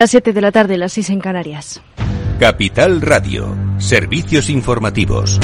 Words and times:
Las 0.00 0.12
7 0.12 0.32
de 0.32 0.40
la 0.40 0.52
tarde, 0.52 0.78
las 0.78 0.92
6 0.92 1.10
en 1.10 1.18
Canarias. 1.18 1.82
Capital 2.38 3.00
Radio, 3.00 3.56
servicios 3.78 4.48
informativos. 4.48 5.40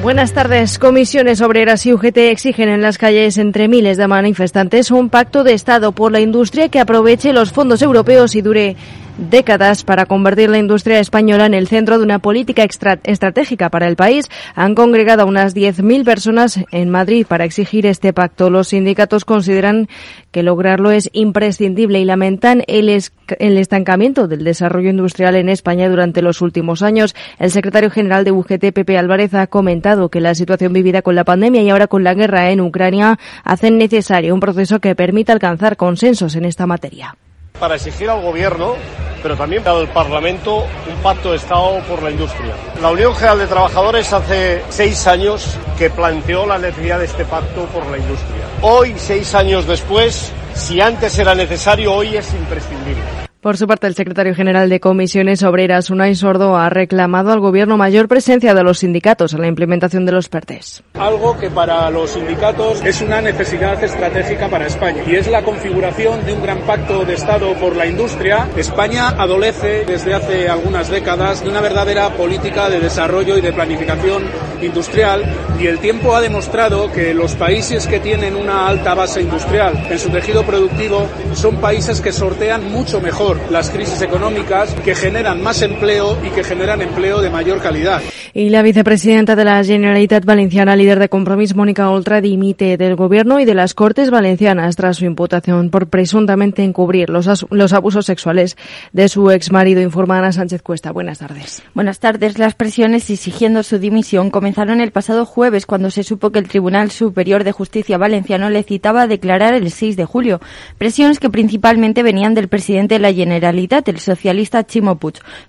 Buenas 0.00 0.32
tardes. 0.32 0.78
Comisiones 0.78 1.40
obreras 1.40 1.86
y 1.86 1.92
UGT 1.92 2.18
exigen 2.18 2.68
en 2.68 2.82
las 2.82 2.98
calles 2.98 3.36
entre 3.36 3.66
miles 3.66 3.96
de 3.96 4.06
manifestantes 4.06 4.92
un 4.92 5.10
pacto 5.10 5.42
de 5.42 5.54
Estado 5.54 5.90
por 5.90 6.12
la 6.12 6.20
industria 6.20 6.68
que 6.68 6.78
aproveche 6.78 7.32
los 7.32 7.50
fondos 7.50 7.82
europeos 7.82 8.36
y 8.36 8.42
dure 8.42 8.76
décadas 9.16 9.84
para 9.84 10.06
convertir 10.06 10.50
la 10.50 10.58
industria 10.58 11.00
española 11.00 11.46
en 11.46 11.54
el 11.54 11.68
centro 11.68 11.98
de 11.98 12.04
una 12.04 12.18
política 12.18 12.64
estratégica 12.64 13.70
para 13.70 13.88
el 13.88 13.96
país. 13.96 14.28
Han 14.54 14.74
congregado 14.74 15.22
a 15.22 15.26
unas 15.26 15.54
10.000 15.54 16.04
personas 16.04 16.60
en 16.70 16.90
Madrid 16.90 17.26
para 17.26 17.44
exigir 17.44 17.86
este 17.86 18.12
pacto. 18.12 18.50
Los 18.50 18.68
sindicatos 18.68 19.24
consideran 19.24 19.88
que 20.30 20.42
lograrlo 20.42 20.90
es 20.90 21.10
imprescindible 21.12 22.00
y 22.00 22.04
lamentan 22.04 22.62
el, 22.66 22.88
el 22.88 23.58
estancamiento 23.58 24.28
del 24.28 24.44
desarrollo 24.44 24.90
industrial 24.90 25.36
en 25.36 25.48
España 25.48 25.88
durante 25.88 26.22
los 26.22 26.42
últimos 26.42 26.82
años. 26.82 27.14
El 27.38 27.50
secretario 27.50 27.90
general 27.90 28.24
de 28.24 28.32
UGT, 28.32 28.72
Pepe 28.72 28.98
Álvarez, 28.98 29.34
ha 29.34 29.46
comentado 29.46 30.08
que 30.08 30.20
la 30.20 30.34
situación 30.34 30.72
vivida 30.72 31.02
con 31.02 31.14
la 31.14 31.24
pandemia 31.24 31.62
y 31.62 31.70
ahora 31.70 31.86
con 31.86 32.04
la 32.04 32.14
guerra 32.14 32.50
en 32.50 32.60
Ucrania 32.60 33.18
hacen 33.44 33.78
necesario 33.78 34.34
un 34.34 34.40
proceso 34.40 34.80
que 34.80 34.94
permita 34.94 35.32
alcanzar 35.32 35.76
consensos 35.76 36.36
en 36.36 36.44
esta 36.44 36.66
materia 36.66 37.16
para 37.64 37.76
exigir 37.76 38.10
al 38.10 38.20
Gobierno, 38.20 38.74
pero 39.22 39.36
también 39.38 39.66
al 39.66 39.88
Parlamento, 39.88 40.66
un 40.86 41.02
pacto 41.02 41.30
de 41.30 41.38
Estado 41.38 41.82
por 41.88 42.02
la 42.02 42.10
industria. 42.10 42.54
La 42.82 42.90
Unión 42.90 43.14
General 43.14 43.38
de 43.38 43.46
Trabajadores 43.46 44.12
hace 44.12 44.62
seis 44.68 45.06
años 45.06 45.56
que 45.78 45.88
planteó 45.88 46.44
la 46.46 46.58
necesidad 46.58 46.98
de 46.98 47.06
este 47.06 47.24
pacto 47.24 47.64
por 47.66 47.86
la 47.86 47.96
industria. 47.96 48.44
Hoy, 48.60 48.94
seis 48.98 49.34
años 49.34 49.66
después, 49.66 50.30
si 50.54 50.80
antes 50.82 51.18
era 51.18 51.34
necesario, 51.34 51.94
hoy 51.94 52.16
es 52.16 52.34
imprescindible. 52.34 53.02
Por 53.44 53.58
su 53.58 53.66
parte, 53.66 53.86
el 53.86 53.94
secretario 53.94 54.34
general 54.34 54.70
de 54.70 54.80
Comisiones 54.80 55.42
Obreras, 55.42 55.90
Unai 55.90 56.14
Sordo, 56.14 56.56
ha 56.56 56.70
reclamado 56.70 57.30
al 57.30 57.40
Gobierno 57.40 57.76
mayor 57.76 58.08
presencia 58.08 58.54
de 58.54 58.62
los 58.62 58.78
sindicatos 58.78 59.34
en 59.34 59.42
la 59.42 59.48
implementación 59.48 60.06
de 60.06 60.12
los 60.12 60.30
PERTES. 60.30 60.82
Algo 60.94 61.36
que 61.36 61.50
para 61.50 61.90
los 61.90 62.12
sindicatos 62.12 62.82
es 62.82 63.02
una 63.02 63.20
necesidad 63.20 63.84
estratégica 63.84 64.48
para 64.48 64.66
España 64.66 65.02
y 65.06 65.16
es 65.16 65.28
la 65.28 65.42
configuración 65.42 66.24
de 66.24 66.32
un 66.32 66.42
gran 66.42 66.60
pacto 66.60 67.04
de 67.04 67.12
Estado 67.12 67.52
por 67.56 67.76
la 67.76 67.86
industria. 67.86 68.48
España 68.56 69.08
adolece 69.08 69.84
desde 69.84 70.14
hace 70.14 70.48
algunas 70.48 70.88
décadas 70.88 71.44
de 71.44 71.50
una 71.50 71.60
verdadera 71.60 72.08
política 72.16 72.70
de 72.70 72.80
desarrollo 72.80 73.36
y 73.36 73.42
de 73.42 73.52
planificación 73.52 74.22
industrial 74.62 75.22
y 75.60 75.66
el 75.66 75.80
tiempo 75.80 76.16
ha 76.16 76.22
demostrado 76.22 76.90
que 76.90 77.12
los 77.12 77.34
países 77.34 77.86
que 77.86 78.00
tienen 78.00 78.36
una 78.36 78.66
alta 78.66 78.94
base 78.94 79.20
industrial 79.20 79.86
en 79.90 79.98
su 79.98 80.08
tejido 80.08 80.44
productivo 80.44 81.06
son 81.34 81.56
países 81.56 82.00
que 82.00 82.10
sortean 82.10 82.70
mucho 82.70 83.02
mejor 83.02 83.33
las 83.50 83.70
crisis 83.70 84.00
económicas 84.02 84.74
que 84.84 84.94
generan 84.94 85.42
más 85.42 85.62
empleo 85.62 86.18
y 86.24 86.30
que 86.30 86.44
generan 86.44 86.82
empleo 86.82 87.20
de 87.20 87.30
mayor 87.30 87.60
calidad. 87.60 88.00
Y 88.32 88.50
la 88.50 88.62
vicepresidenta 88.62 89.36
de 89.36 89.44
la 89.44 89.62
Generalitat 89.62 90.24
Valenciana, 90.24 90.74
líder 90.74 90.98
de 90.98 91.08
compromiso, 91.08 91.54
Mónica 91.54 91.88
Oltra, 91.90 92.20
dimite 92.20 92.76
del 92.76 92.96
Gobierno 92.96 93.38
y 93.38 93.44
de 93.44 93.54
las 93.54 93.74
Cortes 93.74 94.10
Valencianas 94.10 94.76
tras 94.76 94.96
su 94.96 95.04
imputación 95.04 95.70
por 95.70 95.86
presuntamente 95.86 96.64
encubrir 96.64 97.10
los, 97.10 97.46
los 97.50 97.72
abusos 97.72 98.06
sexuales 98.06 98.56
de 98.92 99.08
su 99.08 99.30
exmarido, 99.30 99.80
informa 99.80 100.18
Ana 100.18 100.32
Sánchez 100.32 100.62
Cuesta. 100.62 100.90
Buenas 100.90 101.18
tardes. 101.18 101.62
Buenas 101.74 102.00
tardes. 102.00 102.38
Las 102.38 102.54
presiones 102.54 103.08
exigiendo 103.08 103.62
su 103.62 103.78
dimisión 103.78 104.30
comenzaron 104.30 104.80
el 104.80 104.90
pasado 104.90 105.26
jueves 105.26 105.66
cuando 105.66 105.90
se 105.90 106.02
supo 106.02 106.30
que 106.30 106.38
el 106.38 106.48
Tribunal 106.48 106.90
Superior 106.90 107.44
de 107.44 107.52
Justicia 107.52 107.98
Valenciano 107.98 108.50
le 108.50 108.62
citaba 108.62 109.02
a 109.02 109.06
declarar 109.06 109.54
el 109.54 109.70
6 109.70 109.96
de 109.96 110.04
julio. 110.04 110.40
Presiones 110.78 111.20
que 111.20 111.30
principalmente 111.30 112.02
venían 112.02 112.34
del 112.34 112.48
presidente 112.48 112.94
de 112.96 113.00
la 113.00 113.12
Generalitat, 113.12 113.23
el 113.32 113.98
socialista 113.98 114.64
Chimo. 114.64 114.98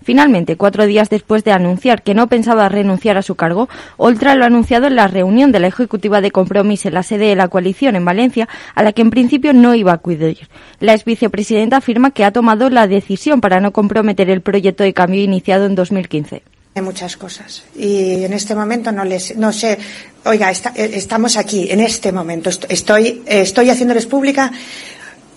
Finalmente, 0.03 0.57
cuatro 0.57 0.85
días 0.85 1.09
después 1.09 1.43
de 1.43 1.51
anunciar 1.51 2.03
que 2.03 2.13
no 2.13 2.27
pensaba 2.27 2.69
renunciar 2.69 3.17
a 3.17 3.21
su 3.21 3.35
cargo, 3.35 3.69
Oltra 3.97 4.35
lo 4.35 4.43
ha 4.43 4.47
anunciado 4.47 4.87
en 4.87 4.95
la 4.95 5.07
reunión 5.07 5.51
de 5.51 5.59
la 5.59 5.67
Ejecutiva 5.67 6.21
de 6.21 6.31
Compromiso 6.31 6.87
en 6.87 6.93
la 6.93 7.03
sede 7.03 7.27
de 7.27 7.35
la 7.35 7.47
coalición 7.47 7.95
en 7.95 8.05
Valencia, 8.05 8.49
a 8.73 8.83
la 8.83 8.91
que 8.91 9.01
en 9.01 9.09
principio 9.09 9.53
no 9.53 9.75
iba 9.75 9.91
a 9.91 9.95
acudir. 9.95 10.47
La 10.79 10.93
ex 10.93 11.05
vicepresidenta 11.05 11.77
afirma 11.77 12.11
que 12.11 12.25
ha 12.25 12.31
tomado 12.31 12.69
la 12.69 12.87
decisión 12.87 13.41
para 13.41 13.59
no 13.59 13.71
comprometer 13.71 14.29
el 14.29 14.41
proyecto 14.41 14.83
de 14.83 14.93
cambio 14.93 15.21
iniciado 15.21 15.65
en 15.65 15.75
2015 15.75 16.43
Hay 16.75 16.81
muchas 16.81 17.17
cosas 17.17 17.63
y 17.75 18.23
en 18.23 18.33
este 18.33 18.55
momento 18.55 18.91
no 18.91 19.05
les 19.05 19.35
no 19.37 19.51
sé 19.51 19.77
oiga 20.25 20.51
eh, 20.51 20.91
estamos 20.93 21.37
aquí 21.37 21.67
en 21.69 21.79
este 21.79 22.11
momento 22.11 22.49
estoy 22.49 23.23
estoy 23.25 23.69
haciéndoles 23.69 24.05
pública 24.05 24.51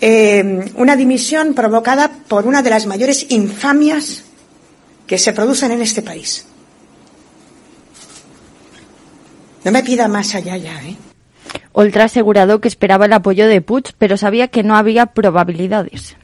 eh, 0.00 0.72
una 0.74 0.96
dimisión 0.96 1.54
provocada 1.54 2.10
por 2.28 2.46
una 2.46 2.62
de 2.62 2.70
las 2.70 2.86
mayores 2.86 3.26
infamias 3.30 4.24
que 5.06 5.18
se 5.18 5.32
producen 5.32 5.72
en 5.72 5.82
este 5.82 6.02
país. 6.02 6.46
No 9.64 9.72
me 9.72 9.82
pida 9.82 10.06
más 10.08 10.34
allá 10.34 10.56
ya, 10.56 10.82
¿eh? 10.82 10.96
Oltra 11.72 12.04
asegurado 12.04 12.60
que 12.60 12.68
esperaba 12.68 13.06
el 13.06 13.12
apoyo 13.12 13.46
de 13.46 13.60
Puig, 13.60 13.92
pero 13.98 14.16
sabía 14.16 14.48
que 14.48 14.62
no 14.62 14.76
había 14.76 15.06
probabilidades. 15.06 16.16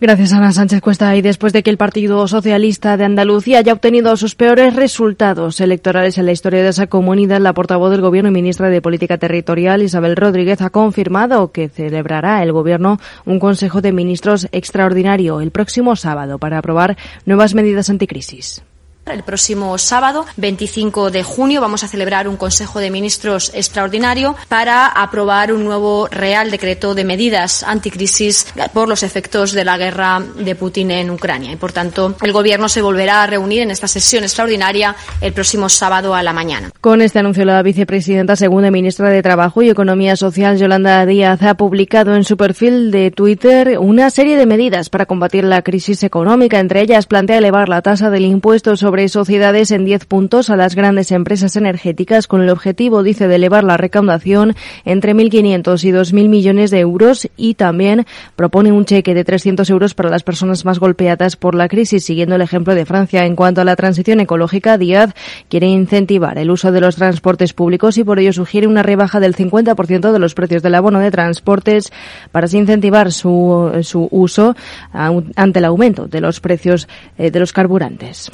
Gracias, 0.00 0.32
Ana 0.32 0.52
Sánchez 0.52 0.80
Cuesta. 0.80 1.14
Y 1.16 1.22
después 1.22 1.52
de 1.52 1.62
que 1.62 1.70
el 1.70 1.76
Partido 1.76 2.26
Socialista 2.26 2.96
de 2.96 3.04
Andalucía 3.04 3.58
haya 3.58 3.72
obtenido 3.72 4.16
sus 4.16 4.34
peores 4.34 4.74
resultados 4.74 5.60
electorales 5.60 6.18
en 6.18 6.26
la 6.26 6.32
historia 6.32 6.62
de 6.62 6.70
esa 6.70 6.86
comunidad, 6.86 7.40
la 7.40 7.52
portavoz 7.52 7.90
del 7.90 8.00
Gobierno 8.00 8.30
y 8.30 8.32
ministra 8.32 8.70
de 8.70 8.82
Política 8.82 9.18
Territorial, 9.18 9.82
Isabel 9.82 10.16
Rodríguez, 10.16 10.60
ha 10.62 10.70
confirmado 10.70 11.52
que 11.52 11.68
celebrará 11.68 12.42
el 12.42 12.52
Gobierno 12.52 12.98
un 13.24 13.38
Consejo 13.38 13.80
de 13.80 13.92
Ministros 13.92 14.48
extraordinario 14.52 15.40
el 15.40 15.50
próximo 15.50 15.96
sábado 15.96 16.38
para 16.38 16.58
aprobar 16.58 16.96
nuevas 17.26 17.54
medidas 17.54 17.90
anticrisis. 17.90 18.62
El 19.04 19.24
próximo 19.24 19.76
sábado, 19.78 20.24
25 20.36 21.10
de 21.10 21.24
junio, 21.24 21.60
vamos 21.60 21.82
a 21.82 21.88
celebrar 21.88 22.28
un 22.28 22.36
Consejo 22.36 22.78
de 22.78 22.90
Ministros 22.90 23.50
extraordinario 23.52 24.36
para 24.48 24.86
aprobar 24.86 25.52
un 25.52 25.64
nuevo 25.64 26.06
Real 26.06 26.52
Decreto 26.52 26.94
de 26.94 27.04
medidas 27.04 27.64
anticrisis 27.64 28.46
por 28.72 28.88
los 28.88 29.02
efectos 29.02 29.52
de 29.52 29.64
la 29.64 29.76
guerra 29.76 30.22
de 30.38 30.54
Putin 30.54 30.92
en 30.92 31.10
Ucrania. 31.10 31.50
Y, 31.50 31.56
por 31.56 31.72
tanto, 31.72 32.14
el 32.22 32.32
Gobierno 32.32 32.68
se 32.68 32.80
volverá 32.80 33.24
a 33.24 33.26
reunir 33.26 33.62
en 33.62 33.72
esta 33.72 33.88
sesión 33.88 34.22
extraordinaria 34.22 34.94
el 35.20 35.32
próximo 35.32 35.68
sábado 35.68 36.14
a 36.14 36.22
la 36.22 36.32
mañana. 36.32 36.70
Con 36.80 37.02
este 37.02 37.18
anuncio, 37.18 37.44
la 37.44 37.62
vicepresidenta 37.62 38.36
segunda 38.36 38.70
ministra 38.70 39.10
de 39.10 39.22
Trabajo 39.22 39.62
y 39.62 39.70
Economía 39.70 40.14
Social, 40.14 40.58
Yolanda 40.58 41.04
Díaz, 41.06 41.42
ha 41.42 41.54
publicado 41.54 42.14
en 42.14 42.22
su 42.22 42.36
perfil 42.36 42.92
de 42.92 43.10
Twitter 43.10 43.78
una 43.80 44.10
serie 44.10 44.36
de 44.36 44.46
medidas 44.46 44.90
para 44.90 45.06
combatir 45.06 45.42
la 45.42 45.62
crisis 45.62 46.04
económica. 46.04 46.60
Entre 46.60 46.82
ellas, 46.82 47.06
plantea 47.06 47.38
elevar 47.38 47.68
la 47.68 47.82
tasa 47.82 48.08
del 48.08 48.26
impuesto 48.26 48.76
sobre 48.76 48.91
sobre 48.92 49.08
sociedades 49.08 49.70
en 49.70 49.86
10 49.86 50.04
puntos 50.04 50.50
a 50.50 50.56
las 50.56 50.74
grandes 50.74 51.12
empresas 51.12 51.56
energéticas 51.56 52.26
con 52.26 52.42
el 52.42 52.50
objetivo, 52.50 53.02
dice, 53.02 53.26
de 53.26 53.36
elevar 53.36 53.64
la 53.64 53.78
recaudación 53.78 54.54
entre 54.84 55.14
1.500 55.14 55.82
y 55.84 55.92
2.000 55.92 56.28
millones 56.28 56.70
de 56.70 56.80
euros 56.80 57.26
y 57.38 57.54
también 57.54 58.04
propone 58.36 58.70
un 58.70 58.84
cheque 58.84 59.14
de 59.14 59.24
300 59.24 59.70
euros 59.70 59.94
para 59.94 60.10
las 60.10 60.24
personas 60.24 60.66
más 60.66 60.78
golpeadas 60.78 61.36
por 61.36 61.54
la 61.54 61.68
crisis, 61.68 62.04
siguiendo 62.04 62.34
el 62.34 62.42
ejemplo 62.42 62.74
de 62.74 62.84
Francia. 62.84 63.24
En 63.24 63.34
cuanto 63.34 63.62
a 63.62 63.64
la 63.64 63.76
transición 63.76 64.20
ecológica, 64.20 64.76
Díaz 64.76 65.14
quiere 65.48 65.68
incentivar 65.68 66.36
el 66.36 66.50
uso 66.50 66.70
de 66.70 66.82
los 66.82 66.96
transportes 66.96 67.54
públicos 67.54 67.96
y 67.96 68.04
por 68.04 68.18
ello 68.18 68.34
sugiere 68.34 68.66
una 68.66 68.82
rebaja 68.82 69.20
del 69.20 69.34
50% 69.34 70.12
de 70.12 70.18
los 70.18 70.34
precios 70.34 70.62
del 70.62 70.74
abono 70.74 70.98
de 70.98 71.10
transportes 71.10 71.90
para 72.30 72.46
incentivar 72.52 73.10
su, 73.10 73.72
su 73.84 74.06
uso 74.10 74.54
ante 74.92 75.60
el 75.60 75.64
aumento 75.64 76.08
de 76.08 76.20
los 76.20 76.40
precios 76.40 76.88
eh, 77.16 77.30
de 77.30 77.40
los 77.40 77.54
carburantes. 77.54 78.30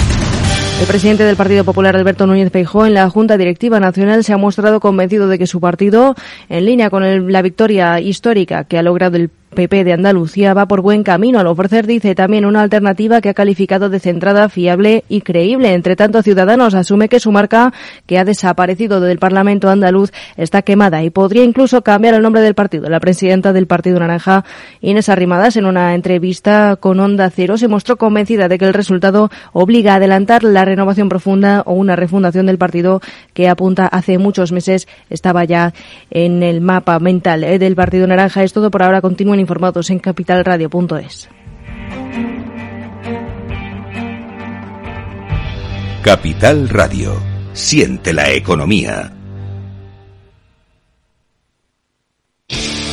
El 0.81 0.87
presidente 0.87 1.25
del 1.25 1.34
Partido 1.34 1.65
Popular, 1.65 1.97
Alberto 1.97 2.27
Núñez 2.27 2.53
Feijóo, 2.53 2.87
en 2.87 2.94
la 2.94 3.11
Junta 3.11 3.37
Directiva 3.37 3.81
Nacional 3.81 4.22
se 4.22 4.33
ha 4.33 4.37
mostrado 4.37 4.78
convencido 4.78 5.27
de 5.27 5.37
que 5.37 5.49
su 5.49 5.61
partido, 5.61 6.15
en 6.49 6.66
línea 6.66 6.89
con 6.89 7.33
la 7.33 7.43
victoria 7.43 8.00
histórica 8.00 8.62
que 8.62 8.79
ha 8.79 8.82
logrado 8.82 9.17
el 9.17 9.29
PP 9.55 9.85
de 9.85 9.93
Andalucía 9.93 10.55
va 10.55 10.67
por 10.67 10.81
buen 10.83 11.03
camino 11.03 11.39
al 11.39 11.47
ofrecer, 11.47 11.87
dice, 11.87 12.15
también 12.15 12.45
una 12.45 12.62
alternativa 12.62 13.21
que 13.21 13.31
ha 13.31 13.35
calificado 13.35 13.89
de 13.89 14.00
centrada, 14.00 14.49
fiable 14.49 15.05
y 15.09 15.23
creíble. 15.23 15.73
Entre 15.73 15.97
tanto, 15.97 16.23
Ciudadanos 16.23 16.75
asume 16.75 17.09
que 17.09 17.21
su 17.21 17.33
marca, 17.33 17.73
que 18.06 18.19
ha 18.19 18.25
desaparecido 18.25 19.00
del 19.00 19.19
Parlamento 19.19 19.69
andaluz, 19.69 20.12
está 20.37 20.62
quemada 20.62 21.03
y 21.03 21.11
podría 21.11 21.45
incluso 21.45 21.83
cambiar 21.83 22.15
el 22.15 22.23
nombre 22.23 22.43
del 22.43 22.55
partido. 22.55 22.89
La 22.89 23.00
presidenta 23.00 23.53
del 23.53 23.67
Partido 23.67 23.99
Naranja, 23.99 24.45
Inés 24.81 25.09
Arrimadas, 25.09 25.56
en 25.56 25.67
una 25.67 25.95
entrevista 25.95 26.77
con 26.77 27.00
Onda 27.00 27.31
Cero, 27.31 27.59
se 27.59 27.69
mostró 27.69 27.97
convencida 27.97 28.49
de 28.49 28.59
que 28.59 28.67
el 28.67 28.75
resultado 28.75 29.31
obliga 29.53 29.95
a 29.95 29.97
adelantar 29.97 30.45
la 30.45 30.65
renovación 30.65 31.09
profunda 31.09 31.62
o 31.67 31.73
una 31.73 31.97
refundación 31.97 32.47
del 32.47 32.59
partido 32.59 33.00
que 33.35 33.49
apunta 33.49 33.87
hace 33.87 34.19
muchos 34.19 34.53
meses 34.53 34.89
estaba 35.11 35.45
ya 35.45 35.73
en 36.11 36.43
el 36.43 36.61
mapa 36.61 36.99
mental 36.99 37.45
eh, 37.45 37.59
del 37.59 37.75
Partido 37.75 38.06
Naranja. 38.06 38.43
Es 38.43 38.53
todo 38.53 38.71
por 38.71 38.83
ahora. 38.83 39.00
Continúen 39.00 39.38
informados 39.38 39.90
en 39.90 39.99
capitalradio.es. 39.99 41.29
Capital 46.02 46.69
Radio. 46.69 47.20
Siente 47.52 48.12
la 48.12 48.31
economía. 48.31 49.12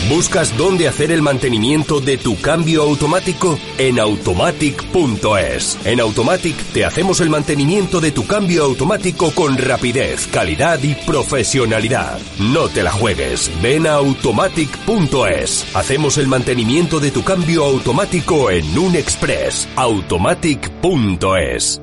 ¿Buscas 0.09 0.55
dónde 0.55 0.87
hacer 0.87 1.11
el 1.11 1.23
mantenimiento 1.23 1.99
de 1.99 2.17
tu 2.17 2.39
cambio 2.39 2.83
automático? 2.83 3.57
En 3.79 3.99
automatic.es. 3.99 5.79
En 5.83 5.99
Automatic 5.99 6.55
te 6.73 6.85
hacemos 6.85 7.21
el 7.21 7.31
mantenimiento 7.31 7.99
de 7.99 8.11
tu 8.11 8.27
cambio 8.27 8.65
automático 8.65 9.31
con 9.31 9.57
rapidez, 9.57 10.27
calidad 10.27 10.81
y 10.83 10.93
profesionalidad. 10.93 12.19
No 12.37 12.69
te 12.69 12.83
la 12.83 12.91
juegues. 12.91 13.49
Ven 13.63 13.87
a 13.87 13.93
automatic.es. 13.93 15.65
Hacemos 15.73 16.19
el 16.19 16.27
mantenimiento 16.27 16.99
de 16.99 17.09
tu 17.09 17.23
cambio 17.23 17.63
automático 17.63 18.51
en 18.51 18.77
un 18.77 18.95
express. 18.95 19.67
automatic.es. 19.75 21.81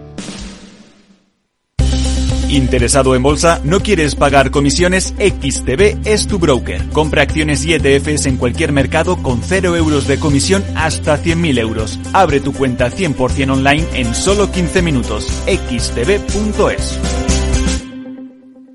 ¿Interesado 2.52 3.14
en 3.14 3.22
bolsa? 3.22 3.62
¿No 3.64 3.80
quieres 3.80 4.14
pagar 4.14 4.50
comisiones? 4.50 5.14
XTB 5.16 6.06
es 6.06 6.26
tu 6.26 6.38
broker. 6.38 6.86
Compra 6.90 7.22
acciones 7.22 7.64
y 7.64 7.72
ETFs 7.72 8.26
en 8.26 8.36
cualquier 8.36 8.72
mercado 8.72 9.16
con 9.22 9.40
0 9.42 9.74
euros 9.74 10.06
de 10.06 10.18
comisión 10.18 10.62
hasta 10.74 11.18
100.000 11.18 11.58
euros. 11.58 11.98
Abre 12.12 12.40
tu 12.40 12.52
cuenta 12.52 12.90
100% 12.90 13.52
online 13.52 13.86
en 13.94 14.14
solo 14.14 14.50
15 14.50 14.82
minutos. 14.82 15.28
xtb.es. 15.46 16.98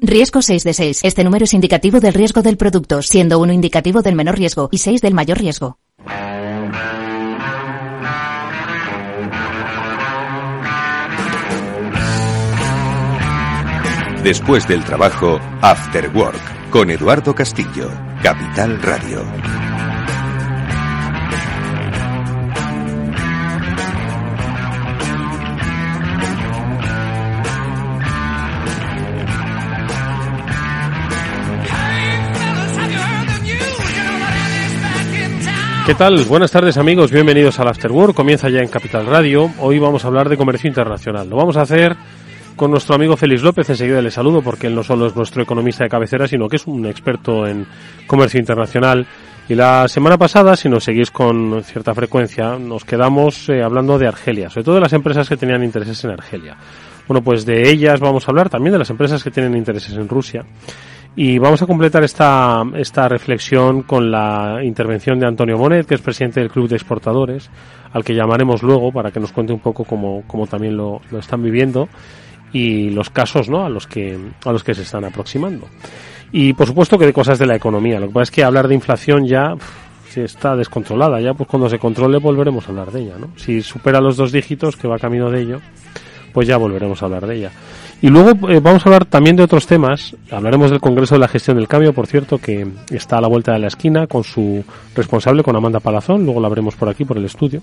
Riesgo 0.02 0.42
6 0.42 0.64
de 0.64 0.74
6. 0.74 1.00
Este 1.04 1.24
número 1.24 1.46
es 1.46 1.54
indicativo 1.54 2.00
del 2.00 2.16
riesgo 2.16 2.42
del 2.42 2.58
producto, 2.58 3.04
siendo 3.04 3.38
uno 3.38 3.54
indicativo 3.54 4.02
del 4.02 4.16
menor 4.16 4.40
riesgo 4.40 4.70
y 4.72 4.80
6 4.80 5.02
del 5.02 5.14
mayor 5.14 5.38
riesgo. 5.38 5.78
Después 14.28 14.68
del 14.68 14.84
trabajo, 14.84 15.40
After 15.62 16.10
Work, 16.14 16.70
con 16.70 16.92
Eduardo 16.92 17.34
Castillo, 17.34 17.90
Capital 18.22 18.78
Radio. 18.82 19.24
¿Qué 35.86 35.96
tal? 35.96 36.26
Buenas 36.26 36.52
tardes 36.52 36.76
amigos, 36.76 37.12
bienvenidos 37.14 37.62
al 37.62 37.70
After 37.70 37.94
Work. 37.94 38.14
Comienza 38.14 38.50
ya 38.50 38.60
en 38.60 38.68
Capital 38.68 39.06
Radio. 39.06 39.50
Hoy 39.60 39.80
vamos 39.80 40.04
a 40.04 40.10
hablar 40.10 40.28
de 40.28 40.36
comercio 40.36 40.68
internacional. 40.68 41.30
Lo 41.30 41.38
vamos 41.38 41.56
a 41.56 41.62
hacer 41.62 41.96
con 42.58 42.72
nuestro 42.72 42.96
amigo 42.96 43.16
Félix 43.16 43.44
López. 43.44 43.70
Enseguida 43.70 44.02
le 44.02 44.12
saludo 44.12 44.42
porque 44.42 44.68
él 44.68 44.76
no 44.76 44.84
solo 44.84 45.06
es 45.06 45.16
nuestro 45.16 45.42
economista 45.42 45.86
de 45.86 45.90
cabecera, 45.90 46.28
sino 46.28 46.50
que 46.50 46.58
es 46.58 46.68
un 46.68 46.86
experto 46.86 47.48
en 47.48 47.66
comercio 48.06 48.40
internacional. 48.40 49.08
Y 49.48 49.56
la 49.56 49.88
semana 49.88 50.18
pasada, 50.18 50.58
si 50.58 50.68
nos 50.68 50.84
seguís 50.84 51.10
con 51.10 51.64
cierta 51.64 51.96
frecuencia, 51.96 52.58
nos 52.60 52.84
quedamos 52.84 53.48
eh, 53.48 53.64
hablando 53.64 53.98
de 53.98 54.08
Argelia, 54.08 54.50
sobre 54.50 54.66
todo 54.66 54.76
de 54.76 54.82
las 54.82 54.92
empresas 54.92 55.30
que 55.30 55.38
tenían 55.38 55.64
intereses 55.64 56.04
en 56.04 56.12
Argelia. 56.12 56.58
Bueno, 57.08 57.24
pues 57.24 57.46
de 57.46 57.70
ellas 57.70 58.02
vamos 58.02 58.28
a 58.28 58.32
hablar 58.32 58.50
también 58.50 58.74
de 58.74 58.80
las 58.80 58.90
empresas 58.90 59.24
que 59.24 59.32
tienen 59.32 59.56
intereses 59.56 59.94
en 59.94 60.10
Rusia. 60.10 60.44
Y 61.16 61.40
vamos 61.40 61.62
a 61.62 61.66
completar 61.66 62.04
esta, 62.04 62.64
esta 62.76 63.08
reflexión 63.08 63.84
con 63.84 64.12
la 64.12 64.60
intervención 64.64 65.18
de 65.20 65.28
Antonio 65.28 65.58
Bonet, 65.58 65.88
que 65.88 65.96
es 65.96 66.02
presidente 66.02 66.42
del 66.42 66.52
Club 66.52 66.68
de 66.68 66.76
Exportadores, 66.76 67.50
al 67.94 68.04
que 68.04 68.14
llamaremos 68.14 68.62
luego 68.62 68.92
para 68.92 69.12
que 69.12 69.20
nos 69.20 69.32
cuente 69.32 69.54
un 69.54 69.60
poco 69.60 69.84
cómo, 69.84 70.24
cómo 70.28 70.46
también 70.46 70.76
lo, 70.76 71.02
lo 71.10 71.20
están 71.20 71.42
viviendo 71.42 71.88
y 72.54 72.90
los 72.90 73.10
casos 73.10 73.50
¿no? 73.50 73.66
a, 73.66 73.70
los 73.70 73.88
que, 73.88 74.18
a 74.46 74.52
los 74.52 74.64
que 74.64 74.74
se 74.74 74.84
están 74.84 75.06
aproximando. 75.06 75.68
Y 76.32 76.54
por 76.54 76.68
supuesto 76.68 76.98
que 76.98 77.06
de 77.06 77.14
cosas 77.14 77.40
de 77.40 77.46
la 77.46 77.56
economía. 77.56 78.00
Lo 78.00 78.08
que 78.08 78.14
pasa 78.14 78.24
es 78.24 78.32
que 78.32 78.44
hablar 78.44 78.68
de 78.68 78.76
inflación 78.76 79.26
ya 79.26 79.56
si 80.10 80.22
está 80.22 80.56
descontrolada. 80.56 81.20
Ya 81.22 81.34
pues 81.34 81.48
cuando 81.50 81.70
se 81.70 81.80
controle 81.80 82.18
volveremos 82.18 82.66
a 82.68 82.70
hablar 82.70 82.92
de 82.92 83.02
ella. 83.02 83.16
¿no? 83.20 83.30
Si 83.38 83.62
supera 83.62 84.02
los 84.02 84.18
dos 84.18 84.32
dígitos, 84.32 84.76
que 84.76 84.88
va 84.88 85.00
camino 85.00 85.30
de 85.30 85.42
ello, 85.42 85.62
pues 86.34 86.48
ya 86.48 86.58
volveremos 86.58 87.02
a 87.02 87.06
hablar 87.06 87.28
de 87.28 87.36
ella. 87.36 87.52
Y 88.00 88.10
luego 88.10 88.48
eh, 88.50 88.60
vamos 88.60 88.86
a 88.86 88.90
hablar 88.90 89.06
también 89.06 89.36
de 89.36 89.44
otros 89.44 89.66
temas. 89.66 90.16
Hablaremos 90.30 90.70
del 90.70 90.80
Congreso 90.80 91.16
de 91.16 91.20
la 91.20 91.28
Gestión 91.28 91.58
del 91.58 91.68
Cambio, 91.68 91.94
por 91.94 92.06
cierto, 92.06 92.38
que 92.38 92.68
está 92.92 93.18
a 93.18 93.22
la 93.22 93.28
vuelta 93.28 93.54
de 93.54 93.60
la 93.60 93.68
esquina 93.68 94.06
con 94.06 94.24
su 94.24 94.64
responsable, 94.96 95.42
con 95.42 95.56
Amanda 95.56 95.80
Palazón. 95.80 96.24
Luego 96.24 96.40
la 96.40 96.48
veremos 96.48 96.76
por 96.76 96.90
aquí, 96.90 97.06
por 97.06 97.18
el 97.18 97.26
estudio. 97.26 97.62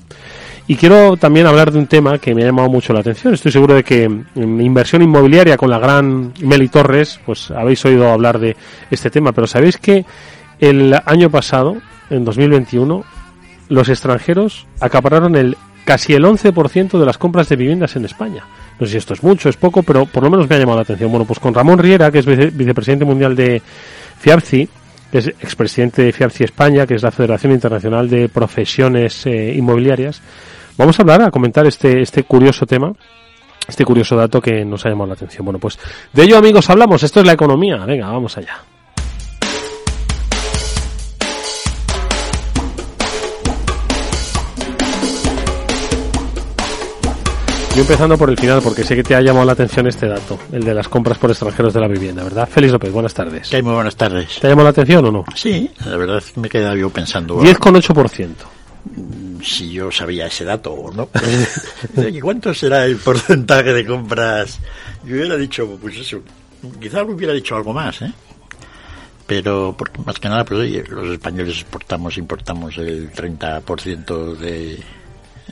Y 0.67 0.75
quiero 0.75 1.17
también 1.17 1.47
hablar 1.47 1.71
de 1.71 1.79
un 1.79 1.87
tema 1.87 2.19
que 2.19 2.35
me 2.35 2.43
ha 2.43 2.47
llamado 2.47 2.69
mucho 2.69 2.93
la 2.93 3.01
atención. 3.01 3.33
Estoy 3.33 3.53
seguro 3.53 3.75
de 3.75 3.85
que 3.85 4.05
en 4.05 4.61
inversión 4.61 5.03
inmobiliaria 5.03 5.57
con 5.57 5.71
la 5.71 5.79
gran 5.79 6.33
Meli 6.41 6.69
Torres, 6.69 7.21
pues 7.25 7.53
habéis 7.53 7.85
oído 7.85 8.11
hablar 8.11 8.41
de 8.41 8.57
este 8.91 9.11
tema. 9.11 9.31
Pero 9.31 9.47
sabéis 9.47 9.79
que 9.79 10.05
el 10.59 10.97
año 11.07 11.31
pasado, 11.31 11.77
en 12.11 12.25
2021, 12.25 13.05
los 13.69 13.89
extranjeros 13.89 14.67
acapararon 14.81 15.37
el 15.37 15.57
casi 15.85 16.15
el 16.15 16.25
11% 16.25 16.99
de 16.99 17.07
las 17.07 17.19
compras 17.19 17.49
de 17.49 17.57
viviendas 17.57 17.95
en 17.95 18.05
España. 18.05 18.45
No 18.79 18.87
sé 18.87 18.93
si 18.93 18.99
esto 18.99 19.15
es 19.15 19.23
mucho, 19.23 19.49
es 19.49 19.56
poco, 19.56 19.82
pero 19.82 20.06
por 20.06 20.23
lo 20.23 20.31
menos 20.31 20.49
me 20.49 20.56
ha 20.56 20.59
llamado 20.59 20.79
la 20.79 20.82
atención. 20.82 21.11
Bueno, 21.11 21.25
pues 21.25 21.38
con 21.38 21.55
Ramón 21.55 21.79
Riera, 21.79 22.11
que 22.11 22.19
es 22.19 22.26
vicepresidente 22.26 23.05
mundial 23.05 23.37
de 23.37 23.62
FIARCI, 24.19 24.69
que 25.12 25.19
es 25.19 25.29
expresidente 25.29 26.03
de 26.03 26.12
FIARCI 26.12 26.44
España, 26.44 26.87
que 26.87 26.94
es 26.94 27.03
la 27.03 27.12
Federación 27.12 27.53
Internacional 27.53 28.11
de 28.11 28.29
Profesiones 28.29 29.26
eh, 29.26 29.55
Inmobiliarias, 29.55 30.21
vamos 30.76 30.99
a 30.99 31.03
hablar, 31.03 31.23
a 31.23 31.31
comentar 31.31 31.67
este, 31.67 32.03
este 32.03 32.25
curioso 32.25 32.67
tema, 32.67 32.93
este 33.69 33.85
curioso 33.85 34.17
dato 34.17 34.41
que 34.41 34.65
nos 34.65 34.85
ha 34.85 34.88
llamado 34.88 35.09
la 35.09 35.15
atención. 35.15 35.44
Bueno, 35.44 35.61
pues 35.61 35.79
de 36.12 36.25
ello, 36.25 36.37
amigos, 36.37 36.69
hablamos. 36.69 37.03
Esto 37.03 37.21
es 37.21 37.26
la 37.26 37.32
economía. 37.32 37.85
Venga, 37.87 38.11
vamos 38.11 38.37
allá. 38.37 38.74
Yo 47.75 47.81
empezando 47.81 48.17
por 48.17 48.31
el 48.31 48.38
final, 48.38 48.61
porque 48.62 48.85
sé 48.85 48.94
que 48.94 49.03
te 49.03 49.17
ha 49.17 49.21
llamado 49.21 49.44
la 49.47 49.53
atención 49.53 49.88
este 49.88 50.06
dato, 50.06 50.38
el 50.53 50.62
de 50.62 50.75
las 50.75 50.87
compras 50.87 51.19
por 51.19 51.31
extranjeros 51.31 51.75
de 51.75 51.81
la 51.81 51.88
vivienda, 51.88 52.23
¿verdad? 52.23 52.49
Félix 52.49 52.73
López, 52.73 52.93
buenas 52.93 53.12
tardes. 53.12 53.53
Muy 53.53 53.75
buenas 53.75 53.97
tardes. 53.97 54.38
¿Te 54.38 54.47
ha 54.47 54.50
llamado 54.50 54.67
la 54.67 54.71
atención 54.71 55.05
o 55.06 55.11
no? 55.11 55.25
Sí, 55.35 55.69
la 55.85 55.97
verdad 55.97 56.23
me 56.37 56.47
he 56.47 56.50
quedado 56.50 56.76
yo 56.76 56.88
pensando. 56.91 57.41
10,8%. 57.41 58.29
Si 59.43 59.73
yo 59.73 59.91
sabía 59.91 60.26
ese 60.26 60.44
dato 60.44 60.73
o 60.73 60.93
no. 60.93 61.09
¿Y 62.09 62.21
cuánto 62.21 62.55
será 62.55 62.85
el 62.85 62.97
porcentaje 62.97 63.73
de 63.73 63.85
compras? 63.85 64.61
Yo 65.05 65.17
hubiera 65.17 65.37
dicho, 65.37 65.76
pues 65.82 65.97
eso, 65.97 66.21
quizás 66.81 67.03
hubiera 67.09 67.32
dicho 67.32 67.56
algo 67.56 67.73
más, 67.73 68.03
¿eh? 68.03 68.12
Pero, 69.26 69.75
porque 69.76 70.00
más 70.06 70.21
que 70.21 70.29
nada, 70.29 70.44
pues 70.44 70.61
oye, 70.61 70.85
los 70.88 71.09
españoles 71.09 71.59
exportamos, 71.62 72.17
importamos 72.19 72.78
el 72.78 73.11
30% 73.11 74.37
de 74.37 74.78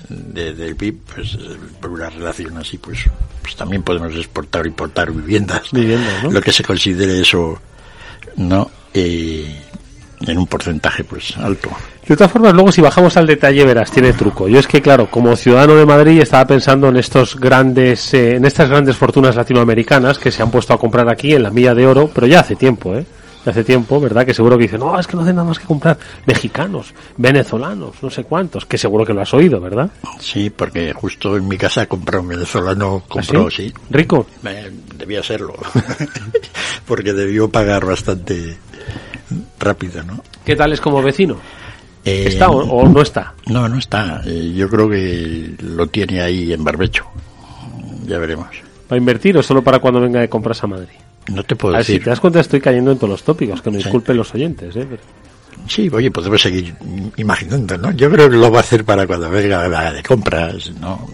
de, 0.09 0.55
del 0.55 0.77
PIB, 0.77 1.01
pues 1.15 1.39
por 1.81 1.91
una 1.91 2.11
relación 2.11 2.57
así, 2.59 2.79
pues, 2.79 3.01
pues 3.41 3.57
también 3.57 3.83
podemos 3.83 4.15
exportar 4.15 4.65
o 4.65 4.69
importar 4.69 5.13
viviendas. 5.13 5.71
Viviendas, 5.73 6.25
¿no? 6.25 6.31
Lo 6.31 6.41
que 6.41 6.53
se 6.53 6.63
considere 6.63 7.21
eso, 7.21 7.61
¿no? 8.37 8.71
Eh, 8.95 9.63
en 10.27 10.39
un 10.39 10.47
porcentaje, 10.47 11.05
pues, 11.05 11.37
alto. 11.37 11.71
De 12.07 12.17
todas 12.17 12.33
formas, 12.33 12.53
luego 12.53 12.73
si 12.73 12.81
bajamos 12.81 13.17
al 13.17 13.27
detalle 13.27 13.65
verás, 13.65 13.91
tiene 13.91 14.13
truco. 14.13 14.49
Yo 14.49 14.59
es 14.59 14.67
que, 14.67 14.83
claro, 14.83 15.09
como 15.11 15.37
ciudadano 15.37 15.75
de 15.77 15.87
Madrid 15.87 16.21
estaba 16.21 16.47
pensando 16.47 16.89
en 16.89 16.97
estos 16.97 17.39
grandes, 17.39 18.13
eh, 18.15 18.37
en 18.37 18.45
estas 18.45 18.69
grandes 18.69 18.97
fortunas 18.97 19.37
latinoamericanas 19.37 20.19
que 20.19 20.31
se 20.31 20.43
han 20.43 20.51
puesto 20.51 20.73
a 20.75 20.79
comprar 20.79 21.09
aquí 21.09 21.35
en 21.35 21.45
la 21.45 21.51
milla 21.51 21.75
de 21.75 21.87
oro, 21.87 22.11
pero 22.13 22.27
ya 22.27 22.41
hace 22.41 22.57
tiempo, 22.57 22.95
¿eh? 22.97 23.05
Hace 23.51 23.65
tiempo, 23.65 24.01
¿verdad? 24.01 24.25
Que 24.25 24.35
seguro 24.35 24.57
que 24.57 24.65
dicen, 24.65 24.81
no, 24.81 24.99
es 24.99 25.07
que 25.07 25.17
no 25.17 25.23
hacen 25.23 25.37
nada 25.37 25.49
más 25.49 25.59
que 25.59 25.65
comprar 25.65 25.99
mexicanos, 26.27 26.95
venezolanos, 27.17 28.03
no 28.03 28.11
sé 28.11 28.25
cuántos, 28.25 28.67
que 28.67 28.79
seguro 28.79 29.05
que 29.05 29.13
lo 29.13 29.23
has 29.23 29.35
oído, 29.35 29.61
¿verdad? 29.61 29.91
Sí, 30.19 30.51
porque 30.51 30.93
justo 30.93 31.37
en 31.37 31.49
mi 31.49 31.57
casa 31.57 31.87
compró 31.87 32.21
un 32.21 32.29
venezolano, 32.29 33.03
compró, 33.09 33.47
¿Ah, 33.47 33.51
sí? 33.51 33.73
¿Rico? 33.91 34.27
Eh, 34.45 34.71
debía 34.97 35.23
serlo, 35.23 35.55
porque 36.87 37.13
debió 37.13 37.51
pagar 37.51 37.85
bastante 37.85 38.57
rápido, 39.59 40.03
¿no? 40.05 40.23
¿Qué 40.45 40.57
tal 40.57 40.73
es 40.73 40.81
como 40.81 41.03
vecino? 41.03 41.37
Eh, 42.05 42.25
¿Está 42.27 42.51
o, 42.51 42.59
o, 42.59 42.89
no 42.89 43.01
está? 43.01 43.35
No, 43.47 43.69
no 43.69 43.79
está. 43.79 44.23
Eh, 44.27 44.53
yo 44.57 44.69
creo 44.69 44.89
que 44.89 45.55
lo 45.61 45.87
tiene 45.87 46.21
ahí 46.21 46.53
en 46.53 46.65
barbecho. 46.65 47.05
Ya 48.07 48.19
veremos. 48.19 48.49
¿Va 48.91 48.97
a 48.97 48.99
invertir 48.99 49.39
o 49.39 49.43
solo 49.43 49.63
para 49.63 49.79
cuando 49.79 50.01
venga 50.01 50.21
de 50.21 50.29
compras 50.29 50.63
a 50.65 50.67
Madrid? 50.67 50.89
No 51.29 51.43
te 51.45 51.55
puedo 51.57 51.75
a 51.75 51.79
decir. 51.79 51.99
Si 51.99 52.05
te 52.05 52.11
das 52.11 52.21
cuenta, 52.21 52.41
estoy 52.41 52.61
cayendo 52.61 52.91
en 52.93 52.99
todos 52.99 53.11
los 53.11 53.23
tópicos, 53.23 53.62
que 53.62 53.71
me 53.71 53.79
Sí. 53.79 53.85
disculpen 53.85 54.17
los 54.17 54.35
oyentes, 54.35 54.75
¿eh? 54.76 54.87
Pero- 54.88 55.02
Sí, 55.69 55.88
oye, 55.93 56.11
podemos 56.11 56.41
seguir 56.43 56.75
imaginando, 57.17 57.79
¿no? 57.79 57.93
Yo 57.93 58.11
creo 58.11 58.29
que 58.29 58.37
lo 58.37 58.50
va 58.50 58.59
a 58.59 58.62
hacer 58.62 58.85
para 58.85 59.07
cuando 59.07 59.31
venga 59.31 59.69
la 59.69 59.93
de 59.93 60.02
compras, 60.02 60.73
¿no? 60.81 61.07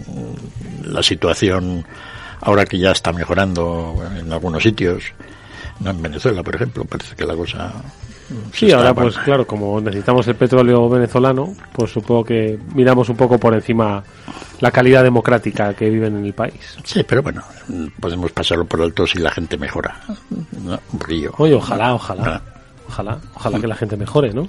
La 0.85 1.03
situación 1.03 1.85
ahora 2.41 2.65
que 2.65 2.79
ya 2.79 2.91
está 2.91 3.11
mejorando 3.13 3.95
en 4.17 4.31
algunos 4.31 4.63
sitios, 4.63 5.03
no 5.81 5.91
en 5.91 6.01
Venezuela, 6.01 6.41
por 6.41 6.55
ejemplo, 6.55 6.85
parece 6.85 7.15
que 7.15 7.25
la 7.25 7.35
cosa 7.35 7.71
Sí, 8.53 8.65
está- 8.67 8.77
ahora 8.77 8.93
pues 8.93 9.17
claro, 9.17 9.45
como 9.47 9.79
necesitamos 9.81 10.27
el 10.27 10.35
petróleo 10.35 10.87
venezolano, 10.89 11.53
pues 11.73 11.91
supongo 11.91 12.23
que 12.23 12.59
miramos 12.75 13.09
un 13.09 13.15
poco 13.17 13.37
por 13.39 13.53
encima 13.53 14.03
la 14.59 14.71
calidad 14.71 15.03
democrática 15.03 15.73
que 15.73 15.89
viven 15.89 16.17
en 16.17 16.25
el 16.25 16.33
país. 16.33 16.77
Sí, 16.83 17.03
pero 17.03 17.23
bueno, 17.23 17.41
podemos 17.99 18.31
pasarlo 18.31 18.65
por 18.65 18.81
alto 18.81 19.07
si 19.07 19.17
la 19.19 19.31
gente 19.31 19.57
mejora, 19.57 19.99
¿no? 20.63 20.79
Un 20.93 20.99
brillo. 20.99 21.33
Oye, 21.37 21.53
ojalá, 21.55 21.93
ojalá. 21.95 22.23
Ah, 22.27 22.41
Ojalá, 22.87 23.19
ojalá 23.35 23.59
que 23.59 23.67
la 23.67 23.75
gente 23.75 23.95
mejore, 23.95 24.33
¿no? 24.33 24.47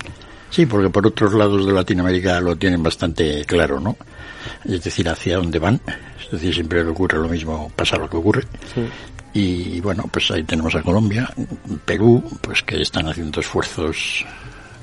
Sí, 0.49 0.65
porque 0.65 0.89
por 0.89 1.07
otros 1.07 1.35
lados 1.35 1.67
de 1.67 1.73
Latinoamérica 1.75 2.41
lo 2.41 2.57
tienen 2.57 2.83
bastante 2.83 3.45
claro, 3.45 3.79
¿no? 3.79 3.97
Es 4.65 4.83
decir, 4.83 5.07
hacia 5.11 5.37
dónde 5.37 5.59
van. 5.59 5.79
Es 6.25 6.31
decir, 6.31 6.55
siempre 6.55 6.83
le 6.83 6.91
ocurre 6.91 7.19
lo 7.19 7.29
mismo, 7.29 7.71
pasa 7.77 7.99
lo 7.99 8.09
que 8.09 8.17
ocurre. 8.17 8.45
Y 9.33 9.81
bueno, 9.81 10.05
pues 10.11 10.31
ahí 10.31 10.43
tenemos 10.43 10.75
a 10.75 10.83
Colombia, 10.83 11.31
Perú, 11.85 12.23
pues 12.41 12.63
que 12.63 12.83
están 12.83 13.09
haciendo 13.09 13.41
esfuerzos. 13.41 14.25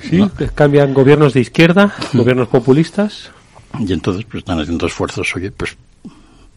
Sí, 0.02 0.24
cambian 0.56 0.94
gobiernos 0.94 1.34
de 1.34 1.42
izquierda, 1.42 1.94
gobiernos 2.14 2.48
populistas. 2.48 3.32
Y 3.80 3.92
entonces 3.92 4.26
pues 4.26 4.42
están 4.42 4.60
haciendo 4.60 4.88
esfuerzos, 4.88 5.36
oye, 5.36 5.52
pues 5.52 5.76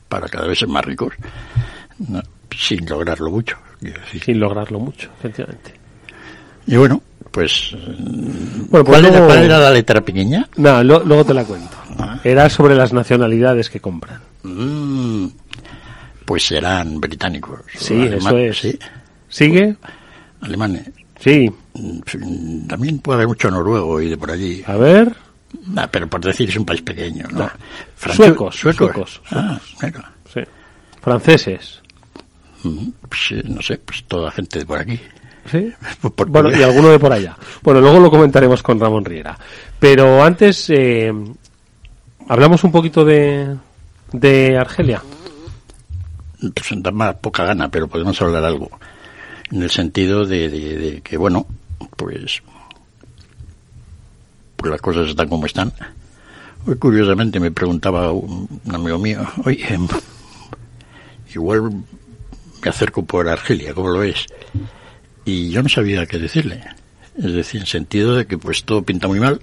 para 0.09 0.29
cada 0.29 0.47
vez 0.47 0.59
ser 0.59 0.69
más 0.69 0.85
ricos, 0.85 1.15
sin 2.57 2.87
lograrlo 2.87 3.31
mucho. 3.31 3.57
Sin 4.23 4.39
lograrlo 4.39 4.79
mucho, 4.79 5.09
efectivamente. 5.19 5.75
Y 6.67 6.77
bueno, 6.77 7.03
pues, 7.31 7.75
bueno, 8.69 8.85
pues 8.85 8.85
¿cuál, 8.85 9.07
era, 9.07 9.59
la 9.59 9.71
letra 9.71 10.01
pequeña? 10.01 10.49
No, 10.57 10.83
luego 10.83 11.25
te 11.25 11.35
la 11.35 11.45
cuento. 11.45 11.77
Ah. 11.99 12.21
Era 12.23 12.49
sobre 12.51 12.75
las 12.75 12.93
nacionalidades 12.93 13.71
que 13.71 13.81
compran. 13.81 14.21
Mm, 14.43 15.27
pues 16.31 16.45
serán 16.47 17.01
británicos. 17.01 17.59
Sí, 17.77 18.03
eso 18.05 18.39
es. 18.39 18.79
¿Sigue? 19.29 19.75
Alemanes. 20.43 20.89
Sí. 21.19 21.51
Mm, 21.75 22.69
también 22.69 23.01
puede 23.01 23.17
haber 23.17 23.27
mucho 23.27 23.51
noruego 23.51 24.01
y 24.01 24.11
de 24.11 24.17
por 24.17 24.31
allí. 24.31 24.63
A 24.65 24.77
ver. 24.77 25.13
Ah, 25.77 25.89
pero 25.91 26.07
por 26.09 26.21
decir 26.21 26.49
es 26.49 26.55
un 26.57 26.65
país 26.65 26.83
pequeño, 26.83 27.27
¿no? 27.33 27.51
Suecos, 27.97 28.55
suecos, 28.55 29.21
Ah, 29.33 29.59
Sí. 30.33 30.41
Franceses. 31.03 31.81
Mm, 32.63 32.91
pues, 33.09 33.45
no 33.47 33.61
sé, 33.61 33.79
pues 33.79 34.05
toda 34.05 34.31
gente 34.31 34.61
de 34.61 34.67
por 34.67 34.79
aquí. 34.79 35.01
¿Sí? 35.51 35.73
bueno, 36.29 36.57
y 36.57 36.63
alguno 36.63 36.91
de 36.91 37.01
por 37.01 37.13
allá. 37.13 37.37
Bueno, 37.61 37.81
luego 37.81 37.99
lo 37.99 38.09
comentaremos 38.09 38.63
con 38.63 38.79
Ramón 38.79 39.05
Riera. 39.05 39.37
Pero 39.81 40.23
antes, 40.23 40.71
eh, 40.71 41.13
hablamos 42.29 42.63
un 42.63 42.71
poquito 42.71 43.05
de, 43.05 43.57
de 44.13 44.57
Argelia. 44.57 45.03
Pues 46.41 46.69
da 46.77 46.91
más 46.91 47.17
poca 47.17 47.45
gana, 47.45 47.71
pero 47.71 47.89
podemos 47.89 48.21
hablar 48.23 48.45
algo. 48.45 48.71
En 49.51 49.63
el 49.63 49.71
sentido 49.71 50.25
de, 50.25 51.01
que, 51.05 51.17
bueno, 51.17 51.47
pues, 51.97 52.43
pues 54.57 54.71
las 54.71 54.81
cosas 54.81 55.09
están 55.09 55.29
como 55.29 55.47
están. 55.47 55.73
Hoy, 56.67 56.77
curiosamente, 56.77 57.41
me 57.41 57.51
preguntaba 57.51 58.13
un, 58.13 58.49
amigo 58.73 58.99
mío, 58.99 59.27
oye, 59.45 59.79
igual 61.35 61.71
me 62.63 62.71
acerco 62.71 63.05
por 63.05 63.29
Argelia, 63.29 63.75
¿cómo 63.75 63.89
lo 63.89 64.03
es? 64.03 64.27
y 65.25 65.51
yo 65.51 65.63
no 65.63 65.69
sabía 65.69 66.07
qué 66.07 66.19
decirle. 66.19 66.63
Es 67.17 67.33
decir, 67.33 67.61
en 67.61 67.67
sentido 67.67 68.17
de 68.17 68.27
que 68.27 68.39
pues 68.39 68.65
todo 68.65 68.83
pinta 68.83 69.09
muy 69.09 69.21
mal. 69.21 69.41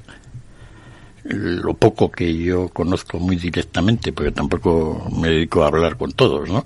Lo 1.29 1.74
poco 1.74 2.10
que 2.10 2.34
yo 2.38 2.69
conozco 2.69 3.19
muy 3.19 3.36
directamente, 3.36 4.13
porque 4.13 4.31
tampoco 4.31 5.10
me 5.12 5.29
dedico 5.29 5.63
a 5.63 5.67
hablar 5.67 5.98
con 5.98 6.13
todos, 6.13 6.50
¿no? 6.50 6.65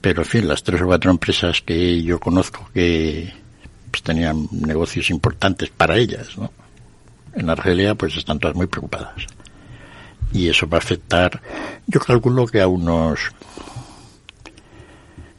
Pero 0.00 0.22
en 0.22 0.28
fin, 0.28 0.48
las 0.48 0.62
tres 0.62 0.82
o 0.82 0.86
cuatro 0.86 1.10
empresas 1.10 1.62
que 1.62 2.02
yo 2.02 2.18
conozco 2.18 2.68
que 2.74 3.32
pues, 3.90 4.02
tenían 4.02 4.48
negocios 4.50 5.10
importantes 5.10 5.70
para 5.70 5.96
ellas, 5.96 6.36
¿no? 6.36 6.52
En 7.34 7.48
Argelia 7.50 7.94
pues 7.94 8.16
están 8.16 8.38
todas 8.38 8.56
muy 8.56 8.66
preocupadas. 8.66 9.26
Y 10.32 10.48
eso 10.48 10.68
va 10.68 10.78
a 10.78 10.80
afectar, 10.80 11.40
yo 11.86 12.00
calculo 12.00 12.46
que 12.46 12.60
a 12.60 12.66
unos 12.66 13.30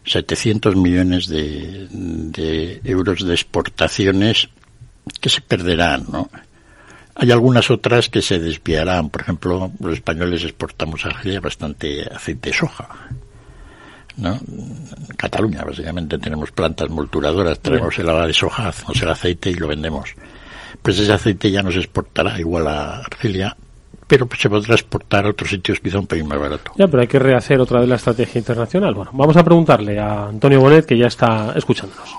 700 0.07 0.75
millones 0.75 1.27
de, 1.27 2.81
euros 2.83 3.25
de 3.25 3.33
exportaciones 3.33 4.49
que 5.19 5.29
se 5.29 5.41
perderán, 5.41 6.05
¿no? 6.11 6.29
Hay 7.19 7.31
algunas 7.31 7.71
otras 7.71 8.09
que 8.09 8.21
se 8.21 8.37
desviarán. 8.37 9.09
Por 9.09 9.21
ejemplo, 9.21 9.71
los 9.79 9.93
españoles 9.93 10.43
exportamos 10.43 11.03
a 11.03 11.09
Argelia 11.09 11.39
bastante 11.39 12.03
aceite 12.13 12.51
de 12.51 12.55
soja. 12.55 12.89
¿no? 14.17 14.39
Cataluña, 15.15 15.63
básicamente, 15.63 16.19
tenemos 16.19 16.51
plantas 16.51 16.89
molturadoras, 16.89 17.59
traemos 17.59 17.97
el 17.97 18.09
agua 18.09 18.27
de 18.27 18.33
soja, 18.33 18.67
hacemos 18.67 19.01
el 19.01 19.09
aceite 19.09 19.49
y 19.49 19.55
lo 19.55 19.67
vendemos. 19.67 20.13
Pues 20.81 20.99
ese 20.99 21.11
aceite 21.11 21.49
ya 21.49 21.63
no 21.63 21.71
se 21.71 21.79
exportará 21.79 22.39
igual 22.39 22.67
a 22.67 22.99
Argelia, 22.99 23.57
pero 24.05 24.27
se 24.37 24.49
podrá 24.49 24.75
exportar 24.75 25.25
a 25.25 25.29
otros 25.29 25.49
sitios 25.49 25.79
quizá 25.79 25.99
un 25.99 26.07
pelín 26.07 26.27
más 26.27 26.39
barato. 26.39 26.71
Ya, 26.75 26.87
pero 26.87 27.01
hay 27.01 27.07
que 27.07 27.19
rehacer 27.19 27.59
otra 27.59 27.79
vez 27.79 27.89
la 27.89 27.95
estrategia 27.95 28.37
internacional. 28.37 28.93
Bueno, 28.93 29.11
vamos 29.13 29.35
a 29.37 29.43
preguntarle 29.43 29.99
a 29.99 30.27
Antonio 30.27 30.61
Bonet, 30.61 30.85
que 30.85 30.97
ya 30.97 31.07
está 31.07 31.53
escuchándonos. 31.55 32.15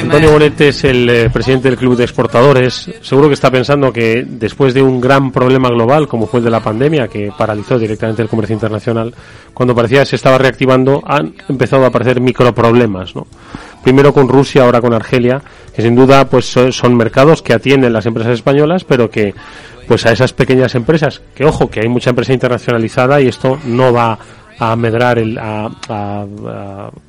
Antonio 0.00 0.32
Bonet 0.32 0.58
es 0.62 0.84
el 0.84 1.08
eh, 1.10 1.30
presidente 1.30 1.68
del 1.68 1.76
Club 1.76 1.96
de 1.96 2.04
Exportadores. 2.04 2.90
Seguro 3.02 3.28
que 3.28 3.34
está 3.34 3.50
pensando 3.50 3.92
que 3.92 4.24
después 4.26 4.72
de 4.72 4.82
un 4.82 5.02
gran 5.02 5.30
problema 5.30 5.68
global, 5.68 6.08
como 6.08 6.26
fue 6.26 6.38
el 6.38 6.44
de 6.44 6.50
la 6.50 6.60
pandemia, 6.60 7.08
que 7.08 7.30
paralizó 7.36 7.78
directamente 7.78 8.22
el 8.22 8.28
comercio 8.28 8.54
internacional, 8.54 9.14
cuando 9.52 9.74
parecía 9.74 10.00
que 10.00 10.06
se 10.06 10.16
estaba 10.16 10.38
reactivando, 10.38 11.02
han 11.06 11.34
empezado 11.46 11.84
a 11.84 11.88
aparecer 11.88 12.22
microproblemas. 12.22 13.12
Primero 13.84 14.14
con 14.14 14.28
Rusia, 14.28 14.64
ahora 14.64 14.80
con 14.80 14.94
Argelia, 14.94 15.42
que 15.76 15.82
sin 15.82 15.94
duda 15.94 16.24
pues 16.24 16.46
son 16.70 16.96
mercados 16.96 17.42
que 17.42 17.52
atienden 17.52 17.92
las 17.92 18.06
empresas 18.06 18.32
españolas, 18.32 18.84
pero 18.84 19.10
que 19.10 19.34
pues 19.86 20.06
a 20.06 20.12
esas 20.12 20.32
pequeñas 20.32 20.74
empresas, 20.74 21.20
que 21.34 21.44
ojo, 21.44 21.68
que 21.68 21.80
hay 21.80 21.88
mucha 21.88 22.10
empresa 22.10 22.32
internacionalizada 22.32 23.20
y 23.20 23.28
esto 23.28 23.58
no 23.66 23.92
va 23.92 24.18
a 24.58 24.76
medrar, 24.76 25.18
el, 25.18 25.38
a, 25.38 26.26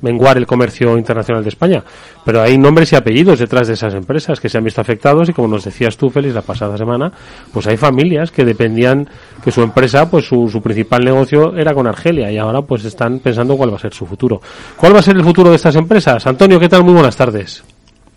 menguar 0.00 0.36
el 0.36 0.46
comercio 0.46 0.96
internacional 0.96 1.42
de 1.42 1.48
España. 1.48 1.84
Pero 2.24 2.42
hay 2.42 2.56
nombres 2.58 2.92
y 2.92 2.96
apellidos 2.96 3.38
detrás 3.38 3.68
de 3.68 3.74
esas 3.74 3.94
empresas 3.94 4.40
que 4.40 4.48
se 4.48 4.58
han 4.58 4.64
visto 4.64 4.80
afectados 4.80 5.28
y 5.28 5.32
como 5.32 5.48
nos 5.48 5.64
decías 5.64 5.96
tú, 5.96 6.10
Félix, 6.10 6.34
la 6.34 6.42
pasada 6.42 6.76
semana, 6.76 7.12
pues 7.52 7.66
hay 7.66 7.76
familias 7.76 8.30
que 8.30 8.44
dependían 8.44 9.08
que 9.42 9.50
su 9.50 9.62
empresa, 9.62 10.10
pues 10.10 10.26
su, 10.26 10.48
su 10.48 10.62
principal 10.62 11.04
negocio 11.04 11.56
era 11.56 11.74
con 11.74 11.86
Argelia 11.86 12.30
y 12.30 12.38
ahora 12.38 12.62
pues 12.62 12.84
están 12.84 13.20
pensando 13.20 13.56
cuál 13.56 13.72
va 13.72 13.76
a 13.76 13.80
ser 13.80 13.92
su 13.92 14.06
futuro. 14.06 14.40
¿Cuál 14.76 14.94
va 14.94 15.00
a 15.00 15.02
ser 15.02 15.16
el 15.16 15.24
futuro 15.24 15.50
de 15.50 15.56
estas 15.56 15.76
empresas? 15.76 16.26
Antonio, 16.26 16.58
¿qué 16.58 16.68
tal? 16.68 16.84
Muy 16.84 16.94
buenas 16.94 17.16
tardes. 17.16 17.64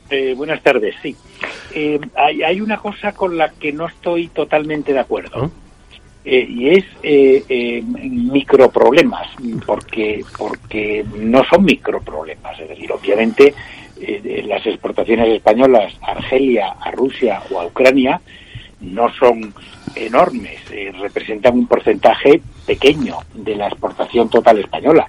Eh, 0.09 0.33
buenas 0.35 0.63
tardes, 0.63 0.95
sí. 1.01 1.15
Eh, 1.73 1.99
hay, 2.15 2.41
hay, 2.41 2.61
una 2.61 2.77
cosa 2.77 3.11
con 3.11 3.37
la 3.37 3.49
que 3.49 3.73
no 3.73 3.87
estoy 3.87 4.29
totalmente 4.29 4.93
de 4.93 4.99
acuerdo. 4.99 5.43
¿Ah? 5.43 5.66
Eh, 6.29 6.45
y 6.45 6.69
es 6.71 6.83
eh, 7.03 7.41
eh, 7.47 7.81
microproblemas, 7.81 9.29
porque, 9.65 10.25
porque 10.37 11.05
no 11.17 11.41
son 11.45 11.63
microproblemas. 11.63 12.59
Es 12.59 12.67
decir, 12.67 12.91
obviamente 12.91 13.53
eh, 14.01 14.43
las 14.45 14.67
exportaciones 14.67 15.29
españolas 15.29 15.93
a 16.01 16.11
Argelia, 16.11 16.75
a 16.81 16.91
Rusia 16.91 17.41
o 17.49 17.61
a 17.61 17.67
Ucrania 17.67 18.19
no 18.81 19.09
son 19.13 19.53
enormes, 19.95 20.59
representan 20.99 21.53
un 21.59 21.65
porcentaje 21.65 22.41
pequeño 22.65 23.19
de 23.33 23.55
la 23.55 23.69
exportación 23.69 24.29
total 24.29 24.59
española. 24.59 25.07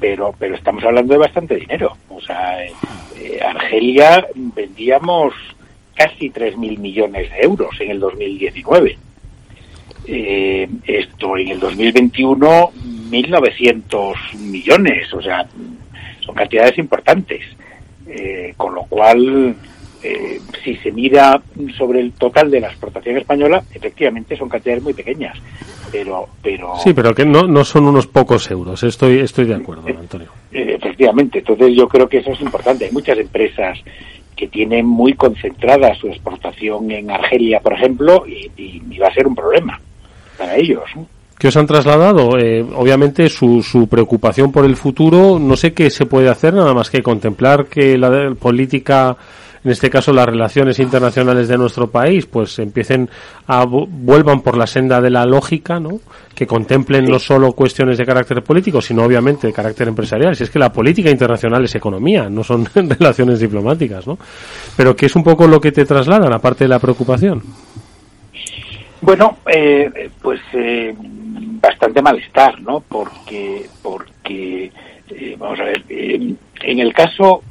Pero, 0.00 0.34
pero 0.38 0.54
estamos 0.54 0.82
hablando 0.82 1.12
de 1.12 1.18
bastante 1.18 1.56
dinero. 1.56 1.94
O 2.08 2.22
sea, 2.22 2.56
Argelia 3.46 4.26
vendíamos 4.34 5.34
casi 5.94 6.30
3.000 6.30 6.78
millones 6.78 7.30
de 7.32 7.40
euros 7.42 7.78
en 7.80 7.90
el 7.90 8.00
2019 8.00 8.96
eh, 10.06 10.68
esto 10.86 11.36
en 11.36 11.48
el 11.48 11.60
2021 11.60 12.72
1.900 13.10 14.34
millones, 14.38 15.12
o 15.12 15.22
sea, 15.22 15.46
son 16.20 16.34
cantidades 16.34 16.76
importantes, 16.78 17.42
eh, 18.06 18.54
con 18.56 18.74
lo 18.74 18.82
cual 18.84 19.54
eh, 20.02 20.40
si 20.62 20.76
se 20.76 20.90
mira 20.90 21.40
sobre 21.76 22.00
el 22.00 22.12
total 22.12 22.50
de 22.50 22.60
la 22.60 22.68
exportación 22.68 23.18
española, 23.18 23.62
efectivamente 23.72 24.36
son 24.36 24.48
cantidades 24.48 24.82
muy 24.82 24.94
pequeñas, 24.94 25.38
pero 25.92 26.28
pero 26.42 26.74
sí, 26.82 26.92
pero 26.92 27.14
que 27.14 27.24
no 27.24 27.44
no 27.46 27.64
son 27.64 27.86
unos 27.86 28.06
pocos 28.06 28.50
euros. 28.50 28.82
Estoy 28.82 29.20
estoy 29.20 29.46
de 29.46 29.54
acuerdo, 29.54 29.88
eh, 29.88 29.96
Antonio. 29.98 30.28
efectivamente, 30.50 31.38
entonces 31.38 31.74
yo 31.74 31.88
creo 31.88 32.08
que 32.08 32.18
eso 32.18 32.32
es 32.32 32.40
importante. 32.40 32.86
Hay 32.86 32.92
muchas 32.92 33.18
empresas 33.18 33.78
que 34.34 34.48
tienen 34.48 34.84
muy 34.84 35.12
concentrada 35.12 35.94
su 35.94 36.08
exportación 36.08 36.90
en 36.90 37.10
Argelia, 37.10 37.60
por 37.60 37.74
ejemplo, 37.74 38.24
y 38.26 38.98
va 38.98 39.06
a 39.06 39.14
ser 39.14 39.28
un 39.28 39.36
problema 39.36 39.80
para 40.36 40.56
ellos. 40.56 40.84
¿Qué 41.38 41.48
os 41.48 41.56
han 41.56 41.66
trasladado? 41.66 42.38
Eh, 42.38 42.64
obviamente 42.74 43.28
su, 43.28 43.62
su 43.62 43.88
preocupación 43.88 44.52
por 44.52 44.64
el 44.64 44.76
futuro, 44.76 45.38
no 45.38 45.56
sé 45.56 45.72
qué 45.72 45.90
se 45.90 46.06
puede 46.06 46.28
hacer 46.28 46.54
nada 46.54 46.72
más 46.72 46.90
que 46.90 47.02
contemplar 47.02 47.66
que 47.66 47.98
la 47.98 48.34
política 48.38 49.16
en 49.64 49.70
este 49.70 49.88
caso 49.88 50.12
las 50.12 50.26
relaciones 50.26 50.78
internacionales 50.78 51.48
de 51.48 51.56
nuestro 51.56 51.90
país, 51.90 52.26
pues 52.26 52.58
empiecen 52.58 53.08
a 53.46 53.64
vuelvan 53.64 54.42
por 54.42 54.58
la 54.58 54.66
senda 54.66 55.00
de 55.00 55.08
la 55.08 55.24
lógica, 55.24 55.80
¿no? 55.80 56.00
Que 56.34 56.46
contemplen 56.46 57.06
no 57.06 57.18
solo 57.18 57.52
cuestiones 57.52 57.96
de 57.96 58.04
carácter 58.04 58.42
político, 58.42 58.82
sino 58.82 59.02
obviamente 59.02 59.46
de 59.46 59.54
carácter 59.54 59.88
empresarial. 59.88 60.36
Si 60.36 60.44
es 60.44 60.50
que 60.50 60.58
la 60.58 60.70
política 60.70 61.08
internacional 61.08 61.64
es 61.64 61.74
economía, 61.74 62.28
no 62.28 62.44
son 62.44 62.68
relaciones 62.74 63.40
diplomáticas, 63.40 64.06
¿no? 64.06 64.18
Pero 64.76 64.94
que 64.94 65.06
es 65.06 65.16
un 65.16 65.24
poco 65.24 65.46
lo 65.46 65.58
que 65.60 65.72
te 65.72 65.86
trasladan, 65.86 66.32
aparte 66.34 66.64
de 66.64 66.68
la 66.68 66.78
preocupación. 66.78 67.42
Bueno, 69.04 69.36
eh, 69.46 70.08
pues 70.22 70.40
eh, 70.54 70.94
bastante 70.96 72.00
malestar, 72.00 72.58
¿no? 72.62 72.80
Porque, 72.80 73.66
porque 73.82 74.72
eh, 75.10 75.36
vamos 75.38 75.60
a 75.60 75.64
ver, 75.64 75.84
en 75.90 76.38
el 76.78 76.94
caso 76.94 77.42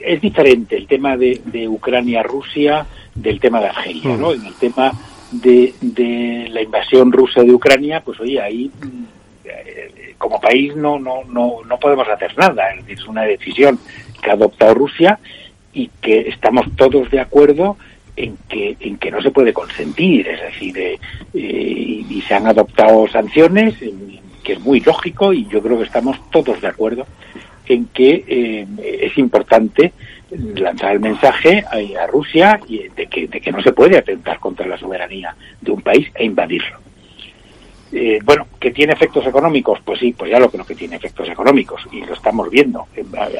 es 0.00 0.22
diferente 0.22 0.78
el 0.78 0.86
tema 0.86 1.18
de, 1.18 1.68
Ucrania-Rusia 1.68 2.86
del 3.14 3.38
tema 3.40 3.60
de 3.60 3.68
Argelia, 3.68 4.16
¿no? 4.16 4.32
En 4.32 4.46
el 4.46 4.54
tema 4.54 4.90
de, 5.30 5.74
de 5.82 6.48
la 6.50 6.62
invasión 6.62 7.12
rusa 7.12 7.42
de 7.42 7.52
Ucrania, 7.52 8.00
pues 8.00 8.18
oye, 8.18 8.40
ahí 8.40 8.70
como 10.16 10.40
país 10.40 10.74
no, 10.76 10.98
no, 10.98 11.24
no, 11.28 11.56
no 11.62 11.78
podemos 11.78 12.08
hacer 12.08 12.38
nada, 12.38 12.70
es 12.70 12.80
decir, 12.86 12.98
es 12.98 13.06
una 13.06 13.22
decisión 13.24 13.78
que 14.22 14.30
ha 14.30 14.32
adoptado 14.32 14.72
Rusia 14.72 15.18
y 15.74 15.90
que 16.00 16.20
estamos 16.30 16.64
todos 16.76 17.10
de 17.10 17.20
acuerdo 17.20 17.76
en 18.24 18.36
que, 18.48 18.76
en 18.80 18.98
que 18.98 19.10
no 19.10 19.22
se 19.22 19.30
puede 19.30 19.52
consentir, 19.52 20.28
es 20.28 20.40
decir, 20.40 20.76
eh, 20.78 20.98
y, 21.32 22.22
se 22.26 22.34
han 22.34 22.46
adoptado 22.46 23.08
sanciones, 23.08 23.74
que 24.44 24.52
es 24.52 24.60
muy 24.60 24.80
lógico 24.80 25.32
y 25.32 25.46
yo 25.46 25.60
creo 25.62 25.78
que 25.78 25.84
estamos 25.84 26.18
todos 26.30 26.60
de 26.60 26.68
acuerdo 26.68 27.06
en 27.66 27.86
que 27.86 28.24
eh, 28.28 28.66
es 29.00 29.16
importante 29.18 29.92
lanzar 30.30 30.92
el 30.92 31.00
mensaje 31.00 31.64
a, 31.66 32.06
Rusia 32.06 32.60
de 32.68 33.06
que, 33.06 33.26
de 33.26 33.40
que 33.40 33.50
no 33.50 33.62
se 33.62 33.72
puede 33.72 33.98
atentar 33.98 34.38
contra 34.38 34.66
la 34.66 34.78
soberanía 34.78 35.34
de 35.60 35.72
un 35.72 35.80
país 35.80 36.08
e 36.14 36.24
invadirlo. 36.24 36.78
Eh, 37.92 38.20
bueno, 38.22 38.46
que 38.60 38.70
tiene 38.70 38.92
efectos 38.92 39.26
económicos, 39.26 39.80
pues 39.84 39.98
sí, 39.98 40.14
pues 40.16 40.30
ya 40.30 40.38
lo 40.38 40.50
creo 40.50 40.64
que 40.64 40.76
tiene 40.76 40.96
efectos 40.96 41.28
económicos 41.28 41.82
y 41.90 42.02
lo 42.02 42.14
estamos 42.14 42.48
viendo. 42.48 42.86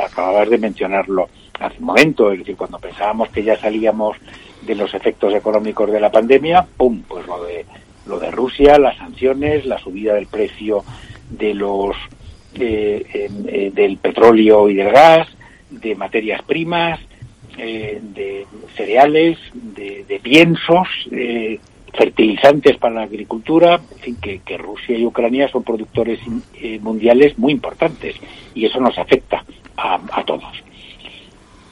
Acababas 0.05 0.51
de 0.51 0.59
mencionarlo 0.59 1.29
hace 1.61 1.79
un 1.79 1.85
momento, 1.85 2.33
es 2.33 2.41
decir, 2.41 2.57
cuando 2.57 2.79
pensábamos 2.79 3.29
que 3.29 3.45
ya 3.45 3.57
salíamos 3.57 4.17
de 4.63 4.75
los 4.75 4.93
efectos 4.95 5.35
económicos 5.35 5.91
de 5.91 6.01
la 6.01 6.11
pandemia, 6.11 6.67
¡pum! 6.77 7.03
Pues 7.07 7.27
lo 7.27 7.45
de, 7.45 7.65
lo 8.07 8.19
de 8.19 8.31
Rusia, 8.31 8.79
las 8.79 8.97
sanciones, 8.97 9.67
la 9.67 9.79
subida 9.79 10.15
del 10.15 10.27
precio 10.27 10.85
de 11.31 11.55
los 11.55 11.97
eh, 12.55 13.07
eh, 13.15 13.71
del 13.73 13.99
petróleo 13.99 14.69
y 14.69 14.75
del 14.75 14.91
gas, 14.91 15.29
de 15.71 15.95
materias 15.95 16.43
primas, 16.43 16.99
eh, 17.57 18.01
de 18.03 18.45
cereales, 18.77 19.39
de, 19.53 20.05
de 20.09 20.19
piensos, 20.19 20.89
fertilizantes 21.93 22.77
para 22.77 22.95
la 22.95 23.03
agricultura, 23.03 23.81
en 23.93 23.99
fin, 23.99 24.17
que, 24.21 24.59
Rusia 24.59 24.97
y 24.97 25.05
Ucrania 25.05 25.49
son 25.49 25.63
productores 25.63 26.21
mundiales 26.81 27.39
muy 27.39 27.53
importantes 27.53 28.17
y 28.55 28.65
eso 28.65 28.81
nos 28.81 28.97
afecta 28.97 29.45
a 29.77 30.25
todos 30.25 30.63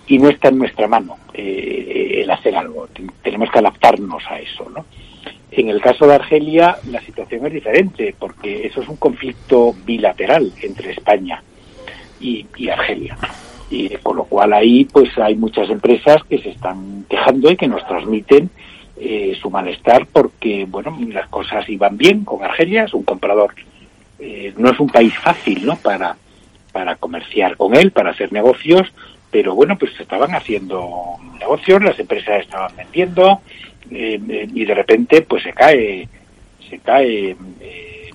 y 0.09 0.19
no 0.19 0.31
está 0.31 0.49
en 0.49 0.59
nuestra 0.59 0.89
mano 0.89 1.19
eh, 1.35 2.21
el 2.23 2.31
hacer 2.31 2.57
algo. 2.57 2.89
Tenemos 3.23 3.51
que 3.51 3.59
adaptarnos 3.59 4.23
a 4.29 4.41
eso, 4.41 4.69
¿no? 4.71 4.87
En 5.51 5.69
el 5.69 5.81
caso 5.81 6.07
de 6.07 6.15
Argelia 6.15 6.77
la 6.91 7.01
situación 7.01 7.47
es 7.47 7.53
diferente 7.53 8.15
porque 8.19 8.67
eso 8.67 8.83
es 8.83 8.89
un 8.89 8.97
conflicto 8.97 9.75
bilateral 9.85 10.53
entre 10.63 10.93
España 10.93 11.43
y, 12.21 12.47
Argelia. 12.69 13.17
Y 13.71 13.89
con 13.97 14.17
lo 14.17 14.25
cual 14.25 14.53
ahí 14.55 14.87
pues 14.87 15.17
hay 15.19 15.37
muchas 15.37 15.69
empresas 15.69 16.23
que 16.25 16.39
se 16.39 16.51
están 16.51 17.05
quejando 17.09 17.51
y 17.51 17.57
que 17.57 17.69
nos 17.69 17.87
transmiten 17.87 18.51
eh, 18.97 19.37
su 19.41 19.51
malestar 19.51 20.07
porque 20.07 20.67
bueno 20.69 20.97
las 21.09 21.29
cosas 21.29 21.69
iban 21.69 21.97
bien 21.97 22.25
con 22.25 22.43
Argelia, 22.43 22.85
es 22.85 22.95
un 22.95 23.05
comprador, 23.05 23.55
eh, 24.19 24.53
no 24.57 24.71
es 24.71 24.81
un 24.81 24.89
país 24.89 25.17
fácil, 25.19 25.67
¿no? 25.67 25.77
Para 25.77 26.17
para 26.73 26.97
comerciar 26.97 27.57
con 27.57 27.75
él, 27.75 27.91
para 27.91 28.11
hacer 28.11 28.33
negocios, 28.33 28.87
pero 29.31 29.55
bueno, 29.55 29.77
pues 29.79 29.95
se 29.95 30.03
estaban 30.03 30.35
haciendo 30.35 31.17
negocios, 31.39 31.83
las 31.83 31.99
empresas 31.99 32.41
estaban 32.41 32.75
vendiendo 32.77 33.41
eh, 33.91 34.21
eh, 34.29 34.49
y 34.53 34.65
de 34.65 34.75
repente 34.75 35.23
pues 35.23 35.43
se 35.43 35.53
cae, 35.53 36.09
se 36.69 36.79
cae 36.79 37.37
eh, 37.61 38.11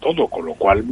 todo, 0.00 0.28
con 0.28 0.46
lo 0.46 0.54
cual 0.54 0.84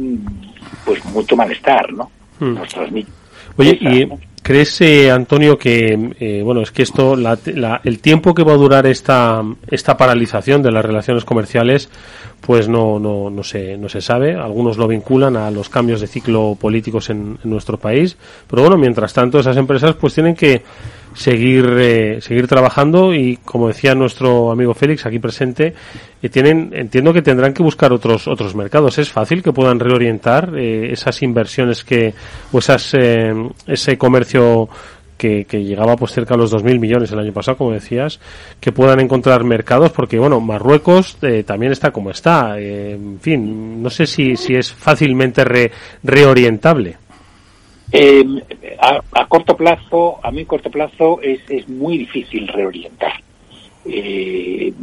pues 0.85 1.03
mucho 1.05 1.35
malestar, 1.35 1.91
¿no? 1.93 2.11
Hmm. 2.39 2.55
Nos 2.55 2.69
transmite. 2.69 3.11
Oye, 3.57 3.77
y 3.81 4.07
¿Crees, 4.47 4.79
eh, 4.79 5.11
Antonio, 5.11 5.57
que 5.57 6.13
eh, 6.21 6.41
bueno 6.41 6.61
es 6.61 6.71
que 6.71 6.81
esto, 6.81 7.15
el 7.15 7.99
tiempo 7.99 8.33
que 8.33 8.43
va 8.45 8.53
a 8.53 8.55
durar 8.55 8.87
esta 8.87 9.43
esta 9.69 9.97
paralización 9.97 10.63
de 10.63 10.71
las 10.71 10.85
relaciones 10.85 11.25
comerciales, 11.25 11.89
pues 12.39 12.69
no 12.69 12.97
no 12.97 13.29
no 13.29 13.43
se 13.43 13.75
no 13.75 13.89
se 13.89 13.99
sabe. 13.99 14.35
Algunos 14.35 14.77
lo 14.77 14.87
vinculan 14.87 15.35
a 15.35 15.51
los 15.51 15.67
cambios 15.67 15.99
de 15.99 16.07
ciclo 16.07 16.57
políticos 16.57 17.09
en 17.09 17.37
nuestro 17.43 17.77
país, 17.77 18.15
pero 18.49 18.61
bueno, 18.61 18.77
mientras 18.77 19.11
tanto 19.11 19.37
esas 19.37 19.57
empresas 19.57 19.95
pues 19.95 20.13
tienen 20.13 20.33
que 20.33 20.61
seguir 21.17 21.65
eh, 21.79 22.21
seguir 22.21 22.47
trabajando 22.47 23.11
y 23.13 23.37
como 23.37 23.69
decía 23.69 23.95
nuestro 23.95 24.51
amigo 24.51 24.75
Félix 24.75 25.05
aquí 25.07 25.17
presente 25.17 25.73
eh, 26.21 26.29
tienen 26.29 26.71
entiendo 26.73 27.11
que 27.11 27.23
tendrán 27.23 27.53
que 27.53 27.63
buscar 27.63 27.91
otros 27.91 28.27
otros 28.27 28.53
mercados 28.53 28.99
es 28.99 29.09
fácil 29.09 29.41
que 29.41 29.51
puedan 29.51 29.79
reorientar 29.79 30.53
eh, 30.55 30.91
esas 30.91 31.23
inversiones 31.23 31.83
que 31.83 32.13
o 32.51 32.59
esas 32.59 32.93
ese 33.65 33.97
comercio 33.97 34.69
que, 35.17 35.45
que, 35.45 35.63
llegaba 35.63 35.95
pues 35.95 36.11
cerca 36.11 36.35
a 36.35 36.37
los 36.37 36.53
2.000 36.53 36.79
millones 36.79 37.11
el 37.11 37.17
año 37.17 37.33
pasado, 37.33 37.57
como 37.57 37.71
decías, 37.71 38.19
que 38.59 38.71
puedan 38.71 38.99
encontrar 38.99 39.43
mercados, 39.43 39.91
porque 39.91 40.19
bueno, 40.19 40.39
Marruecos 40.39 41.17
también 41.43 41.71
está 41.71 41.89
como 41.89 42.11
está. 42.11 42.59
en 42.59 43.19
fin, 43.19 43.81
no 43.81 43.89
sé 43.89 44.05
si, 44.05 44.37
si 44.37 44.53
es 44.53 44.71
fácilmente 44.71 45.43
reorientable. 46.03 46.97
Eh, 47.91 48.25
a, 48.79 49.27
corto 49.27 49.55
plazo, 49.55 50.19
a 50.21 50.31
muy 50.31 50.45
corto 50.45 50.69
plazo, 50.69 51.21
es, 51.21 51.39
es 51.49 51.69
muy 51.69 51.97
difícil 51.97 52.47
reorientar 52.47 53.13
eh, 53.85 54.73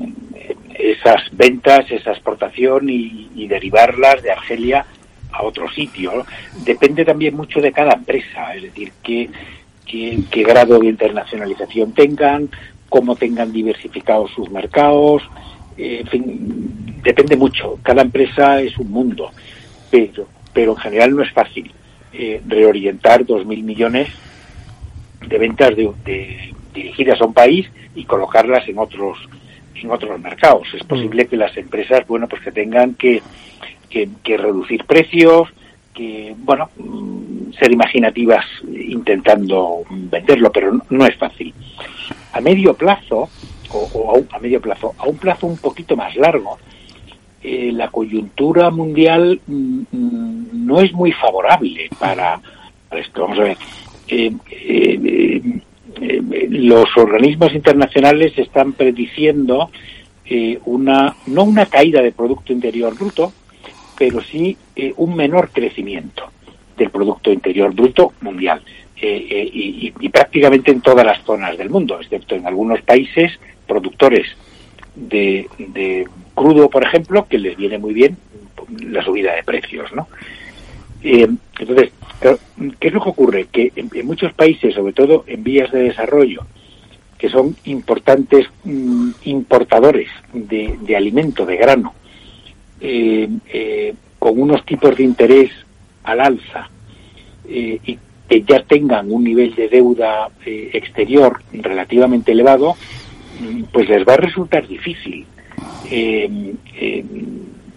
esas 0.75 1.23
ventas, 1.33 1.91
esa 1.91 2.13
exportación 2.13 2.89
y, 2.89 3.47
derivarlas 3.47 4.23
de 4.23 4.33
Argelia 4.33 4.87
a 5.33 5.43
otro 5.43 5.71
sitio. 5.71 6.25
Depende 6.65 7.05
también 7.05 7.37
mucho 7.37 7.61
de 7.61 7.73
cada 7.73 7.93
empresa, 7.93 8.55
es 8.55 8.63
decir, 8.63 8.93
qué, 9.03 9.29
qué, 9.87 10.43
grado 10.43 10.79
de 10.79 10.87
internacionalización 10.87 11.93
tengan, 11.93 12.49
cómo 12.89 13.17
tengan 13.17 13.53
diversificados 13.53 14.31
sus 14.33 14.51
mercados, 14.51 15.23
eh, 15.77 15.99
en 16.01 16.07
fin, 16.07 17.01
depende 17.03 17.37
mucho. 17.37 17.79
Cada 17.83 18.01
empresa 18.01 18.63
es 18.63 18.79
un 18.79 18.91
mundo, 18.91 19.31
pero, 19.91 20.27
pero 20.55 20.73
en 20.73 20.79
general 20.79 21.15
no 21.15 21.23
es 21.23 21.33
fácil 21.33 21.71
eh, 22.17 22.41
reorientar 22.47 23.25
2.000 23.25 23.63
millones 23.65 24.09
de 25.27 25.39
ventas 25.39 25.75
de, 25.75 26.55
dirigidas 26.73 27.21
a 27.21 27.25
un 27.25 27.35
país 27.35 27.69
y 27.95 28.05
colocarlas 28.05 28.69
en 28.69 28.79
otros 28.79 29.19
en 29.75 29.91
otros 29.91 30.21
mercados. 30.21 30.69
Es 30.75 30.85
posible 30.85 31.25
mm. 31.25 31.29
que 31.29 31.37
las 31.37 31.57
empresas, 31.57 32.07
bueno, 32.07 32.29
pues 32.29 32.43
que 32.43 32.53
tengan 32.53 32.95
que, 32.95 33.21
que, 33.91 34.37
reducir 34.37 34.85
precios, 34.85 35.49
que, 35.93 36.35
bueno, 36.39 36.71
mm, 36.77 37.53
ser 37.59 37.73
imaginativas 37.73 38.45
intentando 38.63 39.83
venderlo, 39.91 40.53
pero 40.53 40.81
no, 40.89 41.07
es 41.07 41.17
fácil. 41.17 41.53
A 42.33 42.41
medio 42.41 42.75
plazo, 42.75 43.29
o, 43.73 44.23
a, 44.31 44.37
a, 44.37 44.39
medio 44.39 44.61
plazo, 44.61 44.95
a 44.97 45.07
un 45.07 45.19
plazo 45.19 45.49
un 45.49 45.59
poquito 45.59 45.97
más 45.97 46.15
largo, 46.15 46.59
eh, 47.47 47.73
la 47.73 47.91
coyuntura 47.91 48.71
mundial 48.71 49.39
mm, 49.47 49.81
mm, 49.93 50.67
no 50.67 50.81
es 50.81 50.95
muy 50.95 51.13
favorable 51.13 51.91
para, 51.99 52.41
esto. 52.91 53.21
Vamos 53.21 53.39
a 53.39 53.43
ver. 53.43 53.59
Eh, 54.09 54.33
eh, 54.51 55.61
los 56.49 56.87
organismos 56.97 57.55
internacionales 57.55 58.33
están 58.39 58.73
prediciendo 58.73 59.71
una 60.65 61.15
no 61.27 61.45
una 61.45 61.67
caída 61.67 62.01
del 62.01 62.13
producto 62.13 62.55
interior 62.55 62.95
bruto, 62.95 63.31
pero 63.99 64.23
sí 64.23 64.57
un 64.97 65.15
menor 65.15 65.51
crecimiento 65.51 66.25
del 66.79 66.89
producto 66.89 67.31
interior 67.31 67.75
bruto 67.75 68.15
mundial 68.23 68.63
y, 68.97 70.09
prácticamente 70.09 70.73
en 70.73 70.81
todas 70.81 71.05
las 71.05 71.23
zonas 71.25 71.59
del 71.59 71.69
mundo, 71.69 72.01
excepto 72.01 72.35
en 72.35 72.47
algunos 72.47 72.81
países 72.83 73.39
productores 73.67 74.27
de 74.97 75.47
crudo, 76.35 76.69
por 76.69 76.85
ejemplo, 76.85 77.27
que 77.29 77.39
les 77.39 77.57
viene 77.57 77.79
muy 77.79 77.95
bien 77.95 78.17
la 78.81 79.03
subida 79.05 79.35
de 79.35 79.43
precios, 79.43 79.93
¿no? 79.93 80.09
Eh, 81.03 81.29
entonces, 81.59 81.93
¿qué 82.81 82.89
es 82.89 82.95
lo 82.95 83.03
que 83.03 83.09
ocurre? 83.11 83.47
Que 83.53 83.73
en, 83.77 84.07
muchos 84.07 84.33
países, 84.33 84.75
sobre 84.75 84.93
todo 84.95 85.25
en 85.27 85.45
vías 85.45 85.71
de 85.71 85.83
desarrollo, 85.83 86.47
que 87.19 87.29
son 87.29 87.57
importantes 87.65 88.47
mm, 88.65 89.11
importadores 89.25 90.09
de, 90.33 90.79
de, 90.81 90.97
alimento, 90.97 91.45
de 91.45 91.57
grano, 91.57 91.95
eh, 92.81 93.29
eh, 93.53 93.95
con 94.19 94.41
unos 94.41 94.65
tipos 94.65 94.97
de 94.97 95.05
interés 95.05 95.51
al 96.03 96.21
alza 96.21 96.71
y 97.47 97.99
que 98.27 98.41
ya 98.41 98.63
tengan 98.63 99.13
un 99.13 99.23
nivel 99.23 99.55
de 99.55 99.69
deuda 99.69 100.31
exterior 100.47 101.43
relativamente 101.53 102.33
elevado, 102.33 102.75
mm, 103.41 103.65
pues 103.65 103.87
les 103.91 104.09
va 104.09 104.15
a 104.15 104.19
resultar 104.19 104.67
difícil 104.67 105.27
eh, 105.91 106.55
eh, 106.77 107.05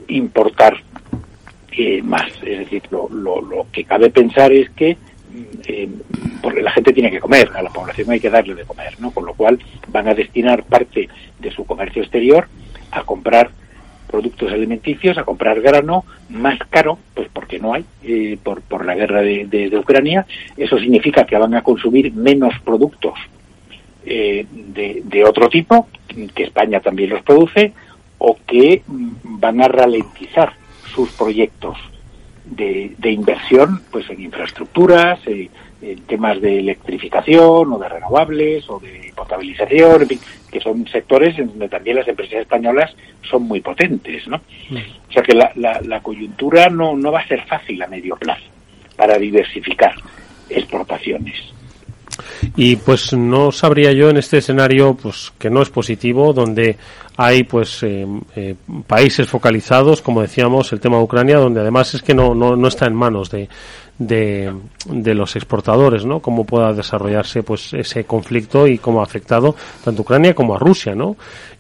importar 0.07 0.77
eh, 1.71 2.01
más. 2.01 2.31
Es 2.43 2.59
decir, 2.59 2.83
lo, 2.89 3.09
lo, 3.09 3.67
que 3.71 3.83
cabe 3.83 4.09
pensar 4.09 4.51
es 4.51 4.69
que 4.71 4.97
eh, 5.67 5.89
la 6.61 6.71
gente 6.71 6.93
tiene 6.93 7.11
que 7.11 7.19
comer, 7.19 7.51
a 7.53 7.61
la 7.61 7.69
población 7.69 8.09
hay 8.09 8.19
que 8.19 8.29
darle 8.29 8.55
de 8.55 8.63
comer, 8.63 8.99
¿no? 8.99 9.11
Con 9.11 9.25
lo 9.25 9.33
cual 9.33 9.59
van 9.89 10.07
a 10.07 10.13
destinar 10.13 10.63
parte 10.63 11.09
de 11.39 11.51
su 11.51 11.65
comercio 11.65 12.01
exterior 12.01 12.47
a 12.91 13.03
comprar 13.03 13.51
productos 14.07 14.51
alimenticios, 14.51 15.17
a 15.17 15.23
comprar 15.23 15.61
grano 15.61 16.05
más 16.29 16.57
caro, 16.69 16.97
pues 17.13 17.27
porque 17.31 17.59
no 17.59 17.73
hay, 17.73 17.85
eh, 18.03 18.37
por, 18.41 18.61
por 18.61 18.85
la 18.85 18.95
guerra 18.95 19.21
de, 19.21 19.45
de, 19.45 19.77
Ucrania. 19.77 20.25
Eso 20.55 20.79
significa 20.79 21.25
que 21.25 21.37
van 21.37 21.53
a 21.53 21.61
consumir 21.61 22.13
menos 22.13 22.53
productos 22.63 23.19
eh, 24.09 24.45
de, 24.49 25.01
de, 25.03 25.23
otro 25.23 25.49
tipo, 25.49 25.87
que 26.33 26.43
España 26.43 26.79
también 26.79 27.09
los 27.09 27.21
produce, 27.23 27.73
o 28.17 28.37
que 28.47 28.81
van 28.87 29.61
a 29.61 29.67
ralentizar 29.67 30.53
sus 30.93 31.11
proyectos 31.11 31.77
de, 32.45 32.95
de 32.97 33.11
inversión 33.11 33.81
pues 33.91 34.09
en 34.09 34.21
infraestructuras, 34.21 35.19
eh, 35.27 35.49
en 35.81 35.99
temas 36.03 36.41
de 36.41 36.59
electrificación 36.59 37.71
o 37.71 37.77
de 37.77 37.89
renovables 37.89 38.67
o 38.69 38.79
de 38.79 39.11
potabilización, 39.15 40.07
que 40.51 40.59
son 40.59 40.87
sectores 40.87 41.37
en 41.37 41.47
donde 41.47 41.69
también 41.69 41.97
las 41.97 42.07
empresas 42.07 42.39
españolas 42.39 42.95
son 43.29 43.43
muy 43.43 43.61
potentes, 43.61 44.27
¿no? 44.27 44.37
O 44.37 45.11
sea 45.11 45.21
que 45.21 45.33
la, 45.33 45.51
la, 45.55 45.81
la 45.81 45.99
coyuntura 46.01 46.69
no, 46.69 46.95
no 46.95 47.11
va 47.11 47.19
a 47.19 47.27
ser 47.27 47.45
fácil 47.45 47.81
a 47.83 47.87
medio 47.87 48.15
plazo 48.15 48.45
para 48.95 49.17
diversificar 49.17 49.93
exportaciones. 50.49 51.35
Y 52.57 52.75
pues 52.77 53.13
no 53.13 53.51
sabría 53.51 53.91
yo 53.93 54.09
en 54.09 54.17
este 54.17 54.39
escenario 54.39 54.95
pues 54.95 55.31
que 55.37 55.47
no 55.47 55.61
es 55.61 55.69
positivo, 55.69 56.33
donde 56.33 56.75
hay 57.15 57.43
pues 57.43 57.83
eh, 57.83 58.05
eh, 58.35 58.55
países 58.87 59.29
focalizados, 59.29 60.01
como 60.01 60.21
decíamos, 60.21 60.73
el 60.73 60.79
tema 60.79 60.97
de 60.97 61.03
Ucrania, 61.03 61.37
donde 61.37 61.61
además 61.61 61.93
es 61.93 62.01
que 62.01 62.15
no, 62.15 62.33
no, 62.33 62.55
no 62.55 62.67
está 62.67 62.87
en 62.87 62.95
manos 62.95 63.29
de, 63.29 63.47
de, 63.99 64.51
de, 64.87 65.13
los 65.13 65.35
exportadores, 65.35 66.03
¿no? 66.03 66.19
Cómo 66.19 66.45
pueda 66.45 66.73
desarrollarse 66.73 67.43
pues 67.43 67.73
ese 67.73 68.05
conflicto 68.05 68.65
y 68.65 68.79
cómo 68.79 69.01
ha 69.01 69.03
afectado 69.03 69.55
tanto 69.83 70.01
a 70.01 70.03
Ucrania 70.03 70.33
como 70.33 70.55
a 70.55 70.59
Rusia, 70.59 70.95
¿no? 70.95 71.15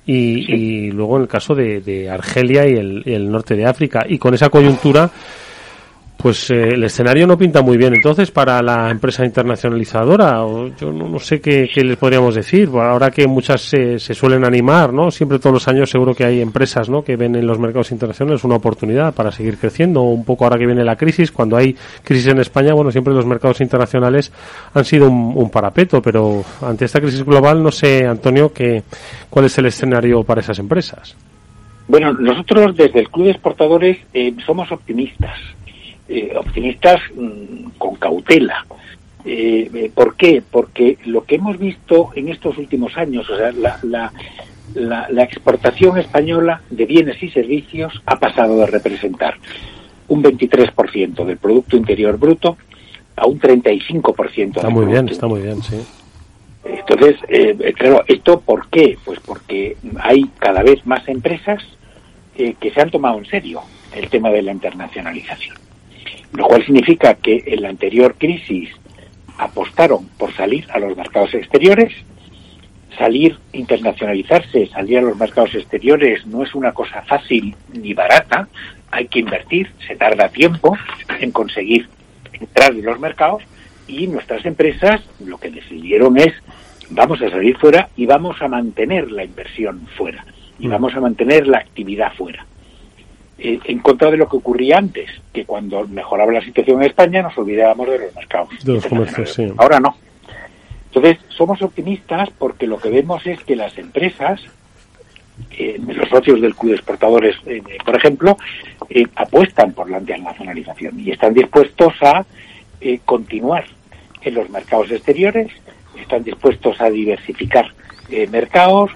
Y, 0.07 0.51
y 0.51 0.91
luego 0.91 1.17
en 1.17 1.23
el 1.23 1.27
caso 1.27 1.53
de, 1.53 1.79
de 1.81 2.09
Argelia 2.09 2.67
y 2.67 2.73
el, 2.73 3.03
el 3.05 3.29
norte 3.31 3.55
de 3.55 3.67
África. 3.67 4.03
Y 4.09 4.17
con 4.17 4.33
esa 4.33 4.49
coyuntura 4.49 5.11
pues 6.27 6.51
eh, 6.51 6.73
el 6.73 6.83
escenario 6.83 7.25
no 7.25 7.37
pinta 7.37 7.61
muy 7.61 7.77
bien 7.77 7.93
entonces 7.93 8.31
para 8.31 8.61
la 8.61 8.91
empresa 8.91 9.23
internacionalizadora. 9.23 10.45
yo 10.77 10.91
no, 10.91 11.19
sé 11.19 11.39
qué, 11.39 11.69
les 11.73 11.95
podríamos 11.95 12.35
decir. 12.35 12.67
Ahora 12.73 13.11
que 13.11 13.25
muchas 13.27 13.61
se, 13.61 13.97
suelen 13.97 14.43
animar, 14.43 14.91
¿no? 14.91 15.09
Siempre 15.09 15.39
todos 15.39 15.53
los 15.53 15.67
años 15.69 15.89
seguro 15.89 16.13
que 16.13 16.25
hay 16.25 16.41
empresas, 16.41 16.89
¿no? 16.89 17.01
Que 17.01 17.15
ven 17.15 17.37
en 17.37 17.47
los 17.47 17.59
mercados 17.59 17.93
internacionales 17.93 18.43
una 18.43 18.55
oportunidad 18.55 19.13
para 19.13 19.31
seguir 19.31 19.57
creciendo. 19.57 20.01
Un 20.01 20.25
poco 20.25 20.43
ahora 20.43 20.57
que 20.59 20.65
viene 20.65 20.83
la 20.83 20.97
crisis, 20.97 21.31
cuando 21.31 21.55
hay 21.55 21.73
crisis 22.03 22.27
en 22.27 22.39
España, 22.39 22.73
bueno, 22.73 22.91
siempre 22.91 23.13
los 23.13 23.25
mercados 23.25 23.61
internacionales 23.61 24.29
han 24.73 24.83
sido 24.83 25.09
un, 25.09 25.49
parapeto, 25.49 26.01
pero 26.01 26.43
ante 26.61 26.83
esta 26.83 26.99
crisis 26.99 27.23
global 27.23 27.63
no 27.63 27.71
sé, 27.71 28.05
Antonio, 28.05 28.51
que, 28.51 28.83
cuál 29.29 29.45
es 29.45 29.57
el 29.59 29.67
escenario 29.67 30.25
para 30.25 30.41
esas 30.41 30.59
empresas. 30.59 31.15
Bueno, 31.87 32.11
nosotros 32.11 32.75
desde 32.75 32.99
el 32.99 33.09
Club 33.09 33.27
de 33.27 33.31
Exportadores 33.31 33.97
eh, 34.13 34.35
somos 34.45 34.69
optimistas 34.73 35.39
eh, 36.09 36.33
optimistas 36.37 37.01
mm, 37.15 37.71
con 37.77 37.95
cautela. 37.95 38.65
Eh, 39.25 39.69
eh, 39.73 39.91
¿Por 39.93 40.15
qué? 40.15 40.41
Porque 40.49 40.97
lo 41.05 41.25
que 41.25 41.35
hemos 41.35 41.57
visto 41.57 42.11
en 42.15 42.29
estos 42.29 42.57
últimos 42.57 42.95
años, 42.95 43.29
o 43.29 43.35
sea, 43.35 43.51
la, 43.51 43.77
la, 43.83 45.09
la, 45.09 45.23
exportación 45.23 45.97
española 45.97 46.61
de 46.69 46.85
bienes 46.85 47.21
y 47.21 47.29
servicios 47.29 48.01
ha 48.05 48.17
pasado 48.19 48.57
de 48.59 48.67
representar 48.67 49.35
un 50.07 50.23
23% 50.23 51.25
del 51.25 51.37
Producto 51.37 51.75
Interior 51.75 52.17
Bruto 52.17 52.55
a 53.17 53.27
un 53.27 53.37
35%. 53.37 54.55
Está 54.55 54.69
muy 54.69 54.85
bien, 54.85 55.09
está 55.09 55.27
muy 55.27 55.41
bien, 55.41 55.61
sí. 55.61 55.75
Entonces, 56.63 57.17
claro, 57.75 58.03
¿esto 58.07 58.39
por 58.39 58.69
qué? 58.69 58.97
Pues 59.03 59.19
porque 59.19 59.75
hay 59.99 60.23
cada 60.39 60.63
vez 60.63 60.85
más 60.85 61.05
empresas 61.09 61.61
que 62.33 62.71
se 62.71 62.81
han 62.81 62.91
tomado 62.91 63.17
en 63.17 63.25
serio 63.25 63.61
el 63.93 64.09
tema 64.09 64.29
de 64.29 64.41
la 64.41 64.53
internacionalización 64.53 65.66
lo 66.33 66.45
cual 66.45 66.65
significa 66.65 67.15
que 67.15 67.43
en 67.45 67.61
la 67.61 67.69
anterior 67.69 68.15
crisis 68.17 68.69
apostaron 69.37 70.07
por 70.17 70.33
salir 70.33 70.65
a 70.71 70.79
los 70.79 70.95
mercados 70.97 71.33
exteriores. 71.33 71.93
Salir, 72.97 73.37
internacionalizarse, 73.53 74.67
salir 74.67 74.97
a 74.97 75.01
los 75.01 75.17
mercados 75.17 75.53
exteriores 75.53 76.25
no 76.25 76.43
es 76.43 76.55
una 76.55 76.71
cosa 76.71 77.03
fácil 77.03 77.55
ni 77.73 77.93
barata. 77.93 78.47
Hay 78.89 79.07
que 79.07 79.19
invertir, 79.19 79.71
se 79.87 79.95
tarda 79.95 80.29
tiempo 80.29 80.75
en 81.19 81.31
conseguir 81.31 81.87
entrar 82.33 82.71
en 82.71 82.85
los 82.85 82.99
mercados 82.99 83.43
y 83.87 84.07
nuestras 84.07 84.45
empresas 84.45 85.01
lo 85.19 85.37
que 85.37 85.49
decidieron 85.49 86.17
es 86.17 86.33
vamos 86.89 87.21
a 87.21 87.29
salir 87.29 87.57
fuera 87.57 87.89
y 87.95 88.05
vamos 88.05 88.41
a 88.41 88.47
mantener 88.47 89.11
la 89.11 89.23
inversión 89.23 89.87
fuera 89.95 90.25
y 90.59 90.67
mm. 90.67 90.71
vamos 90.71 90.95
a 90.95 91.01
mantener 91.01 91.47
la 91.47 91.59
actividad 91.59 92.13
fuera. 92.13 92.45
Eh, 93.39 93.59
en 93.65 93.79
contra 93.79 94.09
de 94.09 94.17
lo 94.17 94.27
que 94.27 94.37
ocurría 94.37 94.77
antes, 94.79 95.11
que 95.31 95.45
cuando 95.45 95.87
mejoraba 95.87 96.31
la 96.31 96.41
situación 96.41 96.81
en 96.81 96.87
España 96.87 97.21
nos 97.21 97.37
olvidábamos 97.37 97.87
de 97.87 97.99
los 97.99 98.15
mercados. 98.15 98.49
De 98.63 98.73
los 98.73 98.85
comercios, 98.87 99.31
sí. 99.31 99.53
Ahora 99.57 99.79
no. 99.79 99.95
Entonces, 100.87 101.19
somos 101.29 101.61
optimistas 101.61 102.29
porque 102.39 102.65
lo 102.65 102.79
que 102.79 102.89
vemos 102.89 103.27
es 103.27 103.43
que 103.43 103.55
las 103.55 103.77
empresas, 103.77 104.41
eh, 105.51 105.79
los 105.85 106.09
socios 106.09 106.41
del 106.41 106.55
Club 106.55 106.71
de 106.71 106.77
Exportadores, 106.77 107.35
eh, 107.45 107.61
por 107.85 107.95
ejemplo, 107.95 108.37
apuestan 109.15 109.73
por 109.73 109.87
la 109.87 109.99
internacionalización 109.99 110.99
y 110.99 111.11
están 111.11 111.35
dispuestos 111.35 111.93
a 112.01 112.25
continuar 113.05 113.65
en 114.21 114.33
los 114.33 114.49
mercados 114.49 114.89
exteriores, 114.91 115.51
están 115.99 116.23
dispuestos 116.23 116.79
a 116.81 116.89
diversificar 116.89 117.71
mercados, 118.31 118.91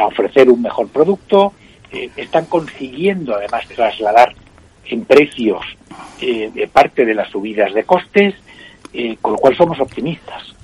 a 0.00 0.06
ofrecer 0.06 0.48
un 0.48 0.62
mejor 0.62 0.88
producto, 0.88 1.52
eh, 1.92 2.10
están 2.16 2.46
consiguiendo 2.46 3.34
además 3.34 3.66
trasladar 3.68 4.34
en 4.86 5.04
precios 5.04 5.64
eh, 6.20 6.68
parte 6.72 7.04
de 7.04 7.14
las 7.14 7.30
subidas 7.30 7.72
de 7.74 7.84
costes, 7.84 8.34
eh, 8.92 9.16
con 9.20 9.32
lo 9.32 9.38
cual 9.38 9.56
somos 9.56 9.80
optimistas. 9.80 10.54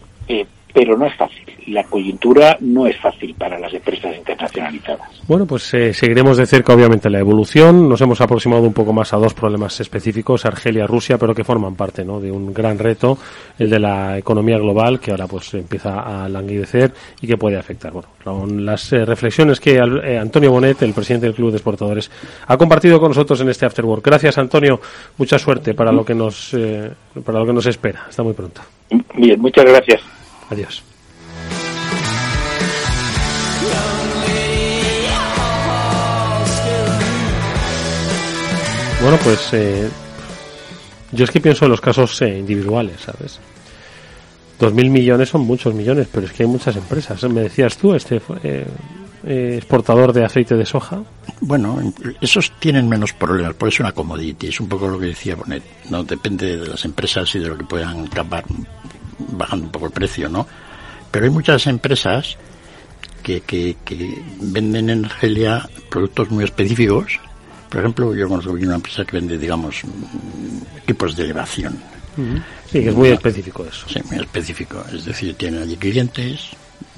pero 0.72 0.96
no 0.96 1.06
es 1.06 1.14
fácil 1.16 1.47
la 1.68 1.84
coyuntura 1.84 2.56
no 2.60 2.86
es 2.86 2.96
fácil 2.98 3.34
para 3.34 3.58
las 3.58 3.72
empresas 3.72 4.16
internacionalizadas. 4.16 5.08
Bueno, 5.26 5.46
pues 5.46 5.72
eh, 5.74 5.92
seguiremos 5.92 6.36
de 6.36 6.46
cerca 6.46 6.74
obviamente 6.74 7.10
la 7.10 7.18
evolución. 7.18 7.88
Nos 7.88 8.00
hemos 8.00 8.20
aproximado 8.20 8.62
un 8.62 8.72
poco 8.72 8.92
más 8.92 9.12
a 9.12 9.16
dos 9.16 9.34
problemas 9.34 9.78
específicos, 9.80 10.44
Argelia, 10.44 10.86
Rusia, 10.86 11.18
pero 11.18 11.34
que 11.34 11.44
forman 11.44 11.74
parte 11.74 12.04
¿no? 12.04 12.20
de 12.20 12.30
un 12.30 12.52
gran 12.52 12.78
reto, 12.78 13.18
el 13.58 13.70
de 13.70 13.78
la 13.78 14.18
economía 14.18 14.58
global, 14.58 15.00
que 15.00 15.10
ahora 15.10 15.26
pues 15.26 15.54
empieza 15.54 16.24
a 16.24 16.28
languidecer 16.28 16.92
y 17.20 17.26
que 17.26 17.36
puede 17.36 17.58
afectar. 17.58 17.92
Bueno, 17.92 18.08
con 18.22 18.64
las 18.64 18.92
eh, 18.92 19.04
reflexiones 19.04 19.60
que 19.60 19.76
eh, 19.76 20.18
Antonio 20.18 20.50
Bonet, 20.50 20.82
el 20.82 20.94
presidente 20.94 21.26
del 21.26 21.34
Club 21.34 21.50
de 21.50 21.56
Exportadores, 21.56 22.10
ha 22.46 22.56
compartido 22.56 22.98
con 22.98 23.08
nosotros 23.08 23.40
en 23.40 23.48
este 23.48 23.66
Afterwork. 23.66 24.04
Gracias, 24.04 24.38
Antonio. 24.38 24.80
Mucha 25.16 25.38
suerte 25.38 25.74
para 25.74 25.92
lo 25.92 26.04
que 26.04 26.14
nos, 26.14 26.56
para 27.24 27.40
lo 27.40 27.46
que 27.46 27.52
nos 27.52 27.66
espera. 27.66 28.06
Hasta 28.08 28.22
muy 28.22 28.32
pronto. 28.32 28.62
Bien, 29.14 29.40
muchas 29.40 29.64
gracias. 29.64 30.00
Adiós. 30.50 30.87
Bueno, 39.00 39.16
pues 39.22 39.48
eh, 39.52 39.88
yo 41.12 41.24
es 41.24 41.30
que 41.30 41.40
pienso 41.40 41.64
en 41.64 41.70
los 41.70 41.80
casos 41.80 42.20
eh, 42.20 42.38
individuales, 42.38 43.00
¿sabes? 43.00 43.38
Dos 44.58 44.74
mil 44.74 44.90
millones 44.90 45.28
son 45.28 45.42
muchos 45.42 45.72
millones, 45.72 46.08
pero 46.12 46.26
es 46.26 46.32
que 46.32 46.42
hay 46.42 46.48
muchas 46.48 46.74
empresas. 46.76 47.22
Me 47.24 47.42
decías 47.42 47.78
tú, 47.78 47.94
este 47.94 48.20
eh, 48.42 48.66
exportador 49.56 50.12
de 50.12 50.24
aceite 50.24 50.56
de 50.56 50.66
soja. 50.66 51.02
Bueno, 51.40 51.80
esos 52.20 52.52
tienen 52.58 52.88
menos 52.88 53.12
problemas, 53.12 53.54
por 53.54 53.68
eso 53.68 53.84
una 53.84 53.92
commodity, 53.92 54.48
es 54.48 54.60
un 54.60 54.68
poco 54.68 54.88
lo 54.88 54.98
que 54.98 55.06
decía 55.06 55.36
Bonet, 55.36 55.62
¿no? 55.90 56.02
Depende 56.02 56.56
de 56.56 56.66
las 56.66 56.84
empresas 56.84 57.32
y 57.36 57.38
de 57.38 57.48
lo 57.48 57.56
que 57.56 57.64
puedan 57.64 58.04
acabar 58.06 58.44
bajando 59.18 59.66
un 59.66 59.72
poco 59.72 59.86
el 59.86 59.92
precio, 59.92 60.28
¿no? 60.28 60.46
Pero 61.10 61.24
hay 61.24 61.30
muchas 61.30 61.66
empresas 61.68 62.36
que, 63.22 63.40
que, 63.40 63.76
que 63.84 64.22
venden 64.40 64.90
en 64.90 65.04
Argelia 65.04 65.68
productos 65.90 66.30
muy 66.30 66.44
específicos 66.44 67.18
por 67.68 67.80
ejemplo, 67.80 68.14
yo 68.14 68.28
conozco 68.28 68.52
una 68.52 68.76
empresa 68.76 69.04
que 69.04 69.16
vende, 69.16 69.36
digamos, 69.36 69.82
equipos 70.82 71.14
de 71.14 71.24
elevación. 71.24 71.78
Sí, 72.70 72.82
que 72.82 72.88
es 72.88 72.94
muy 72.94 73.10
específico 73.10 73.64
eso. 73.64 73.86
Sí, 73.88 74.00
muy 74.10 74.18
específico. 74.18 74.82
Es 74.92 75.04
decir, 75.04 75.34
tienen 75.34 75.62
allí 75.62 75.76
clientes, 75.76 76.50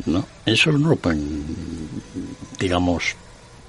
¿no? 0.07 0.25
Eso 0.47 0.73
no 0.73 0.91
lo 0.91 0.97
pueden, 0.97 1.45
digamos, 2.59 3.17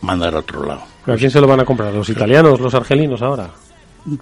mandar 0.02 0.36
a 0.36 0.40
otro 0.40 0.66
lado. 0.66 0.84
¿A 1.08 1.16
quién 1.16 1.32
se 1.32 1.42
lo 1.42 1.48
van 1.48 1.60
a 1.60 1.66
comprar? 1.66 1.94
¿Los 1.94 2.10
italianos, 2.10 2.60
los 2.60 2.74
argelinos 2.74 3.22
ahora? 3.22 3.50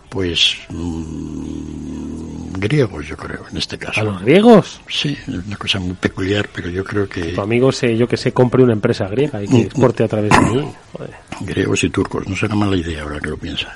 Pues 0.09 0.55
mm, 0.69 2.28
griegos, 2.59 3.07
yo 3.07 3.17
creo, 3.17 3.45
en 3.49 3.57
este 3.57 3.77
caso. 3.77 4.01
¿A 4.01 4.03
los 4.03 4.21
griegos? 4.21 4.81
Sí, 4.87 5.17
es 5.21 5.27
una 5.27 5.57
cosa 5.57 5.79
muy 5.79 5.93
peculiar, 5.93 6.49
pero 6.53 6.69
yo 6.69 6.83
creo 6.83 7.07
que... 7.07 7.33
Tu 7.33 7.41
amigo, 7.41 7.71
se, 7.71 7.95
yo 7.97 8.07
que 8.07 8.17
sé, 8.17 8.31
compre 8.31 8.63
una 8.63 8.73
empresa 8.73 9.07
griega 9.07 9.41
y 9.43 9.47
que 9.47 9.55
mm, 9.55 9.61
exporte 9.61 10.03
a 10.03 10.07
través 10.07 10.31
de 10.31 10.37
ahí. 10.37 10.73
Griegos 11.41 11.83
y 11.83 11.89
turcos, 11.89 12.27
no 12.27 12.35
será 12.35 12.55
mala 12.55 12.75
idea 12.75 13.03
ahora 13.03 13.19
que 13.19 13.29
lo 13.29 13.37
piensa. 13.37 13.75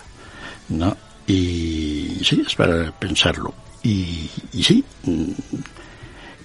¿No? 0.69 0.95
Y 1.27 2.19
sí, 2.23 2.43
es 2.45 2.55
para 2.55 2.91
pensarlo. 2.91 3.53
Y, 3.83 4.29
y 4.53 4.63
sí, 4.63 4.83
mm, 5.03 5.31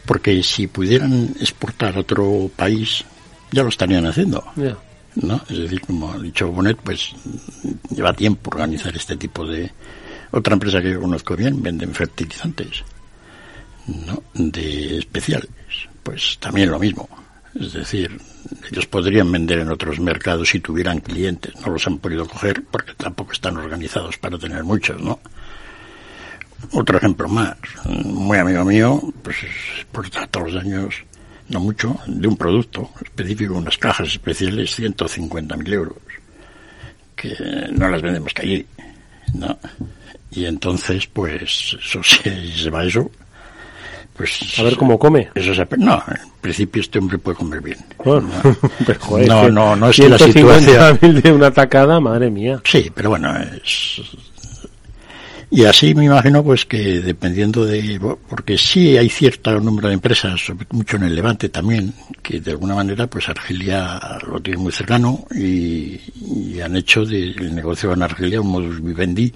porque 0.07 0.43
si 0.43 0.67
pudieran 0.67 1.35
exportar 1.41 1.97
a 1.97 2.01
otro 2.01 2.51
país, 2.57 3.05
ya 3.53 3.63
lo 3.63 3.69
estarían 3.69 4.07
haciendo. 4.07 4.45
¿no? 5.17 5.41
Es 5.49 5.59
decir, 5.59 5.81
como 5.81 6.13
ha 6.13 6.19
dicho 6.19 6.51
Bonet, 6.51 6.79
pues 6.83 7.13
lleva 7.91 8.13
tiempo 8.13 8.51
organizar 8.51 8.95
este 8.97 9.17
tipo 9.17 9.47
de... 9.47 9.71
Otra 10.31 10.55
empresa 10.55 10.83
que 10.83 10.93
yo 10.93 11.01
conozco 11.01 11.37
bien, 11.37 11.63
venden 11.63 11.95
fertilizantes, 11.95 12.85
¿no? 13.87 14.23
De 14.35 14.99
especiales. 14.99 15.51
Pues 16.03 16.39
también 16.39 16.71
lo 16.71 16.79
mismo. 16.79 17.09
Es 17.55 17.73
decir, 17.73 18.21
ellos 18.71 18.87
podrían 18.87 19.31
vender 19.33 19.61
en 19.61 19.71
otros 19.71 19.99
mercados 20.01 20.51
si 20.51 20.61
tuvieran 20.61 21.01
clientes. 21.01 21.55
No 21.65 21.73
los 21.73 21.87
han 21.87 21.99
podido 21.99 22.27
coger 22.27 22.63
porque 22.71 22.95
tampoco 22.95 23.33
están 23.33 23.57
organizados 23.57 24.19
para 24.19 24.39
tener 24.39 24.63
muchos, 24.65 25.01
¿no? 25.01 25.19
Otro 26.73 26.99
ejemplo 26.99 27.29
más, 27.29 27.57
muy 27.85 28.37
amigo 28.37 28.65
mío, 28.65 29.01
pues 29.23 29.37
por 29.93 30.11
todos 30.11 30.53
los 30.53 30.63
años, 30.63 30.95
no 31.49 31.61
mucho, 31.61 31.97
de 32.07 32.27
un 32.27 32.37
producto 32.37 32.91
específico, 33.01 33.55
unas 33.55 33.79
cajas 33.79 34.09
especiales, 34.09 34.77
150.000 34.77 35.73
euros, 35.73 35.99
que 37.15 37.35
no 37.73 37.89
las 37.89 38.03
vendemos 38.03 38.35
que 38.35 38.43
allí, 38.43 38.67
¿no? 39.35 39.57
Y 40.31 40.45
entonces, 40.45 41.07
pues, 41.07 41.77
eso 41.79 42.03
se, 42.03 42.57
se 42.57 42.71
va 42.71 42.85
eso, 42.85 43.11
pues... 44.17 44.59
A 44.59 44.63
ver 44.63 44.77
cómo 44.77 44.99
come. 44.99 45.29
Eso 45.35 45.55
se, 45.55 45.67
no, 45.77 46.03
en 46.09 46.31
principio 46.41 46.83
este 46.83 46.99
hombre 46.99 47.19
puede 47.19 47.37
comer 47.37 47.61
bien. 47.61 47.79
Bueno, 48.05 48.29
no, 48.43 48.57
pero, 48.87 49.01
joder, 49.01 49.29
no, 49.29 49.49
no, 49.49 49.77
no 49.77 49.91
es 49.91 49.97
que 49.97 50.09
la 50.09 50.19
situación... 50.19 50.99
de 51.01 51.33
una 51.33 51.51
tacada, 51.51 52.01
madre 52.01 52.31
mía. 52.31 52.61
Sí, 52.65 52.91
pero 52.95 53.11
bueno, 53.11 53.35
es 53.37 54.01
y 55.51 55.65
así 55.65 55.95
me 55.95 56.05
imagino 56.05 56.45
pues 56.45 56.67
que 56.67 57.01
dependiendo 57.01 57.65
de, 57.65 57.99
porque 58.29 58.59
sí 58.59 58.99
hay 58.99 59.09
cierto 59.09 59.59
número 59.61 59.89
de 59.89 59.95
empresas, 59.95 60.41
mucho 60.71 60.97
en 60.97 61.05
el 61.05 61.15
Levante 61.15 61.49
también, 61.49 61.95
que 62.23 62.41
de 62.41 62.51
alguna 62.51 62.75
manera 62.75 63.07
pues 63.07 63.31
Argelia 63.31 64.19
lo 64.27 64.41
tiene 64.41 64.59
muy 64.59 64.73
cercano 64.73 65.27
y, 65.35 65.99
han 66.61 66.77
hecho 66.77 67.05
del 67.07 67.55
negocio 67.55 67.93
en 67.93 68.03
Argelia 68.03 68.41
un 68.41 68.49
modus 68.49 68.83
vivendi 68.83 69.33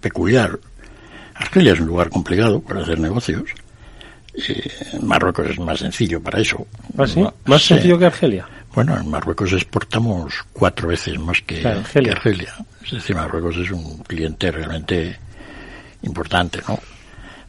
peculiar. 0.00 0.58
Argelia 1.34 1.72
es 1.72 1.80
un 1.80 1.86
lugar 1.86 2.10
complicado 2.10 2.60
para 2.60 2.82
hacer 2.82 2.98
negocios. 2.98 3.50
Eh, 4.34 4.70
Marruecos 5.02 5.50
es 5.50 5.58
más 5.58 5.78
sencillo 5.78 6.22
para 6.22 6.40
eso. 6.40 6.66
¿Ah, 6.96 7.06
sí? 7.06 7.24
¿Más 7.46 7.62
sencillo 7.62 7.98
que 7.98 8.06
Argelia? 8.06 8.46
Bueno, 8.74 8.96
en 8.96 9.10
Marruecos 9.10 9.52
exportamos 9.52 10.34
cuatro 10.52 10.88
veces 10.88 11.18
más 11.18 11.40
que, 11.42 11.66
Argelia. 11.66 12.12
que 12.12 12.18
Argelia. 12.18 12.54
Es 12.84 12.92
decir, 12.92 13.16
Marruecos 13.16 13.56
es 13.56 13.70
un 13.70 13.98
cliente 14.04 14.52
realmente 14.52 15.18
importante, 16.02 16.60
¿no? 16.68 16.78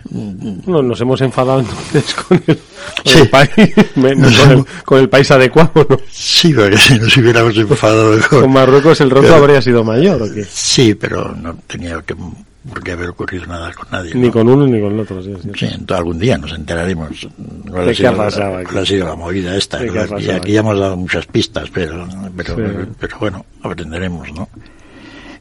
No, 0.09 0.81
nos 0.81 0.99
hemos 1.01 1.21
enfadado 1.21 1.59
entonces 1.59 2.13
con 2.15 2.41
el, 2.45 3.29
país, 3.29 3.75
con, 4.85 4.99
el, 4.99 5.09
país 5.09 5.31
adecuado, 5.31 5.85
¿no? 5.89 5.97
Sí, 6.09 6.53
porque 6.53 6.77
si 6.77 6.97
nos 6.99 7.15
hubiéramos 7.17 7.55
enfadado 7.55 8.19
con, 8.29 8.41
con 8.41 8.53
Marruecos 8.53 8.99
el 9.01 9.09
roto 9.09 9.35
habría 9.35 9.61
sido 9.61 9.83
mayor, 9.83 10.21
¿o 10.21 10.33
qué? 10.33 10.43
Sí, 10.43 10.95
pero 10.95 11.35
no 11.35 11.55
tenía 11.67 12.01
que, 12.01 12.15
por 12.15 12.83
qué 12.83 12.91
haber 12.91 13.09
ocurrido 13.09 13.45
nada 13.45 13.71
con 13.73 13.87
nadie. 13.91 14.13
Ni 14.15 14.29
con 14.29 14.47
uno 14.47 14.67
ni 14.67 14.81
con 14.81 14.93
el 14.93 14.99
otro, 14.99 15.21
sí. 15.21 15.33
Sí, 15.57 15.67
algún 15.89 16.19
día 16.19 16.37
nos 16.37 16.51
enteraremos. 16.53 17.27
¿De 17.37 17.93
qué 17.93 18.07
ha 18.07 18.15
pasado 18.15 18.57
aquí? 18.57 18.77
ha 18.77 18.85
sido 18.85 19.07
la 19.07 19.15
movida 19.15 19.55
esta? 19.55 19.79
Y 19.85 20.29
aquí 20.29 20.53
ya 20.53 20.59
hemos 20.59 20.79
dado 20.79 20.97
muchas 20.97 21.25
pistas, 21.25 21.69
pero, 21.71 22.07
pero, 22.35 22.55
pero 22.99 23.19
bueno, 23.19 23.45
aprenderemos, 23.61 24.31
¿no? 24.33 24.49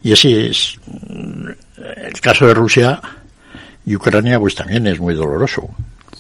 Y 0.03 0.13
así 0.13 0.35
es 0.35 0.79
el 1.97 2.21
caso 2.21 2.47
de 2.47 2.55
Rusia 2.55 3.01
y 3.91 3.97
Ucrania 3.97 4.39
pues 4.39 4.55
también 4.55 4.87
es 4.87 5.01
muy 5.01 5.15
doloroso. 5.15 5.69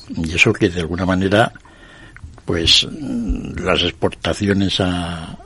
Y 0.09 0.35
eso 0.35 0.53
que 0.53 0.69
de 0.69 0.81
alguna 0.81 1.07
manera 1.07 1.53
pues 2.45 2.85
las 2.85 3.83
exportaciones 3.85 4.81
a, 4.81 5.39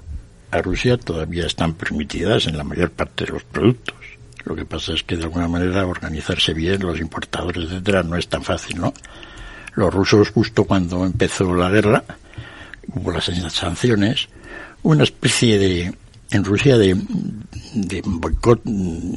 a 0.51 0.63
Rusia 0.63 0.97
todavía 0.97 1.45
están 1.45 1.75
permitidas 1.75 2.47
en 2.47 2.57
la 2.57 2.65
mayor 2.65 2.91
parte 2.93 3.27
de 3.27 3.33
los 3.33 3.45
productos. 3.45 3.95
Lo 4.45 4.57
que 4.57 4.65
pasa 4.65 4.95
es 4.95 5.03
que 5.03 5.17
de 5.17 5.25
alguna 5.25 5.49
manera 5.49 5.87
organizarse 5.87 6.55
bien, 6.55 6.81
los 6.81 6.99
importadores, 6.99 7.65
etcétera, 7.65 8.03
no 8.03 8.17
es 8.17 8.27
tan 8.27 8.43
fácil, 8.43 8.81
¿no? 8.81 8.95
Los 9.75 9.93
rusos, 9.93 10.31
justo 10.31 10.65
cuando 10.65 11.05
empezó 11.05 11.55
la 11.55 11.69
guerra, 11.69 12.05
hubo 12.89 13.13
las 13.13 13.31
sanciones, 13.53 14.29
una 14.83 15.03
especie 15.03 15.59
de, 15.59 15.95
en 16.35 16.45
Rusia 16.45 16.77
de, 16.77 16.97
de 17.75 18.03
boicot, 18.05 18.61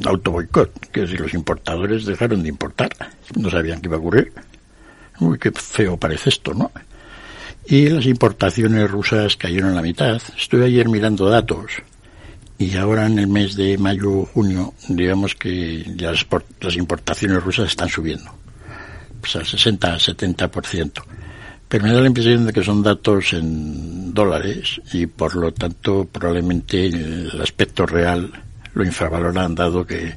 auto 0.06 0.32
boicot, 0.32 0.92
que 0.92 1.04
es 1.04 1.20
los 1.20 1.34
importadores 1.34 2.06
dejaron 2.06 2.44
de 2.44 2.50
importar, 2.50 2.90
no 3.36 3.50
sabían 3.50 3.82
qué 3.82 3.88
iba 3.88 3.98
a 3.98 4.00
ocurrir. 4.00 4.34
Uy, 5.20 5.40
qué 5.40 5.52
feo 5.52 5.98
parece 5.98 6.30
esto, 6.30 6.54
¿no? 6.54 6.72
Y 7.66 7.90
las 7.90 8.06
importaciones 8.06 8.90
rusas 8.90 9.36
cayeron 9.36 9.72
a 9.72 9.76
la 9.76 9.82
mitad. 9.82 10.22
Estuve 10.38 10.66
ayer 10.66 10.88
mirando 10.88 11.28
datos 11.28 11.72
y 12.60 12.76
ahora 12.78 13.08
en 13.08 13.20
el 13.20 13.28
mes 13.28 13.56
de 13.56 13.78
mayo 13.78 14.26
junio, 14.26 14.74
digamos 14.88 15.36
que 15.36 15.84
las, 15.98 16.26
las 16.62 16.76
importaciones 16.76 17.44
rusas 17.44 17.68
están 17.68 17.90
subiendo, 17.90 18.32
pues 19.22 19.36
al 19.36 19.44
60-70% 19.46 21.04
pero 21.70 21.84
me 21.84 21.94
da 21.94 22.02
la 22.02 22.08
impresión 22.08 22.46
de 22.46 22.54
que 22.54 22.64
son 22.64 22.82
datos 22.82 23.34
en 23.34 24.14
dólares 24.14 24.82
y 24.94 25.06
por 25.06 25.36
lo 25.36 25.54
tanto 25.54 26.08
probablemente 26.10 26.86
el 26.86 27.42
aspecto 27.42 27.86
real 27.86 28.32
lo 28.74 28.86
infravaloran 28.86 29.56
dado 29.56 29.86
que 29.86 30.14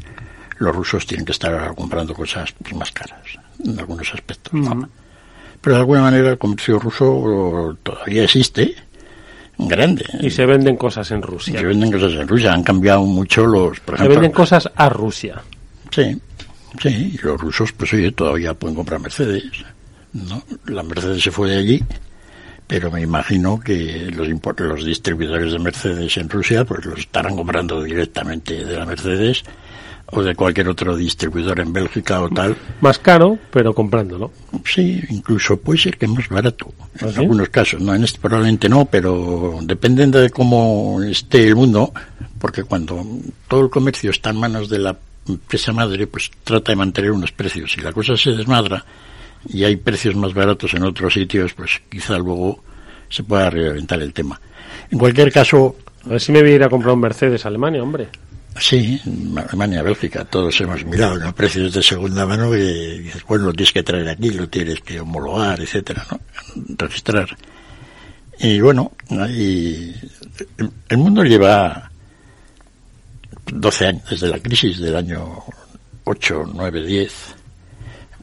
los 0.59 0.77
rusos 0.77 1.07
tienen 1.07 1.25
que 1.25 1.33
estar 1.33 1.75
comprando 1.75 2.15
cosas 2.15 2.53
pues, 2.53 2.75
más 2.75 2.93
caras 2.93 3.23
en 3.65 3.79
algunos 3.79 4.13
aspectos. 4.15 4.53
Pero 5.61 5.77
de 5.77 5.81
alguna 5.81 6.03
manera 6.03 6.31
el 6.31 6.39
comercio 6.39 6.79
ruso 6.79 7.77
todavía 7.83 8.25
existe, 8.25 8.75
grande. 9.59 10.07
Y 10.21 10.31
se 10.31 10.47
venden 10.47 10.77
cosas 10.77 11.11
en 11.11 11.21
Rusia. 11.21 11.59
Se 11.59 11.67
venden 11.67 11.91
cosas 11.91 12.13
en 12.13 12.29
Rusia, 12.29 12.53
han 12.53 12.63
cambiado 12.63 13.03
mucho 13.03 13.45
los... 13.45 13.81
Por 13.81 13.99
se 13.99 14.09
venden 14.09 14.33
cosas 14.33 14.71
a 14.75 14.89
Rusia. 14.89 15.43
Sí, 15.91 16.17
sí, 16.81 17.13
y 17.15 17.19
los 17.19 17.41
rusos 17.41 17.73
pues 17.73 17.93
oye, 17.93 18.13
todavía 18.13 18.55
pueden 18.55 18.77
comprar 18.77 19.01
Mercedes 19.01 19.45
¿no? 20.13 20.43
La 20.67 20.83
Mercedes 20.83 21.23
se 21.23 21.31
fue 21.31 21.51
de 21.51 21.59
allí, 21.59 21.85
pero 22.67 22.91
me 22.91 23.01
imagino 23.01 23.61
que 23.61 24.11
los, 24.11 24.29
los 24.59 24.85
distribuidores 24.85 25.53
de 25.53 25.59
Mercedes 25.59 26.17
en 26.17 26.29
Rusia 26.29 26.65
pues 26.65 26.85
los 26.85 27.01
estarán 27.01 27.37
comprando 27.37 27.83
directamente 27.83 28.65
de 28.65 28.77
la 28.77 28.87
Mercedes 28.87 29.45
o 30.13 30.23
de 30.23 30.35
cualquier 30.35 30.69
otro 30.69 30.97
distribuidor 30.97 31.61
en 31.61 31.73
Bélgica 31.73 32.21
o 32.21 32.29
tal. 32.29 32.57
Más 32.81 32.99
caro, 32.99 33.39
pero 33.51 33.75
comprándolo. 33.75 34.33
Sí, 34.65 35.01
incluso 35.11 35.57
puede 35.57 35.79
ser 35.79 35.99
que 35.99 36.07
más 36.07 36.29
barato. 36.29 36.73
En 37.01 37.09
¿Ah, 37.09 37.13
algunos 37.17 37.49
casos, 37.49 37.81
no, 37.81 37.95
en 37.95 38.05
este 38.05 38.19
probablemente 38.19 38.69
no, 38.69 38.85
pero 38.87 39.59
dependiendo 39.63 40.19
de 40.19 40.31
cómo 40.31 41.01
esté 41.03 41.49
el 41.49 41.57
mundo, 41.57 41.93
porque 42.39 42.65
cuando 42.65 43.05
todo 43.47 43.63
el 43.63 43.71
comercio 43.71 44.11
está 44.11 44.31
en 44.31 44.37
manos 44.37 44.69
de 44.69 44.79
la 44.79 44.97
empresa 45.29 45.73
madre, 45.73 46.07
pues 46.07 46.31
trata 46.43 46.73
de 46.73 46.77
mantener 46.77 47.13
unos 47.13 47.33
precios. 47.33 47.73
Si 47.73 47.81
la 47.81 47.93
cosa 47.93 48.17
se 48.17 48.33
desmadra, 48.33 48.85
y 49.49 49.65
hay 49.65 49.77
precios 49.77 50.15
más 50.15 50.35
baratos 50.35 50.75
en 50.75 50.83
otros 50.85 51.15
sitios, 51.15 51.53
pues 51.55 51.81
quizá 51.91 52.19
luego 52.19 52.63
se 53.09 53.23
pueda 53.23 53.51
reventar 53.51 54.01
el 54.01 54.13
tema. 54.13 54.41
En 54.91 54.99
cualquier 54.99 55.33
caso... 55.33 55.77
A 56.07 56.11
ver 56.11 56.21
si 56.21 56.33
me 56.33 56.41
voy 56.41 56.53
a 56.53 56.55
ir 56.55 56.63
a 56.65 56.69
comprar 56.69 56.95
un 56.95 57.01
Mercedes 57.01 57.45
a 57.45 57.49
Alemania, 57.49 57.83
hombre. 57.83 58.09
Sí, 58.59 59.01
Alemania, 59.37 59.83
Bélgica, 59.83 60.25
todos 60.25 60.61
hemos 60.61 60.85
mirado 60.85 61.17
los 61.17 61.33
precios 61.35 61.73
de 61.73 61.83
segunda 61.83 62.27
mano 62.27 62.55
y 62.55 62.99
dices, 63.01 63.25
bueno, 63.27 63.47
lo 63.47 63.53
tienes 63.53 63.73
que 63.73 63.83
traer 63.83 64.09
aquí, 64.09 64.31
lo 64.31 64.49
tienes 64.49 64.81
que 64.81 65.01
homologar, 65.01 65.61
etcétera, 65.61 66.07
¿no? 66.11 66.21
Registrar. 66.77 67.37
Y 68.39 68.61
bueno, 68.61 68.93
y 69.29 69.93
el 70.89 70.99
mundo 70.99 71.23
lleva 71.23 71.91
12 73.53 73.87
años, 73.87 74.03
desde 74.11 74.29
la 74.29 74.39
crisis 74.41 74.79
del 74.79 74.97
año 74.97 75.45
8, 76.05 76.51
9, 76.53 76.85
10, 76.85 77.35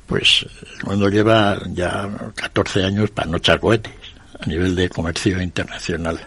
pues 0.07 0.45
mundo 0.85 1.09
lleva 1.09 1.59
ya 1.73 2.09
14 2.33 2.85
años 2.85 3.11
para 3.11 3.29
no 3.29 3.37
echar 3.37 3.59
cohetes 3.59 3.93
a 4.39 4.45
nivel 4.45 4.75
de 4.75 4.89
comercio 4.89 5.41
internacional. 5.41 6.19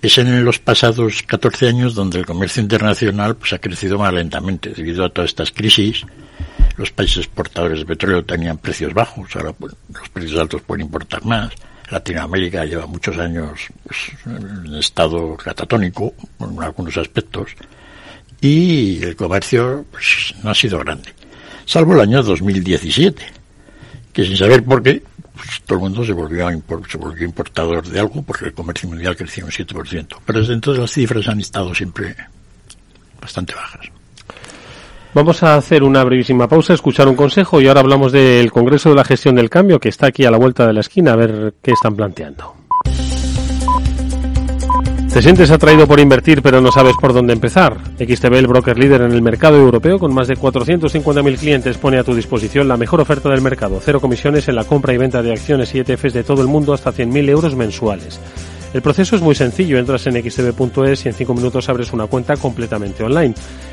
Es 0.00 0.18
en 0.18 0.44
los 0.44 0.58
pasados 0.58 1.22
14 1.24 1.68
años 1.68 1.94
donde 1.94 2.20
el 2.20 2.26
comercio 2.26 2.62
internacional 2.62 3.36
pues, 3.36 3.52
ha 3.52 3.58
crecido 3.58 3.98
más 3.98 4.12
lentamente 4.12 4.70
debido 4.70 5.04
a 5.04 5.08
todas 5.08 5.30
estas 5.30 5.50
crisis. 5.50 6.02
Los 6.76 6.92
países 6.92 7.18
exportadores 7.18 7.80
de 7.80 7.86
petróleo 7.86 8.24
tenían 8.24 8.58
precios 8.58 8.92
bajos, 8.92 9.34
ahora 9.34 9.52
pues, 9.52 9.74
los 9.92 10.08
precios 10.10 10.38
altos 10.38 10.62
pueden 10.62 10.86
importar 10.86 11.24
más. 11.24 11.52
Latinoamérica 11.90 12.64
lleva 12.64 12.86
muchos 12.86 13.16
años 13.18 13.60
pues, 13.82 13.98
en 14.26 14.74
estado 14.74 15.36
catatónico 15.36 16.14
en 16.40 16.62
algunos 16.62 16.96
aspectos 16.96 17.50
y 18.40 19.02
el 19.02 19.16
comercio 19.16 19.86
pues, 19.90 20.34
no 20.42 20.50
ha 20.50 20.54
sido 20.54 20.78
grande 20.80 21.12
salvo 21.66 21.92
el 21.92 22.00
año 22.00 22.22
2017, 22.22 23.22
que 24.12 24.24
sin 24.24 24.36
saber 24.36 24.64
por 24.64 24.82
qué, 24.82 25.02
pues, 25.34 25.60
todo 25.66 25.78
el 25.78 25.82
mundo 25.82 26.04
se 26.04 26.12
volvió, 26.12 26.48
se 26.88 26.96
volvió 26.96 27.26
importador 27.26 27.86
de 27.86 28.00
algo 28.00 28.22
porque 28.22 28.46
el 28.46 28.54
comercio 28.54 28.88
mundial 28.88 29.14
creció 29.14 29.44
un 29.44 29.50
7%. 29.50 30.16
Pero 30.24 30.40
desde 30.40 30.54
entonces 30.54 30.80
las 30.80 30.92
cifras 30.92 31.28
han 31.28 31.40
estado 31.40 31.74
siempre 31.74 32.16
bastante 33.20 33.54
bajas. 33.54 33.90
Vamos 35.12 35.42
a 35.42 35.56
hacer 35.56 35.82
una 35.82 36.04
brevísima 36.04 36.46
pausa, 36.46 36.74
escuchar 36.74 37.08
un 37.08 37.16
consejo 37.16 37.60
y 37.60 37.66
ahora 37.66 37.80
hablamos 37.80 38.12
del 38.12 38.52
Congreso 38.52 38.90
de 38.90 38.96
la 38.96 39.04
Gestión 39.04 39.34
del 39.34 39.50
Cambio 39.50 39.80
que 39.80 39.88
está 39.88 40.06
aquí 40.06 40.24
a 40.24 40.30
la 40.30 40.36
vuelta 40.36 40.66
de 40.66 40.74
la 40.74 40.80
esquina 40.80 41.12
a 41.12 41.16
ver 41.16 41.54
qué 41.62 41.72
están 41.72 41.96
planteando. 41.96 42.54
¿Te 45.16 45.22
sientes 45.22 45.50
atraído 45.50 45.86
por 45.86 45.98
invertir 45.98 46.42
pero 46.42 46.60
no 46.60 46.70
sabes 46.70 46.92
por 47.00 47.14
dónde 47.14 47.32
empezar? 47.32 47.78
XTB, 47.98 48.34
el 48.34 48.46
broker 48.48 48.78
líder 48.78 49.00
en 49.00 49.12
el 49.12 49.22
mercado 49.22 49.56
europeo 49.56 49.98
con 49.98 50.12
más 50.12 50.28
de 50.28 50.36
450.000 50.36 51.38
clientes, 51.38 51.78
pone 51.78 51.96
a 51.96 52.04
tu 52.04 52.14
disposición 52.14 52.68
la 52.68 52.76
mejor 52.76 53.00
oferta 53.00 53.30
del 53.30 53.40
mercado. 53.40 53.80
Cero 53.82 53.98
comisiones 53.98 54.46
en 54.48 54.56
la 54.56 54.64
compra 54.64 54.92
y 54.92 54.98
venta 54.98 55.22
de 55.22 55.32
acciones 55.32 55.74
y 55.74 55.78
ETFs 55.78 56.12
de 56.12 56.22
todo 56.22 56.42
el 56.42 56.48
mundo 56.48 56.74
hasta 56.74 56.92
100.000 56.92 57.30
euros 57.30 57.56
mensuales. 57.56 58.20
El 58.76 58.82
proceso 58.82 59.16
es 59.16 59.22
muy 59.22 59.34
sencillo, 59.34 59.78
entras 59.78 60.06
en 60.06 60.22
xtb.es 60.22 61.06
y 61.06 61.08
en 61.08 61.14
5 61.14 61.32
minutos 61.32 61.66
abres 61.70 61.94
una 61.94 62.08
cuenta 62.08 62.36
completamente 62.36 63.02
online. 63.02 63.32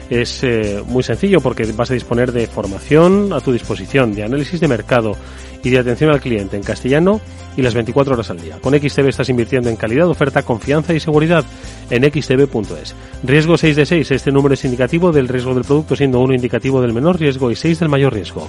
Es 0.10 0.46
eh, 0.46 0.82
muy 0.88 1.04
sencillo 1.04 1.42
porque 1.42 1.70
vas 1.74 1.92
a 1.92 1.94
disponer 1.94 2.32
de 2.32 2.48
formación 2.48 3.34
a 3.34 3.42
tu 3.42 3.52
disposición, 3.52 4.16
de 4.16 4.24
análisis 4.24 4.62
de 4.62 4.70
mercado 4.70 5.18
y 5.62 5.72
de 5.72 5.80
atención 5.80 6.10
al 6.10 6.22
cliente 6.22 6.56
en 6.56 6.64
castellano 6.64 7.20
y 7.58 7.62
las 7.62 7.74
24 7.74 8.14
horas 8.14 8.30
al 8.30 8.40
día. 8.40 8.60
Con 8.62 8.80
XTB 8.80 9.10
estás 9.10 9.28
invirtiendo 9.28 9.70
en 9.70 9.76
calidad, 9.76 10.08
oferta, 10.08 10.44
confianza 10.44 10.94
y 10.94 11.02
seguridad 11.02 11.44
en 11.90 12.10
xtb.es. 12.10 12.96
Riesgo 13.24 13.58
6 13.58 13.76
de 13.76 13.86
6, 13.86 14.12
este 14.12 14.32
número 14.32 14.54
es 14.54 14.64
indicativo 14.64 15.12
del 15.12 15.28
riesgo 15.28 15.54
del 15.54 15.66
producto, 15.66 15.98
siendo 15.98 16.22
uno 16.22 16.34
indicativo 16.34 16.82
del 16.82 16.94
menor 16.94 17.20
riesgo 17.20 17.52
y 17.52 17.58
6 17.58 17.78
del 17.78 17.90
mayor 17.90 18.14
riesgo. 18.14 18.48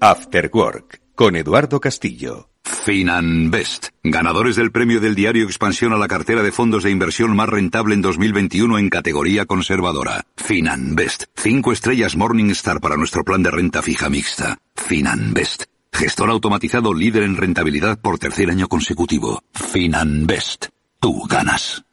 After 0.00 0.50
Work, 0.52 1.03
con 1.14 1.36
Eduardo 1.36 1.80
Castillo. 1.80 2.48
Finanbest, 2.64 3.88
ganadores 4.02 4.56
del 4.56 4.72
premio 4.72 5.00
del 5.00 5.14
diario 5.14 5.44
Expansión 5.44 5.92
a 5.92 5.96
la 5.96 6.08
cartera 6.08 6.42
de 6.42 6.52
fondos 6.52 6.82
de 6.82 6.90
inversión 6.90 7.34
más 7.36 7.48
rentable 7.48 7.94
en 7.94 8.02
2021 8.02 8.78
en 8.78 8.90
categoría 8.90 9.46
conservadora. 9.46 10.24
Finanbest, 10.36 11.24
cinco 11.36 11.72
estrellas 11.72 12.16
Morningstar 12.16 12.80
para 12.80 12.96
nuestro 12.96 13.24
plan 13.24 13.42
de 13.42 13.50
renta 13.50 13.82
fija 13.82 14.08
mixta. 14.08 14.58
Finanbest, 14.74 15.64
gestor 15.92 16.30
automatizado 16.30 16.92
líder 16.92 17.22
en 17.22 17.36
rentabilidad 17.36 17.98
por 17.98 18.18
tercer 18.18 18.50
año 18.50 18.68
consecutivo. 18.68 19.42
Finanbest, 19.52 20.66
tú 21.00 21.24
ganas. 21.28 21.84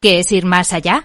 ¿Qué 0.00 0.18
es 0.18 0.32
ir 0.32 0.44
más 0.44 0.72
allá? 0.72 1.04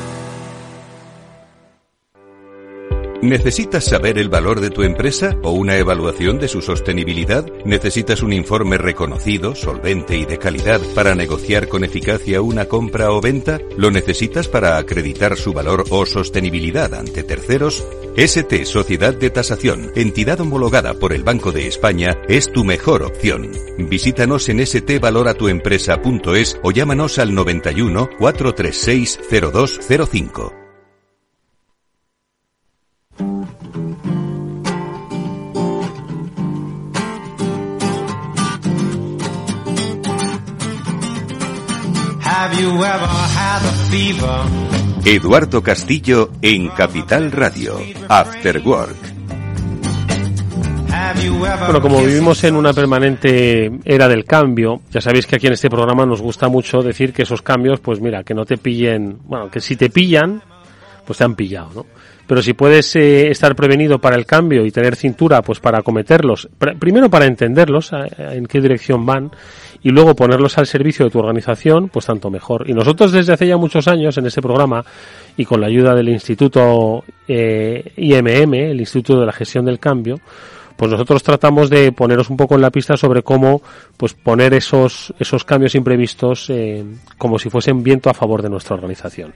¿Necesitas 3.21 3.85
saber 3.85 4.17
el 4.17 4.29
valor 4.29 4.61
de 4.61 4.71
tu 4.71 4.81
empresa 4.81 5.37
o 5.43 5.51
una 5.51 5.77
evaluación 5.77 6.39
de 6.39 6.47
su 6.47 6.59
sostenibilidad? 6.59 7.45
¿Necesitas 7.65 8.23
un 8.23 8.33
informe 8.33 8.79
reconocido, 8.79 9.53
solvente 9.53 10.17
y 10.17 10.25
de 10.25 10.39
calidad 10.39 10.81
para 10.95 11.13
negociar 11.13 11.67
con 11.67 11.83
eficacia 11.83 12.41
una 12.41 12.65
compra 12.65 13.11
o 13.11 13.21
venta? 13.21 13.59
¿Lo 13.77 13.91
necesitas 13.91 14.47
para 14.47 14.77
acreditar 14.77 15.37
su 15.37 15.53
valor 15.53 15.83
o 15.91 16.07
sostenibilidad 16.07 16.95
ante 16.95 17.21
terceros? 17.21 17.85
ST 18.17 18.65
Sociedad 18.65 19.13
de 19.13 19.29
Tasación, 19.29 19.91
entidad 19.95 20.41
homologada 20.41 20.95
por 20.95 21.13
el 21.13 21.23
Banco 21.23 21.51
de 21.51 21.67
España, 21.67 22.17
es 22.27 22.51
tu 22.51 22.63
mejor 22.63 23.03
opción. 23.03 23.51
Visítanos 23.77 24.49
en 24.49 24.65
stvaloratuempresa.es 24.65 26.59
o 26.63 26.71
llámanos 26.71 27.19
al 27.19 27.35
91 27.35 28.09
436 28.17 29.19
0205. 29.29 30.60
Eduardo 45.03 45.63
Castillo 45.63 46.29
en 46.43 46.67
Capital 46.69 47.31
Radio, 47.31 47.79
After 48.07 48.61
Work. 48.63 48.97
Bueno, 51.65 51.81
como 51.81 52.03
vivimos 52.03 52.43
en 52.43 52.55
una 52.55 52.71
permanente 52.71 53.71
era 53.83 54.07
del 54.07 54.25
cambio, 54.25 54.81
ya 54.91 55.01
sabéis 55.01 55.25
que 55.25 55.37
aquí 55.37 55.47
en 55.47 55.53
este 55.53 55.71
programa 55.71 56.05
nos 56.05 56.21
gusta 56.21 56.49
mucho 56.49 56.83
decir 56.83 57.13
que 57.13 57.23
esos 57.23 57.41
cambios, 57.41 57.79
pues 57.79 57.99
mira, 57.99 58.23
que 58.23 58.35
no 58.35 58.45
te 58.45 58.57
pillen, 58.57 59.17
bueno, 59.25 59.49
que 59.49 59.59
si 59.59 59.75
te 59.75 59.89
pillan, 59.89 60.43
pues 61.03 61.17
te 61.17 61.23
han 61.23 61.33
pillado, 61.33 61.71
¿no? 61.73 61.85
Pero 62.27 62.41
si 62.41 62.53
puedes 62.53 62.95
eh, 62.95 63.29
estar 63.29 63.55
prevenido 63.55 63.99
para 63.99 64.15
el 64.15 64.25
cambio 64.25 64.65
y 64.65 64.71
tener 64.71 64.95
cintura, 64.95 65.41
pues 65.41 65.59
para 65.59 65.81
cometerlos, 65.81 66.47
primero 66.79 67.09
para 67.09 67.25
entenderlos, 67.25 67.91
en 68.17 68.45
qué 68.45 68.61
dirección 68.61 69.05
van, 69.05 69.31
y 69.83 69.89
luego 69.89 70.15
ponerlos 70.15 70.57
al 70.57 70.67
servicio 70.67 71.05
de 71.05 71.11
tu 71.11 71.19
organización, 71.19 71.89
pues 71.89 72.05
tanto 72.05 72.29
mejor. 72.29 72.69
Y 72.69 72.73
nosotros 72.73 73.11
desde 73.11 73.33
hace 73.33 73.47
ya 73.47 73.57
muchos 73.57 73.87
años 73.87 74.17
en 74.17 74.25
este 74.25 74.41
programa 74.41 74.83
y 75.37 75.45
con 75.45 75.61
la 75.61 75.67
ayuda 75.67 75.95
del 75.95 76.09
Instituto 76.09 77.03
eh, 77.27 77.91
IMM, 77.97 78.53
el 78.53 78.79
Instituto 78.79 79.19
de 79.19 79.25
la 79.25 79.33
Gestión 79.33 79.65
del 79.65 79.79
Cambio, 79.79 80.19
pues 80.81 80.89
nosotros 80.89 81.21
tratamos 81.21 81.69
de 81.69 81.91
poneros 81.91 82.31
un 82.31 82.37
poco 82.37 82.55
en 82.55 82.61
la 82.61 82.71
pista 82.71 82.97
sobre 82.97 83.21
cómo 83.21 83.61
pues 83.97 84.15
poner 84.15 84.55
esos 84.55 85.13
esos 85.19 85.43
cambios 85.43 85.75
imprevistos 85.75 86.49
eh, 86.49 86.83
como 87.19 87.37
si 87.37 87.51
fuesen 87.51 87.83
viento 87.83 88.09
a 88.09 88.15
favor 88.15 88.41
de 88.41 88.49
nuestra 88.49 88.75
organización. 88.75 89.31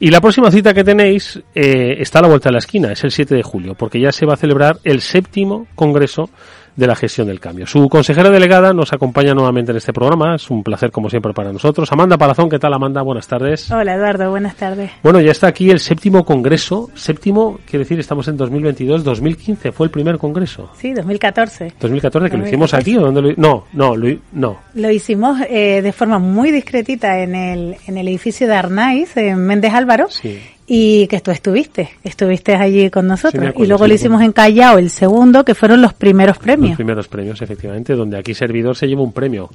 Y 0.00 0.10
la 0.10 0.20
próxima 0.20 0.50
cita 0.50 0.74
que 0.74 0.82
tenéis 0.82 1.40
eh, 1.54 1.96
está 2.00 2.18
a 2.18 2.22
la 2.22 2.28
vuelta 2.28 2.48
de 2.48 2.54
la 2.54 2.58
esquina, 2.58 2.90
es 2.90 3.04
el 3.04 3.12
7 3.12 3.36
de 3.36 3.42
julio, 3.44 3.74
porque 3.76 4.00
ya 4.00 4.10
se 4.10 4.26
va 4.26 4.34
a 4.34 4.36
celebrar 4.36 4.78
el 4.82 5.00
séptimo 5.00 5.68
congreso 5.76 6.28
de 6.76 6.86
la 6.86 6.94
gestión 6.94 7.26
del 7.26 7.40
cambio. 7.40 7.66
Su 7.66 7.88
consejera 7.88 8.30
delegada 8.30 8.72
nos 8.72 8.92
acompaña 8.92 9.34
nuevamente 9.34 9.72
en 9.72 9.78
este 9.78 9.92
programa. 9.92 10.34
Es 10.36 10.50
un 10.50 10.62
placer, 10.62 10.90
como 10.90 11.10
siempre, 11.10 11.32
para 11.32 11.52
nosotros. 11.52 11.90
Amanda 11.92 12.16
Palazón, 12.16 12.48
¿qué 12.48 12.58
tal, 12.58 12.74
Amanda? 12.74 13.02
Buenas 13.02 13.26
tardes. 13.26 13.70
Hola, 13.70 13.94
Eduardo. 13.94 14.30
Buenas 14.30 14.56
tardes. 14.56 14.90
Bueno, 15.02 15.20
ya 15.20 15.32
está 15.32 15.48
aquí 15.48 15.70
el 15.70 15.80
séptimo 15.80 16.24
congreso. 16.24 16.90
Séptimo, 16.94 17.58
quiere 17.64 17.84
decir, 17.84 17.98
estamos 18.00 18.28
en 18.28 18.36
2022. 18.36 19.04
2015 19.04 19.72
fue 19.72 19.86
el 19.86 19.90
primer 19.90 20.18
congreso. 20.18 20.70
Sí, 20.76 20.92
2014. 20.92 21.74
2014, 21.80 22.30
que 22.30 22.36
lo 22.36 22.46
hicimos 22.46 22.74
aquí 22.74 22.96
o 22.96 23.00
dónde 23.00 23.22
lo 23.22 23.32
No, 23.36 23.64
no, 23.72 23.96
lo, 23.96 24.16
no. 24.32 24.58
Lo 24.74 24.90
hicimos 24.90 25.40
eh, 25.48 25.82
de 25.82 25.92
forma 25.92 26.18
muy 26.18 26.50
discretita 26.50 27.20
en 27.20 27.34
el, 27.34 27.76
en 27.86 27.98
el 27.98 28.08
edificio 28.08 28.46
de 28.46 28.54
Arnaiz, 28.54 29.16
en 29.16 29.38
Méndez 29.38 29.72
Álvaro. 29.74 30.08
Sí 30.08 30.38
y 30.72 31.08
que 31.08 31.20
tú 31.20 31.32
estuviste, 31.32 31.90
estuviste 32.04 32.54
allí 32.54 32.90
con 32.90 33.08
nosotros. 33.08 33.54
y 33.56 33.66
luego 33.66 33.88
lo 33.88 33.92
hicimos 33.92 34.22
en 34.22 34.30
Callao, 34.30 34.78
el 34.78 34.88
segundo, 34.90 35.44
que 35.44 35.56
fueron 35.56 35.82
los 35.82 35.94
primeros 35.94 36.38
premios. 36.38 36.70
Los 36.70 36.76
primeros 36.76 37.08
premios, 37.08 37.42
efectivamente, 37.42 37.96
donde 37.96 38.16
aquí 38.16 38.34
Servidor 38.34 38.76
se 38.76 38.86
lleva 38.86 39.02
un 39.02 39.12
premio 39.12 39.50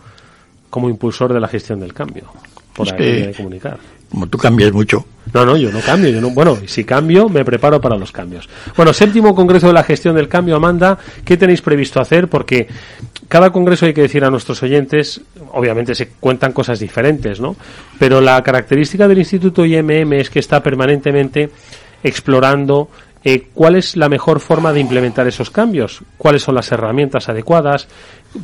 como 0.70 0.90
impulsor 0.90 1.32
de 1.32 1.40
la 1.40 1.48
gestión 1.48 1.80
del 1.80 1.94
cambio, 1.94 2.26
por 2.74 2.92
ahí 2.92 3.28
de 3.28 3.34
comunicar. 3.34 3.78
Como 4.10 4.28
tú 4.28 4.38
cambias 4.38 4.74
mucho. 4.74 5.06
No, 5.34 5.46
no, 5.46 5.56
yo 5.56 5.72
no 5.72 5.80
cambio. 5.80 6.10
Yo 6.10 6.20
no, 6.20 6.32
bueno, 6.32 6.58
si 6.66 6.84
cambio, 6.84 7.30
me 7.30 7.46
preparo 7.46 7.80
para 7.80 7.96
los 7.96 8.12
cambios. 8.12 8.50
Bueno, 8.76 8.92
séptimo 8.92 9.34
Congreso 9.34 9.68
de 9.68 9.74
la 9.74 9.84
Gestión 9.84 10.16
del 10.16 10.28
Cambio, 10.28 10.58
Amanda, 10.58 10.98
¿qué 11.24 11.38
tenéis 11.38 11.62
previsto 11.62 12.02
hacer? 12.02 12.28
Porque 12.28 12.68
cada 13.36 13.50
congreso 13.50 13.86
hay 13.86 13.94
que 13.94 14.04
decir 14.04 14.24
a 14.24 14.30
nuestros 14.30 14.64
oyentes, 14.64 15.20
obviamente 15.52 15.94
se 15.94 16.08
cuentan 16.08 16.54
cosas 16.54 16.80
diferentes, 16.80 17.42
¿no? 17.42 17.58
Pero 18.00 18.22
la 18.22 18.42
característica 18.42 19.10
del 19.10 19.18
Instituto 19.18 19.66
IMM 19.66 20.14
es 20.14 20.30
que 20.30 20.40
está 20.40 20.64
permanentemente 20.64 21.50
explorando 22.02 22.88
eh, 23.26 23.50
cuál 23.54 23.76
es 23.76 23.98
la 23.98 24.08
mejor 24.08 24.40
forma 24.40 24.72
de 24.72 24.80
implementar 24.80 25.28
esos 25.28 25.50
cambios, 25.50 26.00
cuáles 26.18 26.44
son 26.44 26.56
las 26.56 26.72
herramientas 26.72 27.28
adecuadas, 27.28 27.90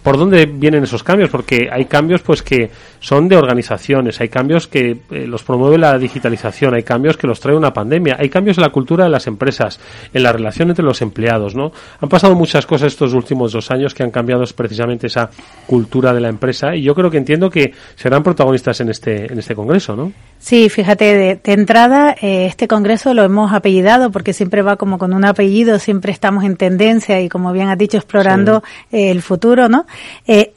por 0.04 0.18
dónde 0.18 0.46
vienen 0.46 0.84
esos 0.84 1.04
cambios, 1.04 1.30
porque 1.30 1.70
hay 1.72 1.86
cambios 1.86 2.22
pues 2.22 2.42
que 2.42 2.70
son 3.00 3.28
de 3.28 3.36
organizaciones, 3.36 4.20
hay 4.22 4.30
cambios 4.30 4.68
que 4.68 4.98
eh, 5.10 5.28
los 5.28 5.44
promueve 5.44 5.78
la 5.78 5.98
digitalización, 5.98 6.74
hay 6.74 6.84
cambios 6.84 7.18
que 7.18 7.28
los 7.28 7.40
trae 7.40 7.56
una 7.56 7.74
pandemia, 7.74 8.18
hay 8.20 8.30
cambios 8.30 8.58
en 8.58 8.62
la 8.62 8.70
cultura 8.70 9.06
de 9.06 9.10
las 9.10 9.28
empresas, 9.28 9.80
en 10.14 10.24
la 10.24 10.32
relación 10.32 10.70
entre 10.70 10.86
los 10.86 11.02
empleados, 11.02 11.56
¿no? 11.56 11.72
Han 12.00 12.10
pasado 12.10 12.36
muchas 12.36 12.66
cosas 12.66 12.88
estos 12.88 13.14
últimos 13.14 13.52
dos 13.52 13.72
años 13.72 13.94
que 13.94 14.04
han 14.04 14.12
cambiado 14.12 14.44
precisamente 14.56 15.08
esa 15.08 15.30
cultura 15.68 16.14
de 16.14 16.22
la 16.22 16.30
empresa 16.30 16.76
y 16.76 16.84
yo 16.84 16.96
creo 16.96 17.10
que 17.10 17.18
entiendo 17.18 17.50
que 17.50 17.74
serán 17.96 18.24
protagonistas 18.24 18.80
en 18.82 18.90
este 18.90 19.32
en 19.32 19.40
este 19.40 19.56
congreso, 19.56 19.96
¿no? 19.96 20.12
Sí, 20.40 20.70
fíjate, 20.70 21.40
de, 21.44 21.54
entrada 21.54 22.16
eh, 22.20 22.48
este 22.48 22.68
congreso 22.68 23.14
lo 23.14 23.24
hemos 23.24 23.54
apellidado 23.54 24.12
porque 24.12 24.34
siempre 24.34 24.64
va 24.64 24.76
como 24.76 24.98
con 24.98 25.14
un 25.14 25.24
apellido, 25.24 25.78
siempre 25.78 26.12
estamos 26.12 26.44
en 26.44 26.58
tendencia 26.58 27.22
y 27.22 27.30
como 27.30 27.52
bien 27.54 27.70
has 27.70 27.78
dicho 27.78 27.98
explorando 27.98 28.64
eh, 28.92 29.12
el 29.12 29.22
futuro, 29.22 29.70
¿no? 29.70 29.81
¿No? 29.82 29.86
Eh, 30.28 30.52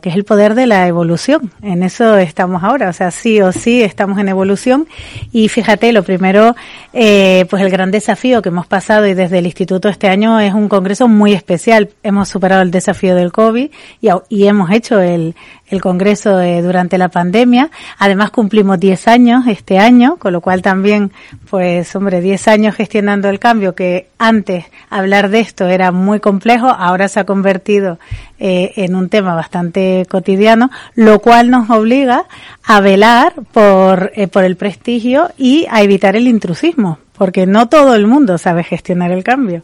que 0.00 0.08
es 0.08 0.14
el 0.14 0.24
poder 0.24 0.54
de 0.54 0.66
la 0.66 0.86
evolución. 0.86 1.50
En 1.62 1.82
eso 1.82 2.16
estamos 2.16 2.62
ahora, 2.62 2.88
o 2.88 2.92
sea, 2.92 3.10
sí 3.10 3.40
o 3.40 3.52
sí 3.52 3.82
estamos 3.82 4.18
en 4.18 4.28
evolución. 4.28 4.86
Y 5.32 5.48
fíjate, 5.48 5.92
lo 5.92 6.02
primero, 6.02 6.54
eh, 6.92 7.46
pues 7.50 7.62
el 7.62 7.70
gran 7.70 7.90
desafío 7.90 8.42
que 8.42 8.48
hemos 8.48 8.66
pasado 8.66 9.06
y 9.06 9.14
desde 9.14 9.38
el 9.38 9.46
instituto 9.46 9.88
este 9.88 10.08
año 10.08 10.40
es 10.40 10.54
un 10.54 10.68
congreso 10.68 11.08
muy 11.08 11.32
especial. 11.32 11.90
Hemos 12.02 12.28
superado 12.28 12.62
el 12.62 12.70
desafío 12.70 13.14
del 13.14 13.32
COVID 13.32 13.70
y, 14.00 14.44
hemos 14.44 14.70
hecho 14.70 15.00
el, 15.00 15.34
el 15.68 15.80
Congreso 15.80 16.40
eh, 16.40 16.62
durante 16.62 16.98
la 16.98 17.08
pandemia. 17.08 17.70
Además 17.98 18.30
cumplimos 18.30 18.78
10 18.78 19.08
años 19.08 19.44
este 19.46 19.78
año, 19.78 20.16
con 20.16 20.32
lo 20.32 20.40
cual 20.40 20.62
también, 20.62 21.12
pues 21.48 21.94
hombre, 21.96 22.20
10 22.20 22.48
años 22.48 22.74
gestionando 22.74 23.28
el 23.28 23.38
cambio, 23.38 23.74
que 23.74 24.08
antes 24.18 24.66
hablar 24.90 25.30
de 25.30 25.40
esto 25.40 25.66
era 25.68 25.90
muy 25.92 26.20
complejo, 26.20 26.68
ahora 26.68 27.08
se 27.08 27.20
ha 27.20 27.24
convertido 27.24 27.98
eh, 28.38 28.72
en 28.76 28.94
un 28.94 29.08
tema 29.08 29.34
bastante 29.34 30.06
cotidiano, 30.08 30.70
lo 30.94 31.20
cual 31.20 31.50
nos 31.50 31.70
obliga 31.70 32.24
a 32.64 32.80
velar 32.80 33.34
por, 33.52 34.12
eh, 34.14 34.28
por 34.28 34.44
el 34.44 34.56
prestigio 34.56 35.30
y 35.38 35.66
a 35.70 35.82
evitar 35.82 36.16
el 36.16 36.26
intrusismo, 36.26 36.98
porque 37.16 37.46
no 37.46 37.68
todo 37.68 37.94
el 37.94 38.06
mundo 38.06 38.38
sabe 38.38 38.64
gestionar 38.64 39.12
el 39.12 39.24
cambio. 39.24 39.62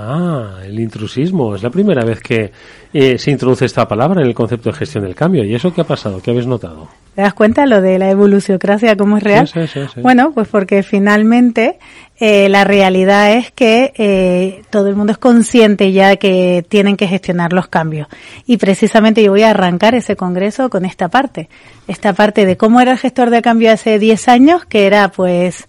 Ah, 0.00 0.60
el 0.64 0.78
intrusismo. 0.78 1.54
Es 1.54 1.62
la 1.62 1.70
primera 1.70 2.04
vez 2.04 2.20
que 2.20 2.52
eh, 2.92 3.18
se 3.18 3.30
introduce 3.30 3.64
esta 3.64 3.88
palabra 3.88 4.20
en 4.20 4.28
el 4.28 4.34
concepto 4.34 4.70
de 4.70 4.76
gestión 4.76 5.04
del 5.04 5.14
cambio. 5.14 5.44
¿Y 5.44 5.54
eso 5.54 5.72
qué 5.74 5.80
ha 5.80 5.84
pasado? 5.84 6.20
¿Qué 6.22 6.30
habéis 6.30 6.46
notado? 6.46 6.88
¿Te 7.18 7.22
das 7.22 7.34
cuenta 7.34 7.66
lo 7.66 7.82
de 7.82 7.98
la 7.98 8.10
evoluciocracia, 8.10 8.94
cómo 8.96 9.16
es 9.16 9.24
real? 9.24 9.48
Sí, 9.48 9.66
sí, 9.66 9.80
sí, 9.92 10.00
bueno, 10.00 10.30
pues 10.30 10.46
porque 10.46 10.84
finalmente 10.84 11.80
eh, 12.20 12.48
la 12.48 12.62
realidad 12.62 13.32
es 13.32 13.50
que 13.50 13.92
eh, 13.96 14.62
todo 14.70 14.86
el 14.86 14.94
mundo 14.94 15.10
es 15.10 15.18
consciente 15.18 15.90
ya 15.90 16.14
que 16.14 16.64
tienen 16.68 16.96
que 16.96 17.08
gestionar 17.08 17.52
los 17.52 17.66
cambios. 17.66 18.06
Y 18.46 18.58
precisamente 18.58 19.20
yo 19.20 19.32
voy 19.32 19.42
a 19.42 19.50
arrancar 19.50 19.96
ese 19.96 20.14
congreso 20.14 20.70
con 20.70 20.84
esta 20.84 21.08
parte. 21.08 21.48
Esta 21.88 22.12
parte 22.12 22.46
de 22.46 22.56
cómo 22.56 22.80
era 22.80 22.92
el 22.92 22.98
gestor 22.98 23.30
de 23.30 23.42
cambio 23.42 23.72
hace 23.72 23.98
10 23.98 24.28
años, 24.28 24.64
que 24.64 24.86
era 24.86 25.08
pues 25.08 25.66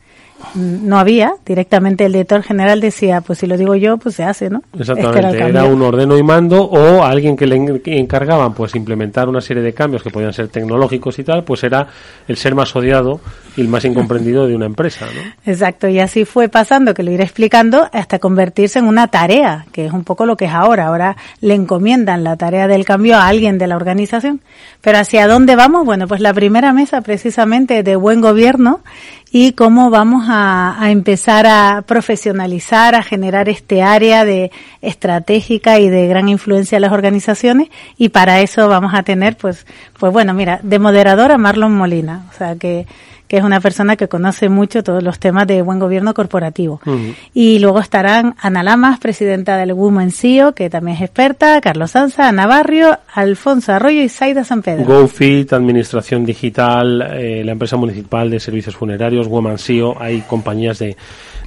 no 0.55 0.97
había, 0.97 1.33
directamente 1.45 2.05
el 2.05 2.13
director 2.13 2.43
general 2.43 2.79
decía, 2.81 3.21
pues 3.21 3.39
si 3.39 3.47
lo 3.47 3.57
digo 3.57 3.75
yo, 3.75 3.97
pues 3.97 4.15
se 4.15 4.23
hace, 4.23 4.49
¿no? 4.49 4.63
Exactamente, 4.77 5.37
era, 5.37 5.65
un 5.65 5.81
ordeno 5.81 6.17
y 6.17 6.23
mando 6.23 6.63
o 6.63 7.03
alguien 7.03 7.35
que 7.35 7.45
le 7.45 7.81
encargaban 7.85 8.53
pues 8.53 8.75
implementar 8.75 9.29
una 9.29 9.41
serie 9.41 9.61
de 9.63 9.73
cambios 9.73 10.03
que 10.03 10.09
podían 10.09 10.33
ser 10.33 10.47
tecnológicos 10.47 11.19
y 11.19 11.23
tal, 11.23 11.43
pues 11.43 11.63
era 11.63 11.87
el 12.27 12.37
ser 12.37 12.55
más 12.55 12.75
odiado 12.75 13.19
y 13.55 13.61
el 13.61 13.67
más 13.67 13.83
incomprendido 13.85 14.47
de 14.47 14.55
una 14.55 14.65
empresa, 14.65 15.05
¿no? 15.05 15.21
Exacto, 15.51 15.87
y 15.87 15.99
así 15.99 16.25
fue 16.25 16.49
pasando, 16.49 16.93
que 16.93 17.03
lo 17.03 17.11
iré 17.11 17.23
explicando, 17.23 17.89
hasta 17.91 18.19
convertirse 18.19 18.79
en 18.79 18.85
una 18.85 19.07
tarea, 19.07 19.65
que 19.71 19.85
es 19.85 19.93
un 19.93 20.03
poco 20.03 20.25
lo 20.25 20.37
que 20.37 20.45
es 20.45 20.53
ahora. 20.53 20.87
Ahora 20.87 21.17
le 21.41 21.53
encomiendan 21.53 22.23
la 22.23 22.37
tarea 22.37 22.67
del 22.67 22.85
cambio 22.85 23.17
a 23.17 23.27
alguien 23.27 23.57
de 23.57 23.67
la 23.67 23.75
organización. 23.75 24.41
Pero 24.81 24.97
¿hacia 24.97 25.27
dónde 25.27 25.55
vamos? 25.55 25.85
Bueno, 25.85 26.07
pues 26.07 26.21
la 26.21 26.33
primera 26.33 26.71
mesa 26.71 27.01
precisamente 27.01 27.83
de 27.83 27.95
buen 27.97 28.21
gobierno 28.21 28.81
y 29.31 29.51
cómo 29.51 29.89
vamos 29.89 30.25
a, 30.29 30.77
empezar 30.89 31.45
a 31.47 31.83
profesionalizar, 31.85 32.95
a 32.95 33.03
generar 33.03 33.49
este 33.49 33.81
área 33.81 34.25
de 34.25 34.51
estratégica 34.81 35.79
y 35.79 35.89
de 35.89 36.07
gran 36.07 36.29
influencia 36.29 36.77
en 36.77 36.81
las 36.83 36.93
organizaciones 36.93 37.69
y 37.97 38.09
para 38.09 38.39
eso 38.39 38.67
vamos 38.67 38.93
a 38.95 39.03
tener 39.03 39.37
pues 39.37 39.67
pues 39.99 40.11
bueno, 40.11 40.33
mira, 40.33 40.59
de 40.63 40.79
moderadora 40.79 41.37
Marlon 41.37 41.75
Molina, 41.75 42.25
o 42.33 42.37
sea 42.37 42.55
que 42.55 42.87
que 43.29 43.37
es 43.37 43.43
una 43.43 43.61
persona 43.61 43.95
que 43.95 44.07
conoce 44.07 44.49
mucho 44.49 44.83
todos 44.83 45.03
los 45.03 45.19
temas 45.19 45.45
de 45.45 45.61
buen 45.61 45.77
gobierno 45.77 46.15
corporativo. 46.15 46.81
Y 47.31 47.59
luego 47.59 47.79
estarán 47.79 48.35
Ana 48.39 48.63
Lamas, 48.63 48.99
presidenta 48.99 49.55
del 49.55 49.71
Women 49.73 50.11
CEO, 50.11 50.55
que 50.55 50.67
también 50.71 50.97
es 50.97 51.03
experta, 51.03 51.61
Carlos 51.61 51.91
Sanza, 51.91 52.27
Ana 52.27 52.47
Barrio, 52.47 52.97
Alfonso 53.13 53.71
Arroyo 53.71 54.01
y 54.01 54.09
Saida 54.09 54.43
San 54.43 54.63
Pedro. 54.63 54.83
GoFit, 54.83 55.53
Administración 55.53 56.25
Digital, 56.25 57.03
eh, 57.13 57.43
la 57.45 57.51
empresa 57.51 57.77
municipal 57.77 58.31
de 58.31 58.39
servicios 58.39 58.75
funerarios, 58.75 59.27
Women 59.27 59.59
CEO, 59.59 59.95
hay 60.01 60.21
compañías 60.21 60.79
de 60.79 60.97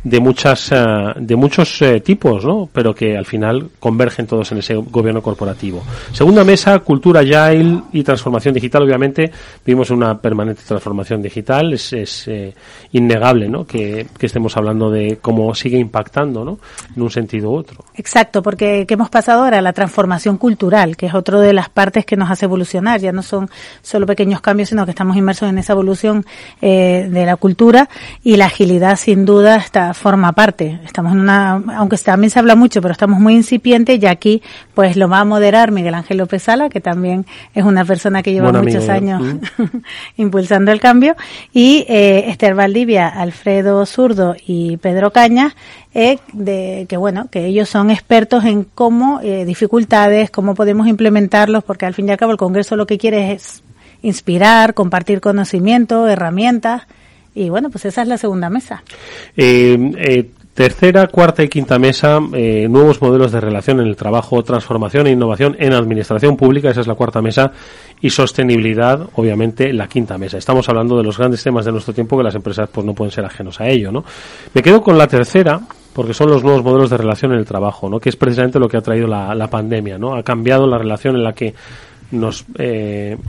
de 0.04 0.20
muchas 0.20 0.72
eh, 0.72 0.76
de 1.16 1.36
muchos 1.36 1.80
eh, 1.82 2.00
tipos, 2.00 2.44
¿no? 2.44 2.68
Pero 2.72 2.94
que 2.94 3.16
al 3.16 3.24
final 3.24 3.70
convergen 3.78 4.26
todos 4.26 4.50
en 4.52 4.58
ese 4.58 4.74
gobierno 4.74 5.22
corporativo. 5.22 5.82
Segunda 6.12 6.44
mesa, 6.44 6.78
cultura 6.80 7.20
agile 7.20 7.82
y 7.92 8.02
transformación 8.02 8.54
digital. 8.54 8.82
Obviamente 8.82 9.30
vivimos 9.64 9.90
una 9.90 10.18
permanente 10.18 10.62
transformación 10.66 11.22
digital. 11.22 11.72
Es, 11.72 11.92
es 11.92 12.28
eh, 12.28 12.54
innegable, 12.92 13.48
¿no? 13.48 13.64
Que, 13.64 14.06
estemos 14.22 14.56
hablando 14.56 14.88
de 14.88 15.18
cómo 15.20 15.52
sigue 15.52 15.78
impactando, 15.78 16.44
¿no? 16.44 16.58
En 16.96 17.02
un 17.02 17.10
sentido 17.10 17.50
u 17.50 17.56
otro. 17.56 17.84
Exacto, 17.96 18.40
porque 18.40 18.86
que 18.86 18.94
hemos 18.94 19.10
pasado 19.10 19.42
ahora 19.42 19.60
la 19.60 19.72
transformación 19.72 20.38
cultural, 20.38 20.96
que 20.96 21.06
es 21.06 21.14
otro 21.14 21.40
de 21.40 21.52
las 21.52 21.68
partes 21.68 22.06
que 22.06 22.16
nos 22.16 22.30
hace 22.30 22.44
evolucionar. 22.44 23.00
Ya 23.00 23.10
no 23.10 23.22
son 23.22 23.50
solo 23.82 24.06
pequeños 24.06 24.40
cambios, 24.40 24.68
sino 24.68 24.84
que 24.84 24.92
estamos 24.92 25.16
inmersos 25.16 25.48
en 25.48 25.58
esa 25.58 25.72
evolución 25.72 26.24
de 26.60 27.24
la 27.26 27.36
cultura 27.36 27.88
y 28.22 28.36
la 28.36 28.46
agilidad, 28.46 28.96
sin 28.96 29.24
duda, 29.24 29.56
está 29.56 29.91
forma 29.94 30.32
parte. 30.32 30.80
Estamos 30.84 31.12
en 31.12 31.20
una, 31.20 31.62
aunque 31.76 31.96
también 31.98 32.30
se 32.30 32.38
habla 32.38 32.54
mucho, 32.54 32.80
pero 32.80 32.92
estamos 32.92 33.20
muy 33.20 33.34
incipientes 33.34 34.02
y 34.02 34.06
aquí 34.06 34.42
pues 34.74 34.96
lo 34.96 35.08
va 35.08 35.20
a 35.20 35.24
moderar 35.24 35.70
Miguel 35.70 35.94
Ángel 35.94 36.18
López 36.18 36.42
Sala, 36.42 36.68
que 36.68 36.80
también 36.80 37.26
es 37.54 37.64
una 37.64 37.84
persona 37.84 38.22
que 38.22 38.32
lleva 38.32 38.52
muchos 38.52 38.88
años 38.88 39.22
impulsando 40.16 40.72
el 40.72 40.80
cambio, 40.80 41.16
y 41.52 41.84
eh, 41.88 42.24
Esther 42.28 42.54
Valdivia, 42.54 43.08
Alfredo 43.08 43.84
Zurdo 43.86 44.34
y 44.46 44.76
Pedro 44.78 45.12
Cañas, 45.12 45.54
eh, 45.94 46.18
de 46.32 46.86
que 46.88 46.96
bueno, 46.96 47.28
que 47.30 47.46
ellos 47.46 47.68
son 47.68 47.90
expertos 47.90 48.44
en 48.44 48.64
cómo 48.64 49.20
eh, 49.22 49.44
dificultades, 49.44 50.30
cómo 50.30 50.54
podemos 50.54 50.86
implementarlos, 50.86 51.64
porque 51.64 51.86
al 51.86 51.94
fin 51.94 52.08
y 52.08 52.12
al 52.12 52.18
cabo 52.18 52.32
el 52.32 52.38
Congreso 52.38 52.76
lo 52.76 52.86
que 52.86 52.98
quiere 52.98 53.32
es 53.32 53.62
inspirar, 54.02 54.74
compartir 54.74 55.20
conocimiento, 55.20 56.08
herramientas 56.08 56.82
y 57.34 57.48
bueno, 57.48 57.70
pues 57.70 57.84
esa 57.84 58.02
es 58.02 58.08
la 58.08 58.18
segunda 58.18 58.50
mesa. 58.50 58.82
Eh, 59.36 59.78
eh, 59.96 60.30
tercera, 60.54 61.06
cuarta 61.06 61.42
y 61.42 61.48
quinta 61.48 61.78
mesa, 61.78 62.20
eh, 62.34 62.66
nuevos 62.68 63.00
modelos 63.00 63.32
de 63.32 63.40
relación 63.40 63.80
en 63.80 63.86
el 63.86 63.96
trabajo, 63.96 64.42
transformación 64.42 65.06
e 65.06 65.12
innovación 65.12 65.56
en 65.58 65.72
administración 65.72 66.36
pública, 66.36 66.70
esa 66.70 66.82
es 66.82 66.86
la 66.86 66.94
cuarta 66.94 67.22
mesa, 67.22 67.52
y 68.02 68.10
sostenibilidad, 68.10 69.08
obviamente, 69.14 69.72
la 69.72 69.88
quinta 69.88 70.18
mesa. 70.18 70.36
Estamos 70.36 70.68
hablando 70.68 70.98
de 70.98 71.04
los 71.04 71.16
grandes 71.16 71.42
temas 71.42 71.64
de 71.64 71.72
nuestro 71.72 71.94
tiempo 71.94 72.18
que 72.18 72.24
las 72.24 72.34
empresas 72.34 72.68
pues 72.70 72.84
no 72.84 72.92
pueden 72.92 73.12
ser 73.12 73.24
ajenos 73.24 73.60
a 73.60 73.68
ello, 73.68 73.90
¿no? 73.90 74.04
Me 74.52 74.62
quedo 74.62 74.82
con 74.82 74.98
la 74.98 75.06
tercera, 75.06 75.60
porque 75.94 76.12
son 76.12 76.28
los 76.28 76.42
nuevos 76.42 76.62
modelos 76.62 76.90
de 76.90 76.98
relación 76.98 77.32
en 77.32 77.38
el 77.38 77.46
trabajo, 77.46 77.88
¿no? 77.88 77.98
Que 77.98 78.10
es 78.10 78.16
precisamente 78.16 78.58
lo 78.58 78.68
que 78.68 78.76
ha 78.76 78.82
traído 78.82 79.06
la, 79.06 79.34
la 79.34 79.48
pandemia, 79.48 79.96
¿no? 79.96 80.14
Ha 80.14 80.22
cambiado 80.22 80.66
la 80.66 80.76
relación 80.76 81.16
en 81.16 81.24
la 81.24 81.32
que 81.32 81.54
nos, 82.10 82.44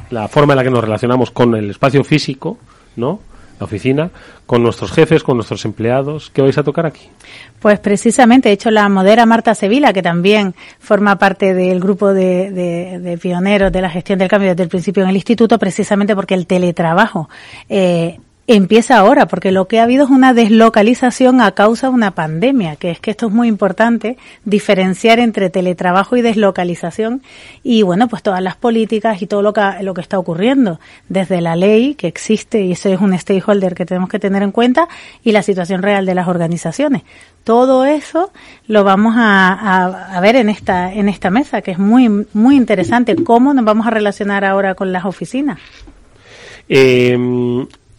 la 0.10 0.28
forma 0.28 0.54
en 0.54 0.58
la 0.58 0.64
que 0.64 0.70
nos 0.70 0.84
relacionamos 0.84 1.32
con 1.32 1.56
el 1.56 1.70
espacio 1.70 2.04
físico, 2.04 2.58
¿no? 2.98 3.20
Oficina, 3.64 4.10
con 4.46 4.64
nuestros 4.64 4.92
jefes, 4.92 5.24
con 5.24 5.38
nuestros 5.38 5.66
empleados. 5.66 6.30
¿Qué 6.34 6.42
vais 6.42 6.58
a 6.58 6.64
tocar 6.64 6.86
aquí? 6.86 7.10
Pues 7.60 7.80
precisamente, 7.80 8.50
he 8.50 8.52
hecho 8.54 8.72
la 8.72 8.88
modera 8.90 9.26
Marta 9.26 9.56
Sevilla, 9.56 9.94
que 9.94 10.02
también 10.02 10.54
forma 10.80 11.18
parte 11.18 11.54
del 11.54 11.80
grupo 11.80 12.14
de, 12.14 12.52
de, 13.00 13.18
pioneros 13.18 13.72
de 13.72 13.82
la 13.82 13.90
gestión 13.90 14.20
del 14.20 14.28
cambio 14.28 14.50
desde 14.50 14.64
el 14.64 14.70
principio 14.70 15.04
en 15.04 15.10
el 15.10 15.16
instituto, 15.16 15.58
precisamente 15.58 16.16
porque 16.16 16.34
el 16.34 16.46
teletrabajo 16.46 17.30
eh, 17.70 18.20
empieza 18.46 18.98
ahora, 18.98 19.28
porque 19.28 19.52
lo 19.52 19.68
que 19.68 19.80
ha 19.80 19.84
habido 19.84 20.04
es 20.04 20.10
una 20.10 20.34
deslocalización 20.34 21.40
a 21.40 21.52
causa 21.54 21.88
de 21.88 21.94
una 21.94 22.12
pandemia, 22.12 22.76
que 22.76 22.92
es 22.92 23.00
que 23.00 23.12
esto 23.12 23.28
es 23.28 23.34
muy 23.34 23.48
importante, 23.48 24.18
diferenciar 24.44 25.20
entre 25.20 25.50
teletrabajo 25.50 26.18
y 26.18 26.22
deslocalización 26.22 27.22
y 27.64 27.84
bueno, 27.84 28.10
pues 28.10 28.22
todas 28.22 28.42
las 28.42 28.58
políticas 28.58 29.22
y 29.22 29.28
todo 29.28 29.42
lo 29.42 29.54
que, 29.54 29.62
lo 29.82 29.94
que 29.94 30.02
está 30.02 30.20
ocurriendo, 30.20 30.80
desde 31.08 31.40
la 31.40 31.56
ley 31.56 31.96
que 31.96 32.08
existe 32.08 32.62
y 32.62 32.74
eso 32.74 32.90
es 32.90 33.00
un 33.00 33.18
stakeholder 33.18 33.76
que 33.76 33.86
tenemos 33.86 34.10
que 34.10 34.20
tener 34.20 34.44
en 34.44 34.52
cuenta 34.52 34.90
y 35.24 35.32
la 35.32 35.42
situación 35.42 35.82
real 35.82 36.06
de 36.06 36.16
las 36.16 36.28
organizaciones. 36.28 37.04
Todo 37.46 37.86
eso 37.86 38.32
lo 38.68 38.84
vamos 38.84 39.16
a, 39.18 40.16
a, 40.16 40.20
ver 40.22 40.36
en 40.38 40.50
esta, 40.50 40.94
en 40.94 41.10
esta 41.10 41.30
mesa, 41.30 41.62
que 41.62 41.72
es 41.72 41.80
muy, 41.80 42.26
muy 42.34 42.56
interesante. 42.56 43.16
¿Cómo 43.16 43.54
nos 43.54 43.66
vamos 43.66 43.86
a 43.86 43.90
relacionar 43.90 44.46
ahora 44.46 44.76
con 44.76 44.94
las 44.94 45.04
oficinas? 45.04 45.60
Eh, 46.70 47.18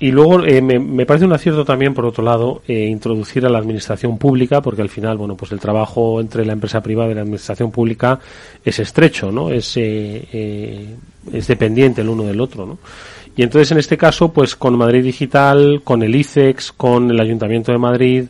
y 0.04 0.10
luego 0.10 0.44
eh, 0.44 0.60
me, 0.60 1.06
parece 1.06 1.24
un 1.24 1.32
acierto 1.32 1.64
también, 1.64 1.94
por 1.94 2.04
otro 2.04 2.22
lado, 2.22 2.60
eh, 2.68 2.88
introducir 2.90 3.46
a 3.46 3.48
la 3.48 3.56
administración 3.56 4.18
pública, 4.18 4.60
porque 4.60 4.82
al 4.82 4.90
final, 4.90 5.16
bueno, 5.16 5.34
pues 5.34 5.50
el 5.52 5.58
trabajo 5.58 6.20
entre 6.20 6.44
la 6.44 6.52
empresa 6.52 6.82
privada 6.82 7.10
y 7.10 7.14
la 7.14 7.22
administración 7.22 7.70
pública 7.70 8.20
es 8.62 8.78
estrecho, 8.80 9.32
¿no? 9.32 9.48
Es, 9.48 9.72
eh, 9.78 10.94
es 11.32 11.46
dependiente 11.46 12.02
el 12.02 12.10
uno 12.10 12.24
del 12.24 12.38
otro, 12.38 12.66
¿no? 12.66 12.78
Y 13.34 13.44
entonces, 13.44 13.72
en 13.72 13.78
este 13.78 13.96
caso, 13.96 14.30
pues 14.30 14.54
con 14.56 14.76
Madrid 14.76 15.02
Digital, 15.02 15.80
con 15.82 16.02
el 16.02 16.14
ICEX, 16.14 16.72
con 16.72 17.10
el 17.10 17.18
Ayuntamiento 17.18 17.72
de 17.72 17.78
Madrid, 17.78 18.24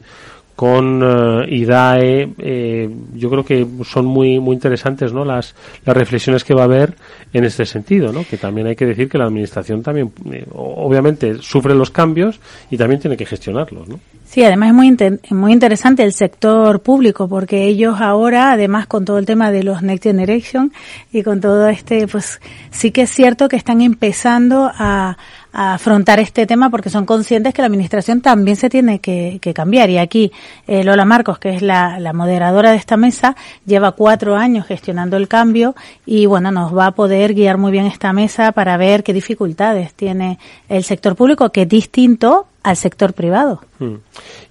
con 0.56 1.02
eh, 1.02 1.46
IDAE, 1.48 2.28
eh, 2.38 2.90
yo 3.14 3.30
creo 3.30 3.44
que 3.44 3.66
son 3.84 4.06
muy 4.06 4.38
muy 4.38 4.54
interesantes, 4.54 5.12
¿no? 5.12 5.24
Las 5.24 5.54
las 5.84 5.96
reflexiones 5.96 6.44
que 6.44 6.54
va 6.54 6.62
a 6.62 6.64
haber 6.64 6.94
en 7.32 7.44
este 7.44 7.66
sentido, 7.66 8.12
¿no? 8.12 8.24
Que 8.24 8.36
también 8.36 8.68
hay 8.68 8.76
que 8.76 8.86
decir 8.86 9.08
que 9.08 9.18
la 9.18 9.24
administración 9.24 9.82
también, 9.82 10.12
eh, 10.30 10.46
obviamente, 10.52 11.36
sufre 11.40 11.74
los 11.74 11.90
cambios 11.90 12.38
y 12.70 12.76
también 12.76 13.00
tiene 13.00 13.16
que 13.16 13.26
gestionarlos, 13.26 13.88
¿no? 13.88 13.98
Sí, 14.24 14.42
además 14.42 14.70
es 14.70 14.74
muy, 14.74 14.96
muy 15.30 15.52
interesante 15.52 16.02
el 16.02 16.12
sector 16.12 16.80
público 16.80 17.28
porque 17.28 17.66
ellos 17.66 18.00
ahora, 18.00 18.52
además 18.52 18.86
con 18.86 19.04
todo 19.04 19.18
el 19.18 19.26
tema 19.26 19.50
de 19.50 19.62
los 19.62 19.82
Next 19.82 20.04
Generation 20.04 20.72
y 21.12 21.22
con 21.22 21.40
todo 21.40 21.68
este, 21.68 22.06
pues 22.06 22.40
sí 22.70 22.90
que 22.90 23.02
es 23.02 23.10
cierto 23.10 23.48
que 23.48 23.56
están 23.56 23.80
empezando 23.80 24.70
a, 24.74 25.16
afrontar 25.54 26.18
este 26.18 26.46
tema 26.46 26.68
porque 26.68 26.90
son 26.90 27.06
conscientes 27.06 27.54
que 27.54 27.62
la 27.62 27.66
administración 27.66 28.20
también 28.20 28.56
se 28.56 28.68
tiene 28.68 28.98
que, 28.98 29.38
cambiar. 29.54 29.88
Y 29.88 29.98
aquí 29.98 30.32
eh, 30.66 30.82
Lola 30.82 31.04
Marcos, 31.04 31.38
que 31.38 31.54
es 31.54 31.62
la, 31.62 32.00
la, 32.00 32.12
moderadora 32.12 32.72
de 32.72 32.76
esta 32.76 32.96
mesa, 32.96 33.36
lleva 33.64 33.92
cuatro 33.92 34.34
años 34.34 34.66
gestionando 34.66 35.16
el 35.16 35.28
cambio 35.28 35.76
y 36.04 36.26
bueno, 36.26 36.50
nos 36.50 36.76
va 36.76 36.86
a 36.86 36.90
poder 36.90 37.34
guiar 37.34 37.56
muy 37.56 37.70
bien 37.70 37.86
esta 37.86 38.12
mesa 38.12 38.50
para 38.50 38.76
ver 38.76 39.04
qué 39.04 39.12
dificultades 39.12 39.94
tiene 39.94 40.38
el 40.68 40.82
sector 40.82 41.14
público, 41.14 41.50
que 41.50 41.62
es 41.62 41.68
distinto 41.68 42.48
al 42.64 42.76
sector 42.76 43.12
privado. 43.12 43.60
Hmm. 43.78 43.96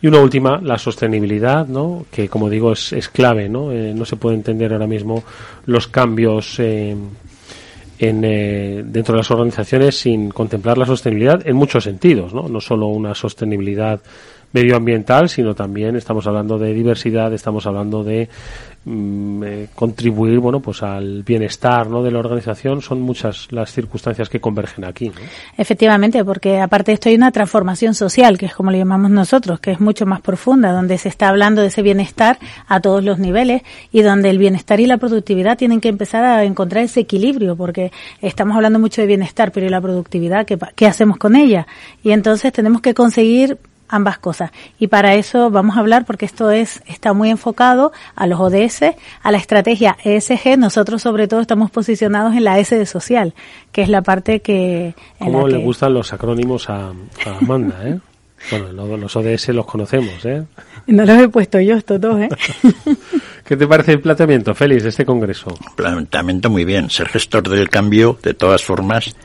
Y 0.01 0.07
una 0.07 0.19
última, 0.19 0.61
la 0.61 0.77
sostenibilidad, 0.77 1.67
¿no? 1.67 2.05
que 2.11 2.29
como 2.29 2.49
digo 2.49 2.71
es, 2.71 2.93
es 2.93 3.09
clave. 3.09 3.49
¿no? 3.49 3.71
Eh, 3.71 3.93
no 3.93 4.05
se 4.05 4.15
puede 4.15 4.37
entender 4.37 4.71
ahora 4.71 4.87
mismo 4.87 5.23
los 5.65 5.87
cambios 5.87 6.59
eh, 6.59 6.95
en, 7.99 8.23
eh, 8.23 8.83
dentro 8.85 9.13
de 9.13 9.19
las 9.19 9.31
organizaciones 9.31 9.99
sin 9.99 10.29
contemplar 10.29 10.77
la 10.77 10.85
sostenibilidad 10.85 11.45
en 11.47 11.55
muchos 11.55 11.83
sentidos, 11.83 12.33
¿no? 12.33 12.47
no 12.49 12.59
solo 12.59 12.87
una 12.87 13.13
sostenibilidad 13.15 14.01
medioambiental, 14.53 15.29
sino 15.29 15.55
también 15.55 15.95
estamos 15.95 16.27
hablando 16.27 16.57
de 16.59 16.73
diversidad, 16.73 17.33
estamos 17.33 17.65
hablando 17.65 18.03
de 18.03 18.29
eh, 18.85 19.69
contribuir, 19.75 20.39
bueno, 20.39 20.59
pues 20.59 20.83
al 20.83 21.23
bienestar, 21.23 21.89
¿no? 21.89 22.03
De 22.03 22.11
la 22.11 22.19
organización. 22.19 22.81
Son 22.81 23.01
muchas 23.01 23.47
las 23.51 23.71
circunstancias 23.71 24.27
que 24.27 24.41
convergen 24.41 24.83
aquí. 24.83 25.11
Efectivamente, 25.57 26.25
porque 26.25 26.59
aparte 26.59 26.91
de 26.91 26.95
esto 26.95 27.09
hay 27.09 27.15
una 27.15 27.31
transformación 27.31 27.95
social, 27.95 28.37
que 28.37 28.47
es 28.47 28.53
como 28.53 28.71
le 28.71 28.79
llamamos 28.79 29.09
nosotros, 29.09 29.61
que 29.61 29.71
es 29.71 29.79
mucho 29.79 30.05
más 30.05 30.19
profunda, 30.19 30.73
donde 30.73 30.97
se 30.97 31.07
está 31.07 31.29
hablando 31.29 31.61
de 31.61 31.67
ese 31.67 31.81
bienestar 31.81 32.37
a 32.67 32.81
todos 32.81 33.03
los 33.03 33.19
niveles 33.19 33.61
y 33.91 34.01
donde 34.01 34.29
el 34.29 34.37
bienestar 34.37 34.81
y 34.81 34.85
la 34.85 34.97
productividad 34.97 35.57
tienen 35.57 35.79
que 35.79 35.89
empezar 35.89 36.25
a 36.25 36.43
encontrar 36.43 36.83
ese 36.83 36.99
equilibrio, 36.99 37.55
porque 37.55 37.91
estamos 38.21 38.55
hablando 38.55 38.79
mucho 38.79 39.01
de 39.01 39.07
bienestar, 39.07 39.53
pero 39.53 39.65
¿y 39.65 39.69
la 39.69 39.79
productividad? 39.79 40.45
¿Qué, 40.45 40.57
qué 40.75 40.87
hacemos 40.87 41.17
con 41.17 41.37
ella? 41.37 41.67
Y 42.03 42.11
entonces 42.11 42.51
tenemos 42.51 42.81
que 42.81 42.93
conseguir 42.93 43.57
ambas 43.93 44.17
cosas. 44.17 44.51
Y 44.79 44.87
para 44.87 45.15
eso 45.15 45.49
vamos 45.51 45.77
a 45.77 45.79
hablar, 45.79 46.05
porque 46.05 46.25
esto 46.25 46.51
es 46.51 46.81
está 46.87 47.13
muy 47.13 47.29
enfocado 47.29 47.91
a 48.15 48.27
los 48.27 48.39
ODS, 48.39 48.95
a 49.21 49.31
la 49.31 49.37
estrategia 49.37 49.97
ESG. 50.03 50.57
Nosotros 50.57 51.01
sobre 51.01 51.27
todo 51.27 51.41
estamos 51.41 51.69
posicionados 51.71 52.33
en 52.35 52.43
la 52.43 52.59
S 52.59 52.75
de 52.75 52.85
social, 52.85 53.33
que 53.71 53.83
es 53.83 53.89
la 53.89 54.01
parte 54.01 54.41
que... 54.41 54.95
¿Cómo 55.19 55.47
le 55.47 55.57
gustan 55.57 55.93
los 55.93 56.11
acrónimos 56.11 56.69
a, 56.69 56.91
Amanda, 57.39 57.75
eh? 57.83 57.99
Bueno, 58.51 58.97
los 58.97 59.15
ODS 59.15 59.49
los 59.49 59.65
conocemos, 59.65 60.25
¿eh? 60.25 60.43
No 60.87 61.05
los 61.05 61.17
he 61.17 61.29
puesto 61.29 61.61
yo 61.61 61.75
estos 61.75 62.01
dos, 62.01 62.19
¿eh? 62.19 62.29
¿Qué 63.45 63.55
te 63.55 63.67
parece 63.67 63.93
el 63.93 64.01
planteamiento, 64.01 64.53
Félix, 64.53 64.83
de 64.83 64.89
este 64.89 65.05
congreso? 65.05 65.55
Planteamiento 65.75 66.49
muy 66.49 66.65
bien. 66.65 66.89
Ser 66.89 67.07
gestor 67.07 67.47
del 67.47 67.69
cambio, 67.69 68.17
de 68.21 68.33
todas 68.33 68.63
formas, 68.63 69.15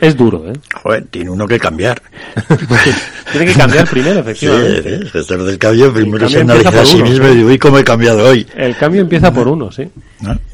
es 0.00 0.16
duro, 0.16 0.50
¿eh? 0.50 0.52
Joder, 0.82 1.04
tiene 1.06 1.30
uno 1.30 1.46
que 1.46 1.58
cambiar. 1.58 2.00
tiene 3.32 3.46
que 3.46 3.58
cambiar 3.58 3.88
primero, 3.88 4.20
efectivamente. 4.20 5.10
Sí, 5.10 5.34
del 5.34 5.58
cambio 5.58 5.92
primero 5.92 6.28
se 6.28 6.40
analiza 6.40 6.80
a 6.80 6.84
sí 6.84 7.02
mismo 7.02 7.28
y 7.28 7.44
uy, 7.44 7.58
cómo 7.58 7.78
he 7.78 7.84
cambiado 7.84 8.28
hoy. 8.28 8.46
El 8.54 8.76
cambio 8.76 9.02
empieza 9.02 9.32
por 9.32 9.48
uno, 9.48 9.70
sí. 9.70 9.88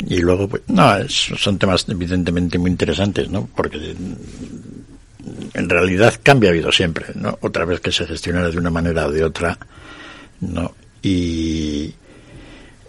Y 0.07 0.19
luego, 0.21 0.49
pues, 0.49 0.63
no, 0.69 0.93
son 1.09 1.59
temas 1.59 1.87
evidentemente 1.89 2.59
muy 2.59 2.71
interesantes, 2.71 3.29
¿no? 3.29 3.49
Porque 3.55 3.95
en 5.55 5.69
realidad 5.69 6.15
cambia 6.23 6.51
ha 6.51 6.53
habido 6.53 6.73
siempre, 6.73 7.07
¿no? 7.15 7.39
Otra 7.41 7.65
vez 7.65 7.81
que 7.81 7.93
se 7.93 8.07
gestionara 8.07 8.51
de 8.51 8.59
una 8.59 8.71
manera 8.71 9.07
o 9.07 9.13
de 9.13 9.25
otra, 9.25 9.59
¿no? 10.41 10.75
Y, 11.03 11.93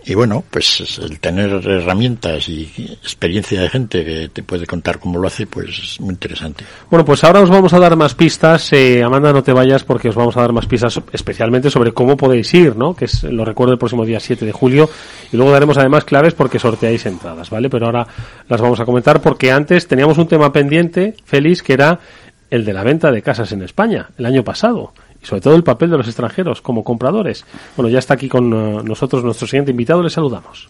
y 0.06 0.16
bueno, 0.16 0.44
pues 0.50 1.00
el 1.02 1.20
tener 1.20 1.50
herramientas 1.50 2.50
y 2.50 2.70
experiencia 3.02 3.62
de 3.62 3.70
gente 3.70 4.04
que 4.04 4.30
te 4.30 4.44
puede 4.44 4.66
contar 4.66 5.00
cómo 5.00 5.18
lo 5.18 5.28
hace, 5.28 5.48
pues 5.48 5.80
es 5.80 6.02
muy 6.02 6.12
interesante. 6.12 6.66
Bueno, 6.90 7.06
pues 7.06 7.24
ahora 7.24 7.40
os 7.40 7.50
vamos 7.50 7.74
a 7.74 7.80
dar 7.80 7.96
más 7.96 8.14
pistas. 8.14 8.74
Eh, 8.74 9.02
Amanda, 9.02 9.32
no 9.32 9.44
te 9.44 9.54
vayas 9.54 9.84
porque 9.84 10.10
os 10.10 10.16
vamos 10.16 10.36
a 10.36 10.42
dar 10.42 10.52
más 10.52 10.66
pistas 10.66 11.00
especialmente 11.14 11.70
sobre 11.70 11.94
cómo 11.94 12.18
podéis 12.18 12.54
ir, 12.54 12.76
¿no? 12.76 12.94
Que 12.94 13.06
es, 13.06 13.24
lo 13.24 13.46
recuerdo 13.46 13.74
el 13.74 13.80
próximo 13.80 14.06
día 14.06 14.20
7 14.20 14.46
de 14.46 14.52
julio. 14.52 14.90
Y 15.32 15.38
luego 15.38 15.52
daremos 15.52 15.78
además 15.78 16.04
claves 16.04 16.34
porque 16.34 16.60
sorteáis 16.60 17.06
entradas, 17.06 17.50
¿vale? 17.50 17.70
Pero 17.70 17.86
ahora 17.86 18.06
las 18.50 18.60
vamos 18.60 18.80
a 18.82 18.86
comentar 18.86 19.22
porque 19.22 19.52
antes 19.52 19.88
teníamos 19.88 20.18
un 20.18 20.28
tema 20.28 20.52
pendiente, 20.52 21.16
Félix, 21.24 21.64
que 21.64 21.74
era 21.74 22.00
el 22.50 22.66
de 22.66 22.74
la 22.74 22.84
venta 22.84 23.12
de 23.12 23.22
casas 23.22 23.52
en 23.54 23.62
España 23.62 24.10
el 24.18 24.26
año 24.26 24.44
pasado 24.44 24.94
y 25.24 25.26
sobre 25.26 25.42
todo 25.42 25.56
el 25.56 25.64
papel 25.64 25.90
de 25.90 25.98
los 25.98 26.08
extranjeros 26.08 26.62
como 26.62 26.84
compradores. 26.84 27.46
Bueno, 27.78 27.90
ya 27.90 28.00
está 28.00 28.16
aquí 28.16 28.28
con 28.28 28.54
eh, 28.54 28.82
nosotros 28.84 29.24
nuestro 29.24 29.48
siguiente 29.48 29.72
invitado, 29.72 30.04
le 30.04 30.10
saludamos. 30.10 30.70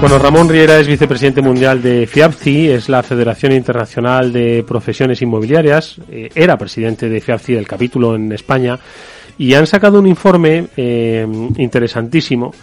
Bueno, 0.00 0.18
Ramón 0.18 0.48
Riera 0.48 0.78
es 0.80 0.86
vicepresidente 0.86 1.42
mundial 1.42 1.82
de 1.82 2.06
FIAPCI, 2.06 2.70
es 2.70 2.88
la 2.88 3.02
Federación 3.02 3.52
Internacional 3.52 4.32
de 4.32 4.64
Profesiones 4.66 5.20
Inmobiliarias, 5.20 6.00
eh, 6.10 6.30
era 6.34 6.56
presidente 6.56 7.10
de 7.10 7.20
FIAPCI 7.20 7.52
del 7.52 7.66
capítulo 7.66 8.14
en 8.14 8.32
España, 8.32 8.78
y 9.36 9.52
han 9.52 9.66
sacado 9.66 9.98
un 9.98 10.06
informe 10.06 10.68
eh, 10.74 11.26
interesantísimo 11.58 12.54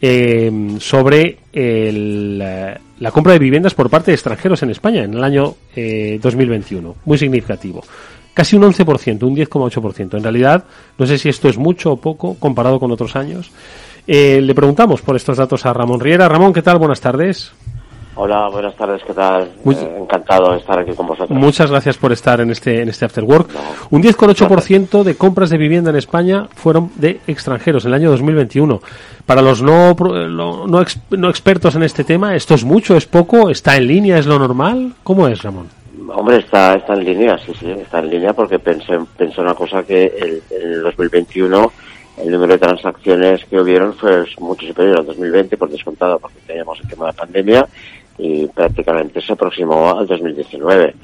eh, 0.00 0.76
sobre 0.78 1.38
el, 1.52 2.38
la 2.38 3.10
compra 3.10 3.32
de 3.32 3.38
viviendas 3.38 3.74
por 3.74 3.90
parte 3.90 4.10
de 4.10 4.14
extranjeros 4.14 4.62
en 4.62 4.70
España 4.70 5.04
en 5.04 5.14
el 5.14 5.24
año 5.24 5.54
eh, 5.74 6.18
2021. 6.22 6.96
Muy 7.04 7.18
significativo. 7.18 7.82
Casi 8.34 8.56
un 8.56 8.62
11%, 8.64 9.22
un 9.22 9.34
10,8%. 9.34 10.16
En 10.16 10.22
realidad, 10.22 10.64
no 10.98 11.06
sé 11.06 11.16
si 11.18 11.28
esto 11.28 11.48
es 11.48 11.56
mucho 11.56 11.92
o 11.92 11.96
poco 11.96 12.36
comparado 12.38 12.78
con 12.78 12.90
otros 12.92 13.16
años. 13.16 13.50
Eh, 14.06 14.40
le 14.42 14.54
preguntamos 14.54 15.02
por 15.02 15.16
estos 15.16 15.38
datos 15.38 15.64
a 15.66 15.72
Ramón 15.72 16.00
Riera. 16.00 16.28
Ramón, 16.28 16.52
¿qué 16.52 16.62
tal? 16.62 16.78
Buenas 16.78 17.00
tardes. 17.00 17.52
Hola, 18.18 18.48
buenas 18.48 18.74
tardes, 18.74 19.02
¿qué 19.06 19.12
tal? 19.12 19.42
Eh, 19.42 19.96
encantado 20.00 20.52
de 20.52 20.58
estar 20.58 20.78
aquí 20.78 20.92
con 20.92 21.06
vosotros. 21.06 21.38
Muchas 21.38 21.70
gracias 21.70 21.98
por 21.98 22.12
estar 22.12 22.40
en 22.40 22.50
este, 22.50 22.80
en 22.80 22.88
este 22.88 23.04
After 23.04 23.22
Work. 23.22 23.50
Un 23.90 24.02
10,8% 24.02 25.02
de 25.02 25.16
compras 25.16 25.50
de 25.50 25.58
vivienda 25.58 25.90
en 25.90 25.96
España 25.96 26.48
fueron 26.54 26.90
de 26.96 27.20
extranjeros 27.26 27.84
en 27.84 27.90
el 27.90 27.94
año 27.94 28.10
2021. 28.10 28.80
Para 29.26 29.42
los 29.42 29.60
no, 29.60 29.94
no, 29.94 30.66
no, 30.66 31.28
expertos 31.28 31.76
en 31.76 31.82
este 31.82 32.04
tema, 32.04 32.34
¿esto 32.34 32.54
es 32.54 32.64
mucho, 32.64 32.96
es 32.96 33.04
poco? 33.04 33.50
¿Está 33.50 33.76
en 33.76 33.86
línea, 33.86 34.16
es 34.16 34.24
lo 34.24 34.38
normal? 34.38 34.94
¿Cómo 35.02 35.28
es, 35.28 35.42
Ramón? 35.42 35.68
Hombre, 36.08 36.38
está, 36.38 36.72
está 36.74 36.94
en 36.94 37.04
línea, 37.04 37.36
sí, 37.44 37.52
sí, 37.60 37.70
está 37.70 37.98
en 37.98 38.08
línea 38.08 38.32
porque 38.32 38.58
pensé, 38.58 38.98
pensé 39.18 39.42
una 39.42 39.54
cosa 39.54 39.82
que 39.82 40.40
en 40.50 40.72
el 40.72 40.82
2021 40.82 41.70
el 42.16 42.30
número 42.30 42.54
de 42.54 42.58
transacciones 42.58 43.44
que 43.44 43.60
hubieron 43.60 43.92
fue 43.92 44.24
mucho 44.38 44.66
superior 44.66 45.00
al 45.00 45.06
2020 45.06 45.56
por 45.58 45.68
descontado 45.68 46.18
porque 46.18 46.38
teníamos 46.46 46.80
el 46.80 46.88
tema 46.88 47.06
de 47.08 47.12
pandemia 47.12 47.66
y 48.18 48.46
prácticamente 48.46 49.20
se 49.20 49.32
aproximó 49.32 49.90
al 49.98 50.06
2019. 50.06 50.94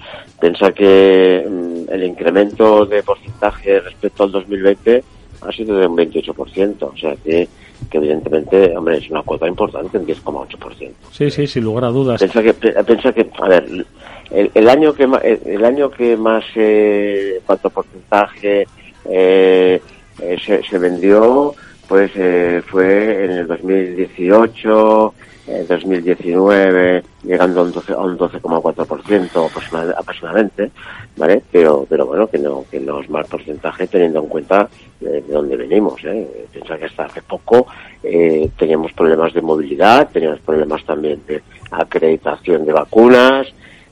Piensa 0.41 0.73
que 0.73 1.47
mm, 1.49 1.93
el 1.93 2.05
incremento 2.05 2.87
de 2.87 3.03
porcentaje 3.03 3.81
respecto 3.81 4.25
al 4.25 4.33
2020 4.33 5.05
ha 5.43 5.53
sido 5.53 5.77
de 5.77 5.87
un 5.87 5.97
28%, 5.97 6.77
o 6.83 6.97
sea 6.97 7.15
que, 7.17 7.49
que 7.91 7.99
evidentemente, 7.99 8.77
hombre, 8.77 8.99
es 8.99 9.11
una 9.11 9.23
cuota 9.23 9.49
importante, 9.49 9.99
un 9.99 10.07
10,8%. 10.07 10.91
Sí, 11.11 11.31
sí, 11.31 11.47
sin 11.47 11.65
lugar 11.65 11.85
a 11.85 11.89
dudas. 11.89 12.21
Piensa 12.21 12.43
que, 12.43 12.55
piensa 12.55 13.13
que 13.13 13.29
a 13.39 13.49
ver, 13.49 13.87
el, 14.31 14.69
año 14.69 14.95
que 14.95 15.07
más, 15.07 15.23
el 15.25 15.65
año 15.65 15.91
que 15.91 16.17
más, 16.17 16.45
eh, 16.55 17.41
cuánto 17.45 17.71
porcentaje 17.71 18.67
eh, 19.05 19.81
eh, 20.21 20.37
se, 20.45 20.63
se 20.63 20.79
vendió, 20.79 21.55
pues 21.89 22.11
eh, 22.15 22.63
fue 22.67 23.25
en 23.25 23.31
el 23.33 23.47
2018, 23.47 25.15
en 25.47 25.67
2019 25.67 27.03
llegando 27.25 27.61
a 27.61 27.65
un 27.65 27.73
12,4% 27.73 29.95
aproximadamente, 29.97 30.71
¿vale? 31.17 31.43
Pero, 31.51 31.87
pero 31.89 32.07
bueno, 32.07 32.29
que 32.29 32.39
no, 32.39 32.65
que 32.71 32.81
no 32.81 33.01
es 33.01 33.11
mal 33.11 33.25
porcentaje 33.25 33.87
teniendo 33.87 34.21
en 34.21 34.29
cuenta 34.29 34.69
de, 35.01 35.21
dónde 35.23 35.57
venimos, 35.57 36.03
¿eh? 36.05 36.47
Piensa 36.53 36.79
que 36.79 36.87
hasta 36.87 37.07
hace 37.07 37.23
poco 37.23 37.67
eh, 38.03 38.49
teníamos 38.57 38.93
problemas 38.93 39.33
de 39.33 39.43
movilidad, 39.43 40.09
teníamos 40.13 40.41
problemas 40.41 40.85
también 40.85 41.21
de 41.27 41.43
acreditación 41.71 42.65
de 42.65 42.73
vacunas, 42.73 43.49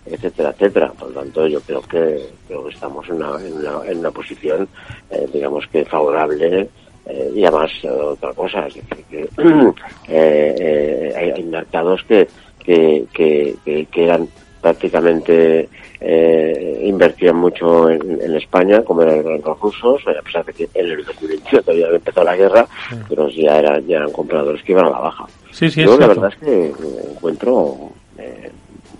etcétera, 0.07 0.51
etcétera. 0.51 0.93
Por 0.93 1.11
lo 1.11 1.21
tanto, 1.21 1.47
yo 1.47 1.61
creo 1.61 1.83
que, 1.83 2.29
creo 2.47 2.65
que 2.65 2.75
estamos 2.75 3.09
en 3.09 3.17
una, 3.17 3.45
en 3.45 3.55
una, 3.55 3.87
en 3.87 3.99
una 3.99 4.11
posición, 4.11 4.69
eh, 5.11 5.29
digamos 5.33 5.67
que 5.69 5.85
favorable 5.85 6.69
eh, 7.07 7.33
y 7.35 7.45
además 7.45 7.71
eh, 7.83 7.91
otra 7.91 8.33
cosa, 8.35 8.67
es 8.67 8.75
decir, 8.75 9.05
que 9.11 9.29
eh, 10.09 11.33
hay, 11.35 11.43
mercados 11.45 12.03
que, 12.05 12.29
que, 12.63 13.05
que, 13.13 13.87
que, 13.91 14.05
eran 14.05 14.29
prácticamente 14.61 15.69
eh, 16.01 16.83
invertían 16.85 17.37
mucho 17.37 17.91
en, 17.91 18.35
España, 18.37 18.83
como 18.83 19.03
eran 19.03 19.41
los 19.45 19.61
rusos, 19.61 20.03
a 20.07 20.23
pesar 20.23 20.45
de 20.45 20.53
que 20.53 20.69
en 20.75 20.87
el 20.87 21.05
2021 21.05 21.63
todavía 21.63 21.87
había 21.87 21.97
empezado 21.97 22.27
la 22.27 22.37
guerra, 22.37 22.67
pero 23.09 23.29
ya 23.29 23.59
eran, 23.59 23.87
ya 23.87 23.97
eran 23.97 24.13
compradores 24.13 24.63
que 24.63 24.73
iban 24.73 24.87
a 24.87 24.91
la 24.91 24.99
baja. 25.01 25.27
Sí, 25.51 25.71
sí, 25.71 25.83
Yo 25.83 25.99
la 25.99 26.07
verdad 26.07 26.31
es 26.33 26.39
que 26.39 26.73
encuentro, 27.11 27.91
eh, 28.19 28.51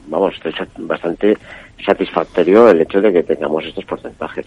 vamos, 0.09 0.35
estoy 0.35 0.53
bastante 0.79 1.37
satisfactorio 1.85 2.69
el 2.69 2.81
hecho 2.81 3.01
de 3.01 3.13
que 3.13 3.23
tengamos 3.23 3.65
estos 3.65 3.85
porcentajes. 3.85 4.47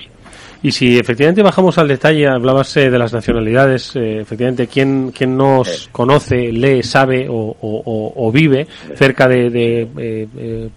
Y 0.61 0.71
si 0.71 0.97
efectivamente 0.97 1.43
bajamos 1.43 1.77
al 1.77 1.87
detalle, 1.87 2.27
hablabas 2.27 2.75
eh, 2.77 2.89
de 2.89 2.97
las 2.97 3.13
nacionalidades, 3.13 3.95
eh, 3.95 4.19
efectivamente, 4.21 4.67
¿quién, 4.67 5.11
quién 5.11 5.35
nos 5.35 5.89
conoce, 5.91 6.51
lee, 6.51 6.83
sabe 6.83 7.27
o, 7.29 8.31
vive 8.33 8.67
cerca 8.95 9.27
de, 9.27 9.87
eh, 9.97 10.69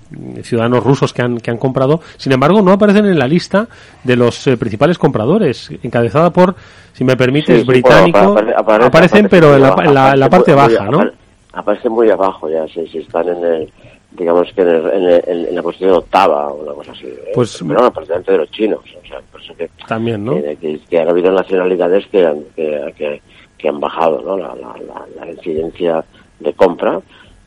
ciudadanos 0.42 0.82
rusos 0.82 1.12
que 1.12 1.22
han, 1.22 1.38
que 1.38 1.50
han 1.50 1.58
comprado? 1.58 2.00
Sin 2.16 2.32
embargo, 2.32 2.62
no 2.62 2.72
aparecen 2.72 3.06
en 3.06 3.18
la 3.18 3.28
lista 3.28 3.68
de 4.02 4.16
los 4.16 4.48
principales 4.58 4.98
compradores, 4.98 5.70
encabezada 5.82 6.30
por, 6.30 6.54
si 6.92 7.04
me 7.04 7.16
permites, 7.16 7.64
británico. 7.64 8.36
aparecen, 8.80 9.28
pero 9.28 9.54
en 9.54 9.62
la, 9.94 10.16
la, 10.16 10.28
parte 10.28 10.52
baja, 10.54 10.86
¿no? 10.86 11.04
Aparecen 11.52 11.92
muy 11.92 12.10
abajo 12.10 12.50
ya, 12.50 12.66
si, 12.66 12.86
si 12.88 12.98
están 12.98 13.28
en 13.28 13.44
el 13.44 13.72
digamos 14.16 14.52
que 14.54 14.62
en, 14.62 15.54
la 15.54 15.62
posición 15.62 15.92
octava 15.92 16.48
o 16.48 16.62
una 16.62 16.72
cosa 16.72 16.92
así. 16.92 17.06
¿eh? 17.06 17.32
Pues, 17.34 17.62
pero 17.66 17.90
prácticamente 17.92 18.32
de 18.32 18.38
los 18.38 18.50
chinos. 18.50 18.80
O 18.80 19.06
sea, 19.06 19.20
por 19.30 19.40
eso 19.40 19.54
que, 19.56 19.68
también, 19.86 20.24
¿no? 20.24 20.34
Que, 20.34 20.98
han 20.98 21.08
habido 21.08 21.32
nacionalidades 21.32 22.06
que 22.08 22.24
han, 22.24 22.44
que, 22.54 23.20
que, 23.58 23.68
han 23.68 23.80
bajado 23.80 24.22
¿no? 24.22 24.36
la, 24.36 24.54
la, 24.54 24.74
la, 25.18 25.30
incidencia 25.30 26.04
de 26.40 26.52
compra. 26.54 27.00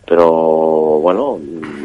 Pero 0.06 1.00
bueno, 1.02 1.40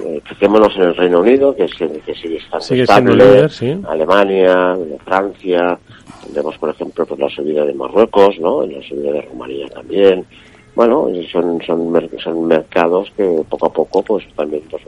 eh, 0.06 0.20
fijémonos 0.24 0.74
en 0.76 0.82
el 0.82 0.96
Reino 0.96 1.20
Unido, 1.20 1.54
que, 1.54 1.66
que 1.66 2.14
sigue 2.14 2.38
estando 2.38 2.74
estable, 2.74 3.48
Alemania, 3.86 4.76
Francia, 5.04 5.78
vemos 6.32 6.56
por 6.58 6.70
ejemplo 6.70 7.04
pues, 7.04 7.20
la 7.20 7.28
subida 7.28 7.64
de 7.64 7.74
Marruecos, 7.74 8.38
¿no? 8.40 8.64
la 8.64 8.82
subida 8.82 9.12
de 9.12 9.22
Rumanía 9.22 9.68
también, 9.68 10.24
bueno, 10.74 11.08
son, 11.30 11.60
son, 11.62 12.10
son 12.22 12.46
mercados 12.46 13.10
que 13.16 13.42
poco 13.48 13.66
a 13.66 13.72
poco 13.72 14.02
pues 14.02 14.24
también 14.34 14.62
pues, 14.70 14.82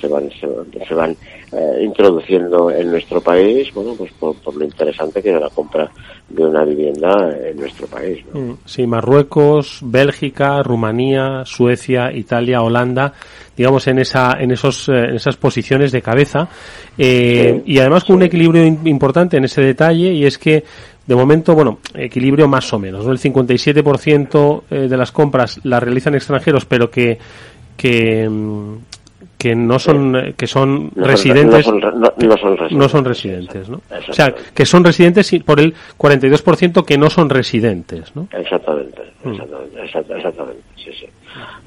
se 0.00 0.08
van, 0.08 0.30
se 0.30 0.94
van, 0.94 1.16
eh, 1.52 1.82
introduciendo 1.82 2.70
en 2.70 2.90
nuestro 2.90 3.20
país, 3.20 3.72
bueno, 3.74 3.94
pues 3.96 4.12
por, 4.12 4.54
lo 4.54 4.64
interesante 4.64 5.22
que 5.22 5.34
es 5.34 5.40
la 5.40 5.48
compra 5.50 5.90
de 6.28 6.44
una 6.44 6.64
vivienda 6.64 7.30
en 7.42 7.56
nuestro 7.56 7.86
país. 7.86 8.24
Mm, 8.32 8.52
sí, 8.64 8.86
Marruecos, 8.86 9.80
Bélgica, 9.82 10.62
Rumanía, 10.62 11.44
Suecia, 11.44 12.12
Italia, 12.12 12.62
Holanda, 12.62 13.12
digamos 13.56 13.86
en 13.86 14.00
esa, 14.00 14.36
en 14.38 14.50
esos, 14.50 14.88
eh, 14.88 15.04
en 15.10 15.14
esas 15.14 15.36
posiciones 15.36 15.92
de 15.92 16.02
cabeza, 16.02 16.48
eh, 16.98 17.62
y 17.64 17.78
además 17.78 18.04
con 18.04 18.16
un 18.16 18.22
equilibrio 18.22 18.64
importante 18.64 19.36
en 19.36 19.44
ese 19.44 19.62
detalle 19.62 20.12
y 20.12 20.24
es 20.24 20.38
que 20.38 20.64
de 21.06 21.14
momento, 21.14 21.54
bueno, 21.54 21.78
equilibrio 21.94 22.48
más 22.48 22.72
o 22.72 22.78
menos. 22.78 23.06
El 23.06 23.18
57% 23.18 24.62
eh, 24.70 24.74
de 24.88 24.96
las 24.96 25.12
compras 25.12 25.60
las 25.64 25.82
realizan 25.82 26.14
extranjeros, 26.14 26.64
pero 26.64 26.90
que, 26.90 27.18
que, 27.76 28.28
mm, 28.28 28.74
que 29.44 29.54
no 29.54 29.78
son 29.78 30.16
eh, 30.16 30.34
que 30.36 30.46
son 30.46 30.90
residentes 30.96 31.66
no 31.66 32.88
son, 32.88 33.04
residentes. 33.04 33.68
No 33.68 33.82
o 34.08 34.12
sea 34.12 34.34
que 34.54 34.64
son 34.64 34.82
residentes 34.84 35.30
por 35.44 35.60
el 35.60 35.74
42% 35.98 36.84
que 36.84 36.96
no 36.96 37.10
son 37.10 37.28
residentes 37.28 38.16
no 38.16 38.26
exactamente 38.32 39.02
mm. 39.22 39.32
exactamente, 39.32 40.14
exactamente 40.16 40.62
sí 40.76 40.90
sí 40.98 41.06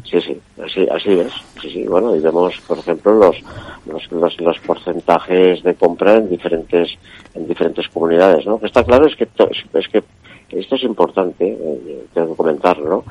sí 0.04 0.22
sí 0.22 0.40
así 0.64 0.88
así 0.90 1.20
es 1.20 1.34
sí 1.62 1.70
sí 1.70 1.88
bueno 1.88 2.16
y 2.16 2.20
vemos 2.20 2.60
por 2.68 2.78
ejemplo 2.80 3.14
los 3.14 3.38
los, 4.12 4.40
los, 4.40 4.60
porcentajes 4.60 5.64
de 5.64 5.76
compra 5.76 6.16
en 6.16 6.30
diferentes 6.30 6.98
en 7.34 7.48
diferentes 7.48 7.88
comunidades 7.90 8.46
no 8.46 8.60
que 8.60 8.68
está 8.68 8.84
claro 8.84 9.06
es 9.06 9.16
que 9.16 9.28
es 9.74 9.88
que 9.90 10.04
esto 10.50 10.76
es 10.76 10.84
importante 10.84 11.46
eh, 11.48 12.06
tengo 12.14 12.32
que 12.32 12.38
comentarlo 12.38 12.90
¿no? 12.90 13.04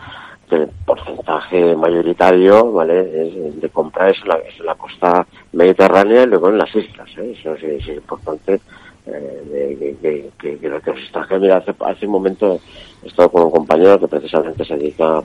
que 0.48 0.56
el 0.56 0.68
porcentaje 0.84 1.74
mayoritario 1.74 2.72
vale 2.72 3.04
de 3.04 3.68
compra 3.70 4.10
es 4.10 4.24
la, 4.26 4.38
la 4.64 4.74
costa 4.76 5.26
mediterránea 5.52 6.22
y 6.22 6.26
luego 6.26 6.50
en 6.50 6.58
las 6.58 6.74
islas 6.74 7.10
¿eh? 7.18 7.36
eso 7.38 7.54
es, 7.54 7.88
importante 7.88 8.60
eh, 9.06 9.96
que, 10.02 10.30
que, 10.38 10.58
que, 10.58 10.68
los 10.68 10.86
extranjeros 10.86 11.40
mira 11.40 11.56
hace, 11.58 11.74
hace 11.80 12.06
un 12.06 12.12
momento 12.12 12.60
he 13.02 13.08
estado 13.08 13.30
con 13.30 13.44
un 13.44 13.50
compañero 13.50 14.00
que 14.00 14.08
precisamente 14.08 14.64
se 14.64 14.76
dedica 14.76 15.18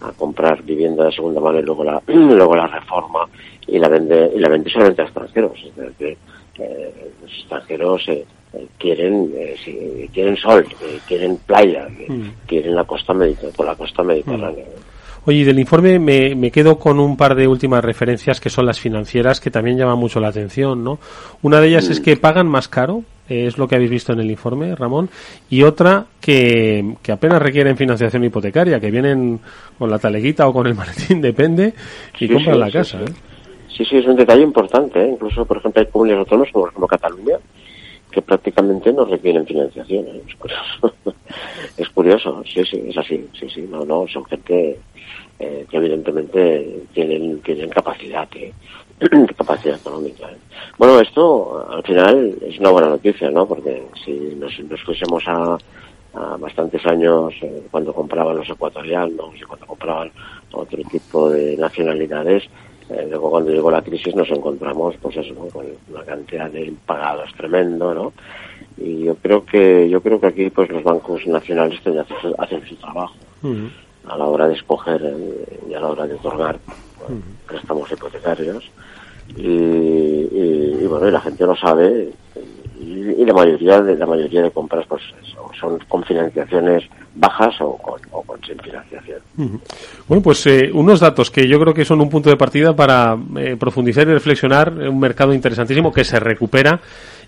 a 0.00 0.12
comprar 0.16 0.62
vivienda 0.62 1.04
de 1.04 1.12
segunda 1.12 1.40
mano 1.40 1.58
y 1.58 1.62
luego 1.62 1.84
la 1.84 2.00
luego 2.06 2.54
la 2.54 2.66
reforma 2.66 3.26
y 3.66 3.78
la 3.78 3.88
vende 3.88 4.32
y 4.34 4.38
la 4.38 4.48
vende 4.48 4.70
solamente 4.70 5.02
a 5.02 5.06
extranjeros 5.06 5.52
es 5.64 5.76
decir, 5.76 6.16
que 6.54 6.64
eh, 6.64 7.12
los 7.22 7.32
extranjeros 7.32 8.08
eh, 8.08 8.24
quieren 8.78 9.32
eh, 9.34 10.08
quieren 10.12 10.36
sol, 10.36 10.66
eh, 10.82 11.00
quieren 11.06 11.38
playa, 11.38 11.88
mm. 12.08 12.46
quieren 12.46 12.74
la 12.74 12.84
costa 12.84 13.12
mediterránea, 13.12 13.56
por 13.56 13.66
la 13.66 13.74
costa 13.74 14.02
mediterránea. 14.02 14.64
Mm. 14.64 14.93
Oye, 15.26 15.44
del 15.44 15.58
informe 15.58 15.98
me, 15.98 16.34
me, 16.34 16.50
quedo 16.50 16.78
con 16.78 17.00
un 17.00 17.16
par 17.16 17.34
de 17.34 17.48
últimas 17.48 17.82
referencias 17.82 18.40
que 18.40 18.50
son 18.50 18.66
las 18.66 18.78
financieras 18.78 19.40
que 19.40 19.50
también 19.50 19.78
llaman 19.78 19.98
mucho 19.98 20.20
la 20.20 20.28
atención, 20.28 20.84
¿no? 20.84 20.98
Una 21.42 21.60
de 21.60 21.68
ellas 21.68 21.88
es 21.88 22.00
que 22.00 22.16
pagan 22.16 22.46
más 22.46 22.68
caro, 22.68 23.04
es 23.28 23.56
lo 23.56 23.66
que 23.66 23.76
habéis 23.76 23.90
visto 23.90 24.12
en 24.12 24.20
el 24.20 24.30
informe, 24.30 24.74
Ramón, 24.74 25.08
y 25.48 25.62
otra 25.62 26.06
que, 26.20 26.96
que 27.02 27.12
apenas 27.12 27.40
requieren 27.40 27.76
financiación 27.76 28.24
hipotecaria, 28.24 28.78
que 28.78 28.90
vienen 28.90 29.40
con 29.78 29.90
la 29.90 29.98
taleguita 29.98 30.46
o 30.46 30.52
con 30.52 30.66
el 30.66 30.74
maletín, 30.76 31.22
depende, 31.22 31.72
y 32.20 32.28
compran 32.28 32.60
la 32.60 32.70
casa. 32.70 32.98
Sí, 33.06 33.78
sí, 33.78 33.84
sí, 33.86 33.96
es 33.96 34.06
un 34.06 34.16
detalle 34.16 34.42
importante, 34.42 35.02
¿eh? 35.02 35.08
incluso, 35.12 35.44
por 35.46 35.56
ejemplo, 35.56 35.80
hay 35.80 35.88
comunidades 35.88 36.20
autónomas 36.20 36.52
como, 36.52 36.70
como 36.70 36.86
Cataluña, 36.86 37.38
que 38.14 38.22
prácticamente 38.22 38.92
no 38.92 39.04
requieren 39.04 39.44
financiación. 39.44 40.06
¿eh? 40.06 40.22
Es 40.28 40.34
curioso. 40.36 40.94
es 41.76 41.88
curioso, 41.88 42.42
sí, 42.46 42.64
sí, 42.64 42.82
es 42.86 42.96
así, 42.96 43.28
sí, 43.38 43.48
sí, 43.50 43.62
no, 43.68 43.84
no, 43.84 44.06
son 44.06 44.24
gente 44.26 44.78
eh, 45.40 45.66
que 45.68 45.76
evidentemente 45.76 46.82
tienen, 46.92 47.40
tienen 47.40 47.68
capacidad, 47.70 48.28
¿eh? 48.36 48.52
capacidad 49.36 49.76
económica. 49.76 50.30
¿eh? 50.30 50.36
Bueno, 50.78 51.00
esto 51.00 51.66
al 51.68 51.82
final 51.82 52.36
es 52.40 52.58
una 52.60 52.70
buena 52.70 52.88
noticia, 52.90 53.30
¿no? 53.30 53.46
Porque 53.46 53.82
si 54.04 54.12
nos, 54.12 54.56
nos 54.60 54.80
fuésemos 54.82 55.24
a, 55.26 55.58
a 56.14 56.36
bastantes 56.36 56.86
años 56.86 57.34
cuando 57.72 57.92
compraban 57.92 58.36
los 58.36 58.48
ecuatorianos 58.48 59.34
y 59.36 59.42
cuando 59.42 59.66
compraban 59.66 60.12
otro 60.52 60.78
tipo 60.88 61.30
de 61.30 61.56
nacionalidades, 61.56 62.44
eh, 62.90 63.06
luego 63.08 63.30
cuando 63.30 63.50
llegó 63.50 63.70
la 63.70 63.82
crisis 63.82 64.14
nos 64.14 64.30
encontramos 64.30 64.94
pues 65.00 65.16
eso 65.16 65.34
con 65.34 65.66
una 65.90 66.04
cantidad 66.04 66.50
de 66.50 66.66
impagados 66.66 67.32
tremendo 67.34 67.94
no 67.94 68.12
y 68.76 69.04
yo 69.04 69.14
creo 69.16 69.44
que 69.44 69.88
yo 69.88 70.00
creo 70.00 70.20
que 70.20 70.26
aquí 70.26 70.50
pues 70.50 70.68
los 70.70 70.82
bancos 70.82 71.26
nacionales 71.26 71.80
hacen 72.38 72.66
su 72.66 72.76
trabajo 72.76 73.14
a 74.08 74.18
la 74.18 74.24
hora 74.24 74.48
de 74.48 74.54
escoger 74.54 75.00
eh, 75.02 75.60
y 75.70 75.74
a 75.74 75.80
la 75.80 75.88
hora 75.88 76.06
de 76.06 76.14
otorgar 76.14 76.58
préstamos 77.46 77.90
hipotecarios. 77.90 78.70
Y, 79.36 80.86
bueno 80.86 81.08
y 81.08 81.10
la 81.10 81.20
gente 81.20 81.46
lo 81.46 81.56
sabe 81.56 82.10
y, 82.84 83.24
la 83.24 83.32
mayoría 83.32 83.80
de 83.80 83.96
la 83.96 84.06
mayoría 84.06 84.42
de 84.42 84.50
compras 84.50 84.84
pues 84.88 85.02
son 85.58 85.78
con 85.88 86.04
financiaciones 86.04 86.84
bajas 87.14 87.54
o 87.60 87.76
con, 87.76 88.00
sin 88.46 88.58
financiación. 88.58 89.18
Bueno, 90.06 90.22
pues 90.22 90.46
eh, 90.46 90.70
unos 90.72 91.00
datos 91.00 91.30
que 91.30 91.48
yo 91.48 91.58
creo 91.60 91.72
que 91.72 91.84
son 91.84 92.00
un 92.00 92.10
punto 92.10 92.30
de 92.30 92.36
partida 92.36 92.74
para 92.74 93.16
eh, 93.38 93.56
profundizar 93.58 94.06
y 94.08 94.12
reflexionar 94.12 94.72
un 94.72 94.98
mercado 94.98 95.32
interesantísimo 95.32 95.92
que 95.92 96.04
se 96.04 96.20
recupera 96.20 96.80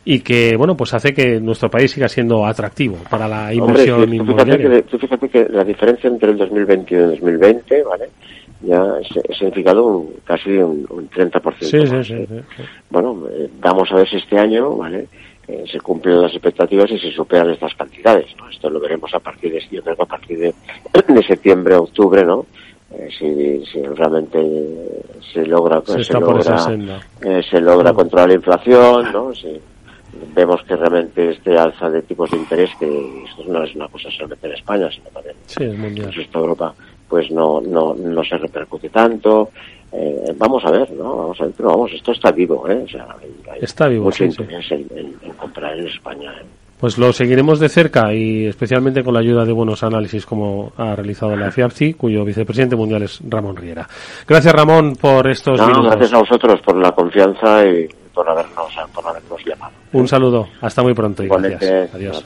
y 0.04 0.20
que, 0.20 0.56
bueno, 0.56 0.76
pues 0.76 0.94
hace 0.94 1.12
que 1.12 1.40
nuestro 1.40 1.68
país 1.68 1.90
siga 1.90 2.08
siendo 2.08 2.46
atractivo 2.46 2.98
para 3.10 3.26
la 3.26 3.52
inversión 3.52 4.12
inmobiliaria. 4.12 4.82
Fíjate 4.88 5.28
que, 5.28 5.46
la 5.48 5.64
diferencia 5.64 6.08
entre 6.08 6.30
el 6.30 6.38
2021 6.38 7.00
y 7.00 7.04
el 7.04 7.10
2020, 7.10 7.82
¿vale? 7.82 8.08
ya 8.62 8.82
ha 8.82 9.34
significado 9.38 9.84
un, 9.86 10.14
casi 10.24 10.50
un, 10.50 10.86
30%. 10.86 11.54
Sí, 11.60 11.86
sí, 11.86 12.04
sí, 12.04 12.26
Bueno, 12.90 13.24
eh, 13.30 13.48
vamos 13.60 13.90
a 13.92 13.96
ver 13.96 14.08
si 14.08 14.16
este 14.16 14.38
año, 14.38 14.76
¿vale? 14.76 15.08
Eh, 15.48 15.64
se 15.70 15.80
cumplen 15.80 16.22
las 16.22 16.32
expectativas 16.32 16.90
y 16.90 16.98
se 16.98 17.12
superan 17.12 17.50
estas 17.50 17.72
cantidades. 17.74 18.26
¿no? 18.36 18.48
Esto 18.48 18.68
lo 18.68 18.80
veremos 18.80 19.14
a 19.14 19.20
partir 19.20 19.52
de, 19.52 19.62
yo 19.70 19.82
creo 19.82 19.96
a 20.00 20.06
partir 20.06 20.38
de, 20.38 20.54
de 21.08 21.22
septiembre, 21.22 21.76
octubre, 21.76 22.24
¿no? 22.24 22.46
Eh, 22.90 23.08
si, 23.16 23.64
si, 23.66 23.82
realmente 23.82 24.38
se 25.32 25.44
logra 25.44 25.82
se, 25.84 26.12
logra 26.14 26.54
eh, 27.20 27.42
se 27.50 27.60
logra 27.60 27.92
controlar 27.92 28.28
la 28.28 28.34
inflación, 28.34 29.12
¿no? 29.12 29.34
Si 29.34 29.60
vemos 30.34 30.62
que 30.62 30.76
realmente 30.76 31.30
este 31.30 31.56
alza 31.56 31.90
de 31.90 32.02
tipos 32.02 32.30
de 32.30 32.36
interés, 32.36 32.70
que 32.78 33.24
esto 33.24 33.44
no 33.48 33.62
es 33.64 33.74
una 33.74 33.88
cosa 33.88 34.08
solamente 34.10 34.46
en 34.46 34.52
España, 34.54 34.88
sino 34.90 35.10
también 35.10 35.36
en 35.58 36.28
Europa, 36.32 36.74
pues 37.08 37.30
no, 37.30 37.60
no, 37.60 37.94
no 37.94 38.24
se 38.24 38.36
repercute 38.36 38.88
tanto. 38.88 39.50
Eh, 39.92 40.34
vamos 40.36 40.64
a 40.64 40.70
ver, 40.70 40.90
¿no? 40.92 41.16
Vamos 41.16 41.40
a 41.40 41.44
ver, 41.44 41.54
pero 41.56 41.68
vamos, 41.70 41.92
esto 41.92 42.12
está 42.12 42.30
vivo, 42.32 42.68
¿eh? 42.68 42.82
O 42.84 42.88
sea, 42.88 43.06
hay, 43.20 43.58
está 43.62 43.86
vivo, 43.88 44.04
mucho 44.04 44.24
interés 44.24 44.70
En, 44.72 45.14
comprar 45.38 45.78
en 45.78 45.86
España. 45.86 46.32
¿eh? 46.32 46.44
Pues 46.78 46.98
lo 46.98 47.12
seguiremos 47.12 47.58
de 47.58 47.70
cerca 47.70 48.12
y 48.12 48.46
especialmente 48.46 49.02
con 49.02 49.14
la 49.14 49.20
ayuda 49.20 49.44
de 49.46 49.52
buenos 49.52 49.82
análisis 49.82 50.26
como 50.26 50.72
ha 50.76 50.94
realizado 50.94 51.34
la 51.34 51.50
FIAPSI, 51.50 51.94
cuyo 51.94 52.24
vicepresidente 52.24 52.76
mundial 52.76 53.04
es 53.04 53.20
Ramón 53.26 53.56
Riera. 53.56 53.88
Gracias 54.28 54.54
Ramón 54.54 54.94
por 54.96 55.26
estos 55.28 55.58
no, 55.58 55.66
minutos. 55.68 55.92
Gracias 55.92 56.12
a 56.12 56.18
vosotros 56.18 56.60
por 56.60 56.76
la 56.76 56.92
confianza 56.92 57.64
y 57.66 57.88
por 58.12 58.28
habernos, 58.28 58.74
por 58.94 59.06
habernos 59.06 59.44
llamado. 59.46 59.72
Un 59.92 60.06
saludo, 60.06 60.48
hasta 60.60 60.82
muy 60.82 60.92
pronto 60.92 61.22
y 61.22 61.28
gracias. 61.28 61.94
Adiós. 61.94 62.24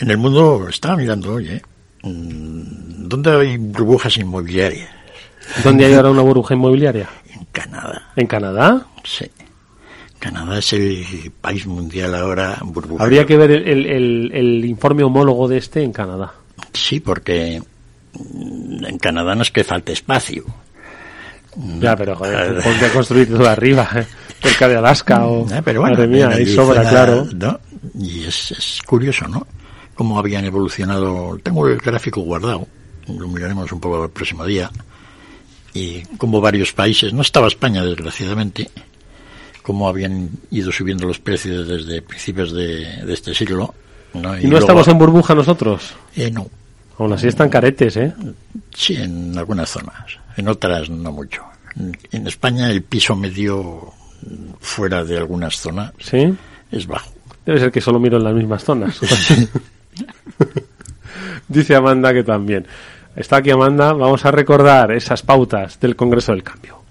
En 0.00 0.10
el 0.10 0.16
mundo, 0.16 0.66
estaba 0.68 0.96
mirando 0.96 1.34
hoy, 1.34 1.48
¿eh? 1.50 1.62
¿Dónde 2.02 3.30
hay 3.30 3.56
burbujas 3.58 4.16
inmobiliarias? 4.16 4.90
¿Dónde 5.62 5.84
hay 5.84 5.94
ahora 5.94 6.10
una 6.10 6.22
burbuja 6.22 6.54
inmobiliaria? 6.54 7.08
En 7.32 7.44
Canadá. 7.52 8.10
¿En 8.16 8.26
Canadá? 8.26 8.86
Sí. 9.04 9.30
Canadá 10.22 10.58
es 10.60 10.72
el 10.72 11.32
país 11.40 11.66
mundial 11.66 12.14
ahora. 12.14 12.56
Habría 13.00 13.26
que 13.26 13.36
ver 13.36 13.50
el, 13.50 13.66
el, 13.66 13.86
el, 13.86 14.30
el, 14.32 14.64
informe 14.64 15.02
homólogo 15.02 15.48
de 15.48 15.58
este 15.58 15.82
en 15.82 15.92
Canadá. 15.92 16.32
Sí, 16.72 17.00
porque 17.00 17.60
en 18.14 18.98
Canadá 18.98 19.34
no 19.34 19.42
es 19.42 19.50
que 19.50 19.64
falte 19.64 19.92
espacio. 19.92 20.44
Ya, 21.80 21.96
pero 21.96 22.14
joder, 22.14 22.54
ponte 22.62 22.86
a 22.86 22.92
construir 22.92 23.28
todo 23.28 23.48
arriba, 23.48 23.88
¿eh? 23.96 24.06
cerca 24.40 24.68
de 24.68 24.76
Alaska 24.76 25.26
o... 25.26 25.44
Eh, 25.52 25.60
pero 25.64 25.80
bueno, 25.80 25.96
madre 25.96 26.06
mía, 26.06 26.28
ahí 26.28 26.46
sobra, 26.46 26.88
claro. 26.88 27.26
¿no? 27.34 27.58
Y 27.98 28.22
es, 28.22 28.52
es 28.52 28.80
curioso, 28.86 29.26
¿no? 29.26 29.44
Cómo 29.96 30.20
habían 30.20 30.44
evolucionado... 30.44 31.36
Tengo 31.42 31.66
el 31.66 31.78
gráfico 31.78 32.20
guardado, 32.20 32.68
lo 33.08 33.26
miraremos 33.26 33.72
un 33.72 33.80
poco 33.80 34.04
el 34.04 34.10
próximo 34.10 34.46
día. 34.46 34.70
Y 35.74 36.02
como 36.16 36.40
varios 36.40 36.72
países, 36.72 37.12
no 37.12 37.22
estaba 37.22 37.48
España 37.48 37.84
desgraciadamente, 37.84 38.70
cómo 39.62 39.88
habían 39.88 40.30
ido 40.50 40.70
subiendo 40.72 41.06
los 41.06 41.18
precios 41.18 41.66
desde 41.66 42.02
principios 42.02 42.52
de, 42.52 43.04
de 43.04 43.12
este 43.12 43.34
siglo. 43.34 43.74
¿no? 44.14 44.36
¿Y, 44.36 44.40
¿Y 44.40 44.44
no 44.44 44.50
luego, 44.50 44.58
estamos 44.58 44.88
en 44.88 44.98
burbuja 44.98 45.34
nosotros? 45.34 45.94
Eh, 46.16 46.30
no. 46.30 46.48
Aún 46.98 47.12
así 47.12 47.28
están 47.28 47.48
caretes, 47.48 47.96
¿eh? 47.96 48.12
Sí, 48.74 48.96
en 48.96 49.36
algunas 49.38 49.70
zonas. 49.70 50.18
En 50.36 50.48
otras 50.48 50.90
no 50.90 51.10
mucho. 51.12 51.42
En, 51.76 51.96
en 52.10 52.26
España 52.26 52.70
el 52.70 52.82
piso 52.82 53.16
medio 53.16 53.92
fuera 54.60 55.02
de 55.04 55.18
algunas 55.18 55.56
zonas 55.56 55.92
¿Sí? 55.98 56.32
es 56.70 56.86
bajo. 56.86 57.10
Debe 57.44 57.58
ser 57.58 57.72
que 57.72 57.80
solo 57.80 57.98
miro 57.98 58.18
en 58.18 58.24
las 58.24 58.34
mismas 58.34 58.62
zonas. 58.62 59.00
Dice 61.48 61.74
Amanda 61.74 62.12
que 62.12 62.22
también. 62.22 62.66
Está 63.16 63.36
aquí 63.38 63.50
Amanda. 63.50 63.92
Vamos 63.92 64.24
a 64.24 64.30
recordar 64.30 64.92
esas 64.92 65.22
pautas 65.22 65.78
del 65.80 65.96
Congreso 65.96 66.32
del 66.32 66.42
Cambio. 66.42 66.81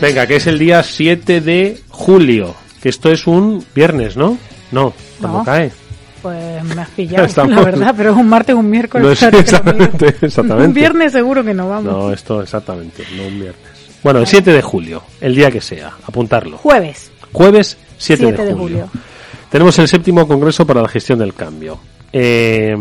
Venga, 0.00 0.26
que 0.26 0.36
es 0.36 0.46
el 0.46 0.58
día 0.58 0.82
7 0.82 1.40
de 1.40 1.80
julio. 1.88 2.54
Que 2.82 2.88
esto 2.88 3.10
es 3.10 3.26
un 3.26 3.64
viernes, 3.74 4.16
¿no? 4.16 4.38
No, 4.70 4.92
cuando 5.20 5.38
No. 5.38 5.44
cae. 5.44 5.72
Pues 6.22 6.62
me 6.64 6.80
has 6.80 6.88
pillado, 6.96 7.24
Estamos- 7.26 7.54
la 7.56 7.64
verdad, 7.64 7.94
pero 7.96 8.10
es 8.12 8.16
un 8.16 8.28
martes, 8.28 8.54
un 8.54 8.68
miércoles. 8.70 9.08
No, 9.08 9.14
claro 9.16 9.38
digas. 9.38 9.52
exactamente, 9.52 10.16
exactamente. 10.26 10.68
Un 10.68 10.74
viernes 10.74 11.12
seguro 11.12 11.44
que 11.44 11.54
no 11.54 11.68
vamos. 11.68 11.92
No, 11.92 12.12
esto 12.12 12.42
exactamente, 12.42 13.04
no 13.16 13.24
un 13.26 13.40
viernes. 13.40 13.62
Bueno, 14.02 14.20
el 14.20 14.26
7 14.28 14.52
de 14.52 14.62
julio, 14.62 15.02
el 15.20 15.34
día 15.34 15.50
que 15.50 15.60
sea, 15.60 15.92
apuntarlo. 16.06 16.58
Jueves, 16.58 17.10
Jueves 17.32 17.76
7, 17.98 18.24
7 18.28 18.44
de, 18.44 18.54
julio. 18.54 18.88
Tenemos 19.50 19.76
el 19.80 19.88
séptimo 19.88 20.26
Congreso 20.28 20.64
para 20.64 20.82
la 20.82 20.88
Gestión 20.88 21.18
del 21.18 21.34
Cambio. 21.34 21.80
Eh, 22.12 22.76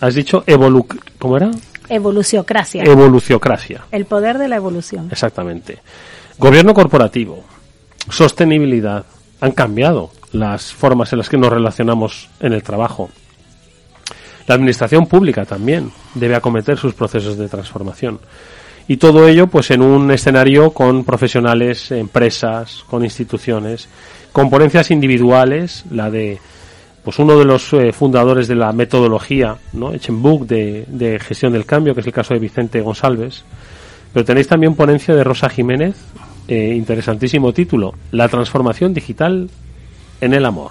has 0.00 0.14
dicho 0.14 0.42
evolu 0.46 0.86
¿cómo 1.18 1.36
era? 1.36 1.50
Evoluciocracia. 1.88 2.82
Evoluciocracia. 2.82 3.84
el 3.92 4.06
poder 4.06 4.38
de 4.38 4.48
la 4.48 4.56
evolución. 4.56 5.08
Exactamente. 5.12 5.78
Gobierno 6.38 6.74
corporativo, 6.74 7.44
sostenibilidad, 8.10 9.04
han 9.40 9.52
cambiado 9.52 10.10
las 10.32 10.72
formas 10.72 11.12
en 11.12 11.18
las 11.18 11.28
que 11.28 11.38
nos 11.38 11.52
relacionamos 11.52 12.28
en 12.40 12.52
el 12.52 12.62
trabajo. 12.62 13.08
La 14.48 14.56
administración 14.56 15.06
pública 15.06 15.44
también 15.44 15.92
debe 16.14 16.34
acometer 16.34 16.76
sus 16.76 16.92
procesos 16.92 17.38
de 17.38 17.48
transformación. 17.48 18.18
Y 18.88 18.96
todo 18.96 19.28
ello, 19.28 19.46
pues, 19.46 19.70
en 19.70 19.80
un 19.80 20.10
escenario 20.10 20.72
con 20.72 21.04
profesionales, 21.04 21.92
empresas, 21.92 22.84
con 22.90 23.04
instituciones, 23.04 23.88
con 24.32 24.50
ponencias 24.50 24.90
individuales, 24.90 25.84
la 25.90 26.10
de, 26.10 26.38
pues, 27.04 27.18
uno 27.20 27.38
de 27.38 27.44
los 27.44 27.72
eh, 27.72 27.92
fundadores 27.92 28.48
de 28.48 28.56
la 28.56 28.72
metodología, 28.72 29.56
¿no? 29.72 29.94
Echenbook 29.94 30.46
de, 30.46 30.84
de 30.88 31.18
gestión 31.20 31.52
del 31.52 31.64
cambio, 31.64 31.94
que 31.94 32.00
es 32.00 32.06
el 32.06 32.12
caso 32.12 32.34
de 32.34 32.40
Vicente 32.40 32.80
González, 32.82 33.44
pero 34.14 34.24
tenéis 34.24 34.46
también 34.46 34.76
ponencia 34.76 35.14
de 35.14 35.24
Rosa 35.24 35.50
Jiménez, 35.50 35.96
eh, 36.46 36.74
interesantísimo 36.76 37.52
título, 37.52 37.94
La 38.12 38.28
transformación 38.28 38.94
digital 38.94 39.50
en 40.20 40.32
el 40.32 40.46
amor. 40.46 40.70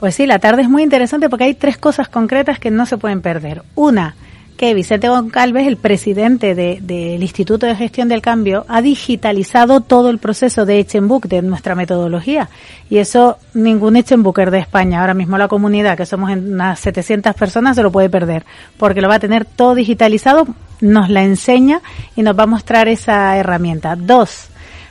Pues 0.00 0.14
sí, 0.14 0.26
la 0.26 0.38
tarde 0.38 0.62
es 0.62 0.70
muy 0.70 0.82
interesante 0.82 1.28
porque 1.28 1.44
hay 1.44 1.54
tres 1.54 1.76
cosas 1.76 2.08
concretas 2.08 2.58
que 2.58 2.70
no 2.70 2.86
se 2.86 2.96
pueden 2.96 3.20
perder. 3.20 3.62
Una, 3.74 4.16
que 4.60 4.74
Vicente 4.74 5.08
Goncalves, 5.08 5.66
el 5.66 5.78
presidente 5.78 6.54
de- 6.54 6.80
del 6.82 7.22
Instituto 7.22 7.64
de 7.64 7.74
Gestión 7.74 8.08
del 8.10 8.20
Cambio, 8.20 8.66
ha 8.68 8.82
digitalizado 8.82 9.80
todo 9.80 10.10
el 10.10 10.18
proceso 10.18 10.66
de 10.66 10.78
Echenbook, 10.80 11.28
de 11.28 11.40
nuestra 11.40 11.74
metodología. 11.74 12.50
Y 12.90 12.98
eso 12.98 13.38
ningún 13.54 13.96
Echenbooker 13.96 14.50
de 14.50 14.58
España, 14.58 15.00
ahora 15.00 15.14
mismo 15.14 15.38
la 15.38 15.48
comunidad, 15.48 15.96
que 15.96 16.04
somos 16.04 16.30
unas 16.30 16.78
700 16.78 17.34
personas, 17.34 17.74
se 17.74 17.82
lo 17.82 17.90
puede 17.90 18.10
perder, 18.10 18.44
porque 18.76 19.00
lo 19.00 19.08
va 19.08 19.14
a 19.14 19.18
tener 19.18 19.46
todo 19.46 19.74
digitalizado, 19.74 20.46
nos 20.82 21.08
la 21.08 21.22
enseña 21.22 21.80
y 22.14 22.20
nos 22.22 22.38
va 22.38 22.42
a 22.42 22.46
mostrar 22.46 22.86
esa 22.86 23.34
herramienta. 23.38 23.96
Dos, 23.96 24.48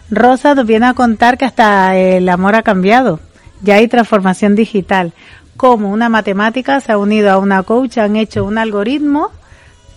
Rosa 0.10 0.56
nos 0.56 0.66
viene 0.66 0.88
a 0.88 0.96
contar 0.96 1.38
que 1.38 1.46
hasta 1.46 1.96
el 1.96 2.28
amor 2.30 2.56
ha 2.56 2.64
cambiado. 2.64 3.20
Ya 3.62 3.76
hay 3.76 3.88
transformación 3.88 4.56
digital. 4.56 5.14
Como 5.58 5.92
una 5.92 6.10
matemática 6.10 6.82
se 6.82 6.92
ha 6.92 6.98
unido 6.98 7.30
a 7.30 7.38
una 7.38 7.62
coach, 7.62 8.00
han 8.00 8.16
hecho 8.16 8.44
un 8.44 8.58
algoritmo 8.58 9.30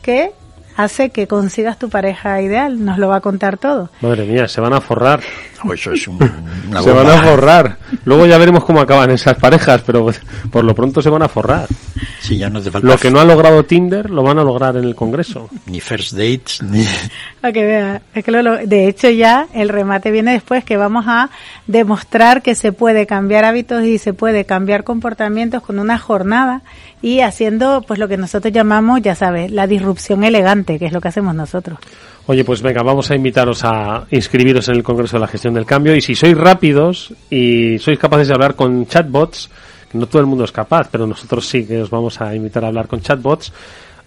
que 0.02 0.32
hace 0.76 1.10
que 1.10 1.26
consigas 1.26 1.78
tu 1.78 1.88
pareja 1.88 2.40
ideal. 2.42 2.84
Nos 2.84 2.98
lo 2.98 3.08
va 3.08 3.16
a 3.16 3.20
contar 3.20 3.56
todo. 3.58 3.90
Madre 4.00 4.24
mía, 4.24 4.48
se 4.48 4.60
van 4.60 4.72
a 4.72 4.80
forrar. 4.80 5.20
O 5.64 5.72
eso 5.72 5.92
es 5.92 6.08
un- 6.08 6.18
una 6.68 6.82
se 6.82 6.90
van 6.90 7.06
a 7.08 7.22
forrar. 7.22 7.76
Luego 8.04 8.26
ya 8.26 8.38
veremos 8.38 8.64
cómo 8.64 8.80
acaban 8.80 9.10
esas 9.10 9.36
parejas, 9.36 9.82
pero 9.86 10.06
por 10.50 10.64
lo 10.64 10.74
pronto 10.74 11.00
se 11.02 11.08
van 11.10 11.22
a 11.22 11.28
forrar. 11.28 11.66
Sí, 12.20 12.38
ya 12.38 12.48
no 12.50 12.58
hace 12.60 12.70
falta. 12.70 12.86
Lo 12.88 12.96
que 12.98 13.10
no 13.10 13.20
ha 13.20 13.24
logrado 13.24 13.64
Tinder 13.64 14.10
lo 14.10 14.22
van 14.22 14.38
a 14.38 14.44
lograr 14.44 14.76
en 14.76 14.84
el 14.84 14.94
Congreso. 14.94 15.48
Ni 15.66 15.80
first 15.80 16.12
dates, 16.12 16.62
ni... 16.62 16.84
Para 17.40 17.52
que 17.52 17.64
vea, 17.64 18.02
es 18.14 18.24
que 18.24 18.30
lo, 18.30 18.56
de 18.56 18.88
hecho 18.88 19.08
ya 19.10 19.46
el 19.54 19.68
remate 19.68 20.10
viene 20.10 20.32
después 20.32 20.64
que 20.64 20.76
vamos 20.76 21.04
a 21.08 21.30
demostrar 21.66 22.42
que 22.42 22.54
se 22.54 22.72
puede 22.72 23.06
cambiar 23.06 23.44
hábitos 23.44 23.84
y 23.84 23.98
se 23.98 24.12
puede 24.14 24.44
cambiar 24.44 24.84
comportamientos 24.84 25.62
con 25.62 25.78
una 25.78 25.98
jornada 25.98 26.62
y 27.00 27.20
haciendo 27.20 27.82
pues 27.86 27.98
lo 27.98 28.08
que 28.08 28.16
nosotros 28.16 28.52
llamamos, 28.52 29.02
ya 29.02 29.14
sabes, 29.14 29.50
la 29.50 29.66
disrupción 29.66 30.22
elegante, 30.24 30.78
que 30.78 30.86
es 30.86 30.92
lo 30.92 31.00
que 31.00 31.08
hacemos 31.08 31.34
nosotros. 31.34 31.78
Oye, 32.26 32.44
pues 32.44 32.62
venga, 32.62 32.82
vamos 32.82 33.10
a 33.10 33.16
invitaros 33.16 33.64
a 33.64 34.04
inscribiros 34.10 34.68
en 34.68 34.76
el 34.76 34.82
Congreso 34.82 35.16
de 35.16 35.20
la 35.20 35.26
Gestión 35.26 35.54
del 35.54 35.66
Cambio 35.66 35.96
y 35.96 36.00
si 36.00 36.14
sois 36.14 36.36
rápidos 36.36 37.12
y 37.30 37.78
sois 37.80 37.98
capaces 37.98 38.28
de 38.28 38.34
hablar 38.34 38.54
con 38.54 38.86
chatbots, 38.86 39.50
no 39.92 40.06
todo 40.06 40.20
el 40.20 40.26
mundo 40.26 40.44
es 40.44 40.52
capaz, 40.52 40.88
pero 40.90 41.06
nosotros 41.06 41.46
sí 41.46 41.66
que 41.66 41.82
os 41.82 41.90
vamos 41.90 42.20
a 42.20 42.34
invitar 42.34 42.64
a 42.64 42.68
hablar 42.68 42.86
con 42.86 43.00
chatbots. 43.00 43.52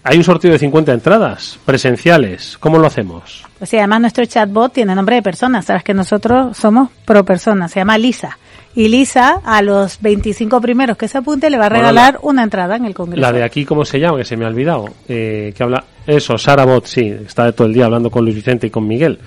Hay 0.04 0.18
un 0.18 0.24
sorteo 0.24 0.52
de 0.52 0.60
50 0.60 0.94
entradas 0.94 1.60
presenciales. 1.66 2.58
¿Cómo 2.60 2.78
lo 2.78 2.88
hacemos? 2.88 3.44
Pues 3.58 3.72
sí, 3.72 3.78
además 3.78 4.02
nuestro 4.02 4.24
chatbot 4.26 4.72
tiene 4.72 4.94
nombre 4.94 5.16
de 5.16 5.24
persona. 5.24 5.62
Sabes 5.64 5.84
que 5.84 5.96
nosotros 5.96 6.56
somos 6.56 6.90
pro 7.06 7.26
persona. 7.26 7.68
Se 7.68 7.80
llama 7.80 7.98
Lisa. 7.98 8.38
Y 8.76 8.90
Lisa, 8.90 9.40
a 9.46 9.62
los 9.62 10.02
25 10.02 10.60
primeros 10.60 10.98
que 10.98 11.08
se 11.08 11.18
apunte, 11.18 11.50
le 11.50 11.58
va 11.58 11.68
a 11.68 11.70
regalar 11.70 12.20
una 12.24 12.44
entrada 12.44 12.76
en 12.76 12.84
el 12.84 12.94
Congreso. 12.94 13.22
La 13.22 13.32
de 13.32 13.42
aquí, 13.42 13.64
¿cómo 13.64 13.86
se 13.86 14.02
llama? 14.02 14.18
Que 14.18 14.26
se 14.26 14.36
me 14.36 14.44
ha 14.44 14.50
olvidado. 14.50 14.90
Eh, 15.08 15.54
que 15.56 15.64
habla. 15.64 15.86
Eso, 16.06 16.38
Sara 16.38 16.66
Bot, 16.66 16.86
sí. 16.86 17.08
Está 17.08 17.54
todo 17.54 17.68
el 17.68 17.74
día 17.74 17.86
hablando 17.86 18.12
con 18.12 18.26
Luis 18.26 18.36
Vicente 18.36 18.68
y 18.68 18.70
con 18.70 18.86
Miguel. 18.86 19.18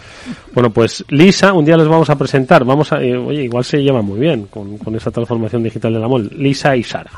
Bueno, 0.53 0.71
pues 0.71 1.03
Lisa, 1.09 1.55
un 1.55 1.65
día 1.65 1.79
les 1.79 1.89
vamos 1.89 2.11
a 2.11 2.19
presentar. 2.19 2.63
Vamos 2.65 2.93
a. 2.93 3.03
Eh, 3.03 3.17
oye, 3.17 3.45
igual 3.45 3.65
se 3.65 3.79
lleva 3.79 4.03
muy 4.03 4.21
bien 4.21 4.49
con, 4.51 4.77
con 4.77 4.95
esa 4.95 5.11
transformación 5.11 5.63
digital 5.63 5.95
del 5.95 6.05
amor. 6.05 6.31
Lisa 6.35 6.77
y 6.77 6.85
Sara. 6.85 7.11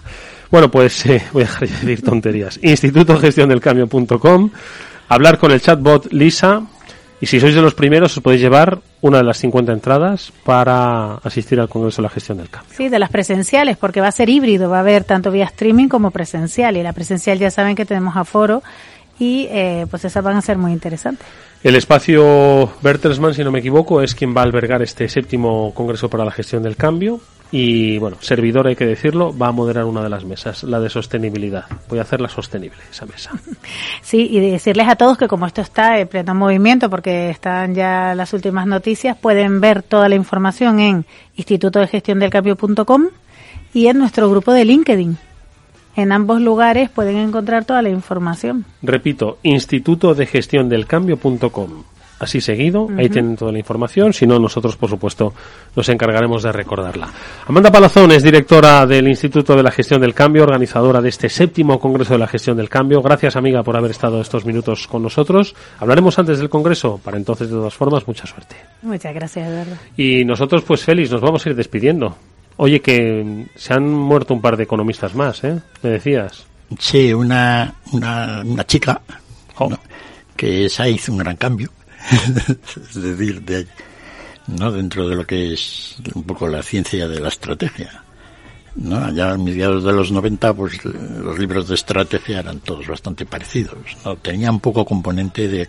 Bueno, 0.53 0.71
pues 0.71 1.05
eh, 1.07 1.23
voy 1.33 1.43
a 1.43 1.47
dejar 1.47 1.69
de 1.69 1.75
decir 1.75 2.03
tonterías. 2.03 2.61
Instituto 2.63 3.19
Gestión 3.19 3.49
del 3.49 3.61
Cambio.com. 3.61 4.51
Hablar 5.09 5.39
con 5.39 5.51
el 5.51 5.61
chatbot 5.61 6.13
Lisa 6.13 6.63
y 7.21 7.27
si 7.27 7.39
sois 7.39 7.55
de 7.55 7.61
los 7.61 7.75
primeros, 7.75 8.17
os 8.17 8.23
podéis 8.23 8.41
llevar 8.41 8.79
una 9.03 9.19
de 9.19 9.25
las 9.25 9.37
50 9.39 9.73
entradas 9.73 10.33
para 10.45 11.17
asistir 11.17 11.61
al 11.61 11.69
Congreso 11.69 12.01
de 12.01 12.05
la 12.05 12.11
Gestión 12.11 12.39
del 12.39 12.49
Cambio. 12.49 12.73
Sí, 12.75 12.89
de 12.89 12.99
las 12.99 13.11
presenciales, 13.11 13.77
porque 13.77 14.01
va 14.01 14.09
a 14.09 14.13
ser 14.13 14.31
híbrido, 14.31 14.71
va 14.71 14.79
a 14.79 14.81
haber 14.81 15.05
tanto 15.05 15.31
vía 15.31 15.45
streaming 15.45 15.89
como 15.89 16.11
presencial. 16.11 16.79
Y 16.79 16.83
la 16.83 16.95
presencial 16.95 17.39
ya 17.39 17.51
saben 17.51 17.77
que 17.77 17.85
tenemos 17.85 18.17
aforo 18.17 18.63
y 19.19 19.49
eh, 19.51 19.87
pues 19.91 20.05
esas 20.07 20.25
van 20.25 20.39
a 20.39 20.43
ser 20.43 20.57
muy 20.57 20.73
interesantes. 20.73 21.27
El 21.63 21.77
espacio 21.77 22.73
Bertelsmann, 22.81 23.35
si 23.35 23.45
no 23.45 23.51
me 23.51 23.59
equivoco, 23.59 24.01
es 24.01 24.15
quien 24.15 24.35
va 24.35 24.41
a 24.41 24.45
albergar 24.45 24.81
este 24.81 25.07
séptimo 25.09 25.75
Congreso 25.75 26.09
para 26.09 26.25
la 26.25 26.31
Gestión 26.31 26.63
del 26.63 26.77
Cambio. 26.77 27.21
Y 27.53 27.99
bueno, 27.99 28.17
servidor, 28.21 28.69
hay 28.69 28.77
que 28.77 28.87
decirlo, 28.87 29.37
va 29.37 29.49
a 29.49 29.53
moderar 29.53 29.85
una 29.85 30.03
de 30.03 30.09
las 30.09 30.25
mesas, 30.25 30.63
la 30.63 30.79
de 30.79 30.89
sostenibilidad. 30.89 31.65
Voy 31.89 31.99
a 31.99 32.03
hacerla 32.03 32.29
sostenible, 32.29 32.79
esa 32.91 33.07
mesa. 33.07 33.33
Sí, 34.03 34.29
y 34.31 34.41
decirles 34.41 34.89
a 34.89 34.97
todos 34.97 35.19
que 35.19 35.29
como 35.29 35.47
esto 35.47 35.61
está 35.61 35.99
en 35.99 36.09
pleno 36.09 36.35
movimiento, 36.35 36.91
porque 36.91 37.31
están 37.31 37.75
ya 37.75 38.15
las 38.15 38.33
últimas 38.33 38.67
noticias, 38.67 39.17
pueden 39.17 39.61
ver 39.61 39.83
toda 39.83 40.09
la 40.09 40.17
información 40.17 40.81
en 40.81 41.07
instituto 41.37 41.79
de 41.79 41.87
gestión 41.87 42.19
del 42.19 42.31
cambio.com 42.31 43.09
y 43.73 43.87
en 43.87 43.99
nuestro 43.99 44.29
grupo 44.29 44.53
de 44.53 44.65
LinkedIn. 44.65 45.17
En 45.97 46.13
ambos 46.13 46.41
lugares 46.41 46.89
pueden 46.91 47.17
encontrar 47.17 47.65
toda 47.65 47.83
la 47.83 47.91
información. 47.91 48.65
Repito, 48.83 49.39
instituto 49.43 50.15
de 50.15 50.27
gestión 50.27 50.69
del 50.69 50.87
cambio.com 50.87 51.85
así 52.21 52.41
seguido. 52.41 52.89
Ahí 52.97 53.09
tienen 53.09 53.35
toda 53.35 53.51
la 53.51 53.59
información. 53.59 54.13
Si 54.13 54.27
no, 54.27 54.39
nosotros, 54.39 54.77
por 54.77 54.89
supuesto, 54.89 55.33
nos 55.75 55.89
encargaremos 55.89 56.43
de 56.43 56.53
recordarla. 56.53 57.09
Amanda 57.47 57.73
Palazón 57.73 58.13
es 58.13 58.23
directora 58.23 58.87
del 58.87 59.09
Instituto 59.09 59.57
de 59.57 59.63
la 59.63 59.71
Gestión 59.71 60.03
del 60.03 60.15
Cambio, 60.15 60.45
organizadora 60.45 61.01
de 61.01 61.09
este 61.09 61.29
séptimo 61.29 61.81
Congreso 61.81 62.13
de 62.13 62.19
la 62.19 62.29
Gestión 62.29 62.59
del 62.59 62.69
Cambio. 62.69 63.03
Gracias, 63.03 63.37
amiga, 63.37 63.63
por 63.63 63.77
haber 63.77 63.91
estado 63.91 64.21
estos 64.21 64.45
minutos 64.45 64.87
con 64.87 65.03
nosotros. 65.03 65.57
Hablaremos 65.81 66.19
antes 66.19 66.39
del 66.39 66.51
Congreso. 66.51 67.01
Para 67.03 67.17
entonces, 67.17 67.49
de 67.49 67.57
todas 67.57 67.75
formas, 67.75 68.07
mucha 68.07 68.27
suerte. 68.27 68.55
Muchas 68.83 69.15
gracias, 69.15 69.49
Eduardo. 69.49 69.73
Y 69.97 70.25
nosotros, 70.25 70.63
pues, 70.63 70.85
Félix, 70.85 71.11
nos 71.11 71.23
vamos 71.23 71.45
a 71.45 71.49
ir 71.49 71.57
despidiendo. 71.57 72.17
Oye, 72.59 72.81
que 72.81 73.47
se 73.55 73.73
han 73.73 73.91
muerto 73.91 74.35
un 74.35 74.43
par 74.43 74.59
de 74.59 74.65
economistas 74.65 75.15
más, 75.15 75.43
¿eh? 75.45 75.59
Me 75.83 75.91
decías. 75.91 76.45
Sí, 76.79 77.15
una, 77.15 77.75
una, 77.93 78.43
una 78.45 78.67
chica 78.67 79.01
que 80.37 80.67
esa 80.67 80.89
hizo 80.89 81.13
un 81.13 81.19
gran 81.19 81.37
cambio 81.37 81.71
es 82.77 82.95
decir, 82.95 83.43
de, 83.43 83.67
¿no? 84.47 84.73
dentro 84.73 85.09
de 85.09 85.17
lo 85.17 85.27
que 85.27 85.55
es 85.55 85.97
un 86.15 86.25
poco 86.25 86.49
la 86.49 86.63
ciencia 86.63 87.09
de 87.09 87.21
la 87.21 87.29
estrategia. 87.29 88.05
¿no? 88.77 88.97
Allá 88.97 89.33
a 89.33 89.39
mediados 89.39 89.85
de 89.85 89.93
los 89.93 90.13
90, 90.13 90.55
pues 90.55 90.85
los 90.85 91.39
libros 91.39 91.69
de 91.69 91.75
estrategia 91.75 92.41
eran 92.41 92.61
todos 92.61 92.87
bastante 92.87 93.27
parecidos. 93.27 93.79
¿no? 94.05 94.17
Tenían 94.17 94.61
poco 94.61 94.85
componente 94.85 95.49
de, 95.49 95.69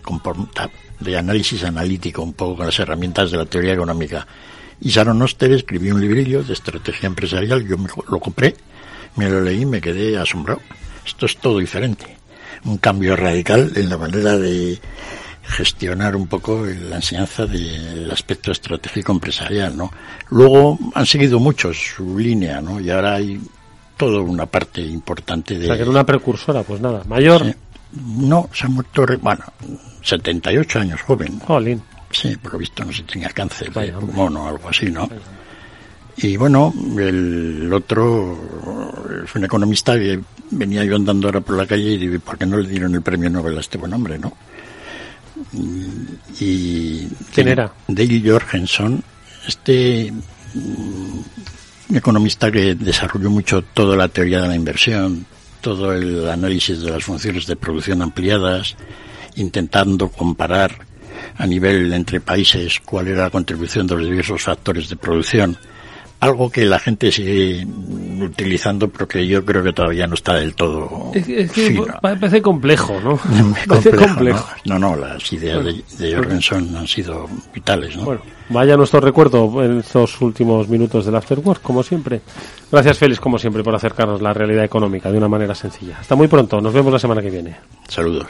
de 1.00 1.16
análisis 1.16 1.64
analítico, 1.64 2.22
un 2.22 2.32
poco 2.32 2.56
con 2.56 2.66
las 2.66 2.78
herramientas 2.78 3.30
de 3.30 3.38
la 3.38 3.46
teoría 3.46 3.74
económica. 3.74 4.26
Y 4.80 4.88
Sharon 4.88 5.22
Oster 5.22 5.52
escribió 5.52 5.94
un 5.94 6.00
librillo 6.00 6.42
de 6.42 6.52
estrategia 6.52 7.06
empresarial, 7.06 7.66
yo 7.66 7.78
me, 7.78 7.88
lo 8.08 8.18
compré, 8.18 8.56
me 9.16 9.28
lo 9.28 9.40
leí 9.40 9.62
y 9.62 9.66
me 9.66 9.80
quedé 9.80 10.18
asombrado. 10.18 10.60
Esto 11.06 11.26
es 11.26 11.36
todo 11.36 11.58
diferente. 11.58 12.16
Un 12.64 12.78
cambio 12.78 13.16
radical 13.16 13.72
en 13.76 13.88
la 13.88 13.98
manera 13.98 14.36
de, 14.38 14.78
gestionar 15.42 16.16
un 16.16 16.26
poco 16.26 16.64
la 16.64 16.96
enseñanza 16.96 17.46
del 17.46 18.10
aspecto 18.10 18.52
estratégico 18.52 19.12
empresarial, 19.12 19.76
¿no? 19.76 19.90
Luego 20.30 20.78
han 20.94 21.06
seguido 21.06 21.40
muchos 21.40 21.76
su 21.96 22.18
línea, 22.18 22.60
¿no? 22.60 22.80
Y 22.80 22.90
ahora 22.90 23.14
hay 23.16 23.40
toda 23.96 24.20
una 24.20 24.46
parte 24.46 24.80
importante 24.80 25.58
de... 25.58 25.64
O 25.64 25.66
sea, 25.66 25.76
que 25.76 25.82
era 25.82 25.90
una 25.90 26.06
precursora, 26.06 26.62
pues 26.62 26.80
nada, 26.80 27.02
mayor... 27.06 27.54
No, 27.92 28.48
se 28.54 28.64
ha 28.64 28.68
muerto, 28.70 29.04
bueno, 29.20 29.44
78 30.02 30.80
años 30.80 31.02
joven. 31.02 31.38
Jolín. 31.40 31.82
Sí, 32.10 32.36
por 32.36 32.54
lo 32.54 32.58
visto 32.58 32.84
no 32.84 32.92
se 32.92 33.02
tenía 33.02 33.28
cáncer 33.28 33.70
de 33.70 33.92
pulmón 33.92 34.36
o 34.36 34.48
algo 34.48 34.68
así, 34.68 34.90
¿no? 34.90 35.08
Y 36.16 36.36
bueno, 36.36 36.72
el 36.98 37.70
otro 37.72 38.38
es 39.24 39.34
un 39.34 39.44
economista 39.44 39.94
que 39.98 40.20
venía 40.50 40.84
yo 40.84 40.96
andando 40.96 41.28
ahora 41.28 41.40
por 41.40 41.56
la 41.56 41.66
calle 41.66 41.92
y 41.92 41.98
dije, 41.98 42.20
¿por 42.20 42.36
qué 42.38 42.46
no 42.46 42.58
le 42.58 42.68
dieron 42.68 42.94
el 42.94 43.02
premio 43.02 43.30
Nobel 43.30 43.56
a 43.56 43.60
este 43.60 43.78
buen 43.78 43.92
hombre, 43.94 44.18
no? 44.18 44.32
Y 46.40 47.06
¿Quién 47.34 47.48
era? 47.48 47.72
Dale 47.88 48.22
Jorgensen, 48.24 49.02
este 49.46 50.12
mm, 50.54 51.96
economista 51.96 52.50
que 52.50 52.74
desarrolló 52.74 53.30
mucho 53.30 53.62
toda 53.62 53.96
la 53.96 54.08
teoría 54.08 54.40
de 54.40 54.48
la 54.48 54.56
inversión, 54.56 55.26
todo 55.60 55.92
el 55.92 56.28
análisis 56.28 56.80
de 56.80 56.90
las 56.90 57.04
funciones 57.04 57.46
de 57.46 57.56
producción 57.56 58.02
ampliadas, 58.02 58.76
intentando 59.36 60.08
comparar 60.08 60.86
a 61.36 61.46
nivel 61.46 61.92
entre 61.92 62.20
países 62.20 62.80
cuál 62.84 63.08
era 63.08 63.22
la 63.24 63.30
contribución 63.30 63.86
de 63.86 63.96
los 63.96 64.08
diversos 64.08 64.42
factores 64.42 64.88
de 64.88 64.96
producción 64.96 65.56
algo 66.22 66.50
que 66.50 66.64
la 66.64 66.78
gente 66.78 67.10
sigue 67.10 67.66
utilizando, 68.20 68.88
pero 68.88 69.08
que 69.08 69.26
yo 69.26 69.44
creo 69.44 69.60
que 69.64 69.72
todavía 69.72 70.06
no 70.06 70.14
está 70.14 70.34
del 70.34 70.54
todo. 70.54 71.10
Es, 71.12 71.50
que 71.50 71.82
parece 72.00 72.40
complejo, 72.40 73.00
¿no? 73.00 73.18
parece 73.66 73.90
complejo. 73.90 74.48
¿no? 74.64 74.78
no, 74.78 74.94
las 74.94 75.32
ideas 75.32 75.64
de, 75.64 75.82
de 75.98 76.14
Jorgensen 76.14 76.76
han 76.76 76.86
sido 76.86 77.28
vitales, 77.52 77.96
¿no? 77.96 78.04
Bueno, 78.04 78.20
vaya 78.50 78.76
nuestro 78.76 79.00
recuerdo 79.00 79.64
en 79.64 79.80
estos 79.80 80.20
últimos 80.20 80.68
minutos 80.68 81.04
del 81.06 81.16
Afterwork, 81.16 81.60
como 81.60 81.82
siempre. 81.82 82.20
Gracias, 82.70 82.98
Félix, 82.98 83.18
como 83.18 83.36
siempre, 83.36 83.64
por 83.64 83.74
acercarnos 83.74 84.22
la 84.22 84.32
realidad 84.32 84.62
económica 84.62 85.10
de 85.10 85.18
una 85.18 85.28
manera 85.28 85.56
sencilla. 85.56 85.98
Hasta 85.98 86.14
muy 86.14 86.28
pronto, 86.28 86.60
nos 86.60 86.72
vemos 86.72 86.92
la 86.92 87.00
semana 87.00 87.20
que 87.20 87.30
viene. 87.30 87.56
Saludos. 87.88 88.28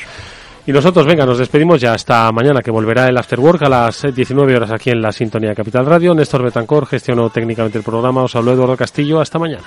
Y 0.64 0.72
nosotros, 0.72 1.04
venga, 1.06 1.26
nos 1.26 1.38
despedimos 1.38 1.80
ya 1.80 1.92
hasta 1.92 2.30
mañana, 2.30 2.60
que 2.60 2.70
volverá 2.70 3.08
el 3.08 3.18
Afterwork 3.18 3.62
a 3.62 3.68
las 3.68 4.02
19 4.14 4.54
horas 4.54 4.70
aquí 4.70 4.90
en 4.90 5.02
la 5.02 5.10
Sintonía 5.10 5.56
Capital 5.56 5.86
Radio. 5.86 6.14
Néstor 6.14 6.44
Betancor 6.44 6.86
gestionó 6.86 7.30
técnicamente 7.30 7.78
el 7.78 7.84
programa. 7.84 8.22
Os 8.22 8.36
habló 8.36 8.52
Eduardo 8.52 8.76
Castillo. 8.76 9.20
Hasta 9.20 9.40
mañana. 9.40 9.64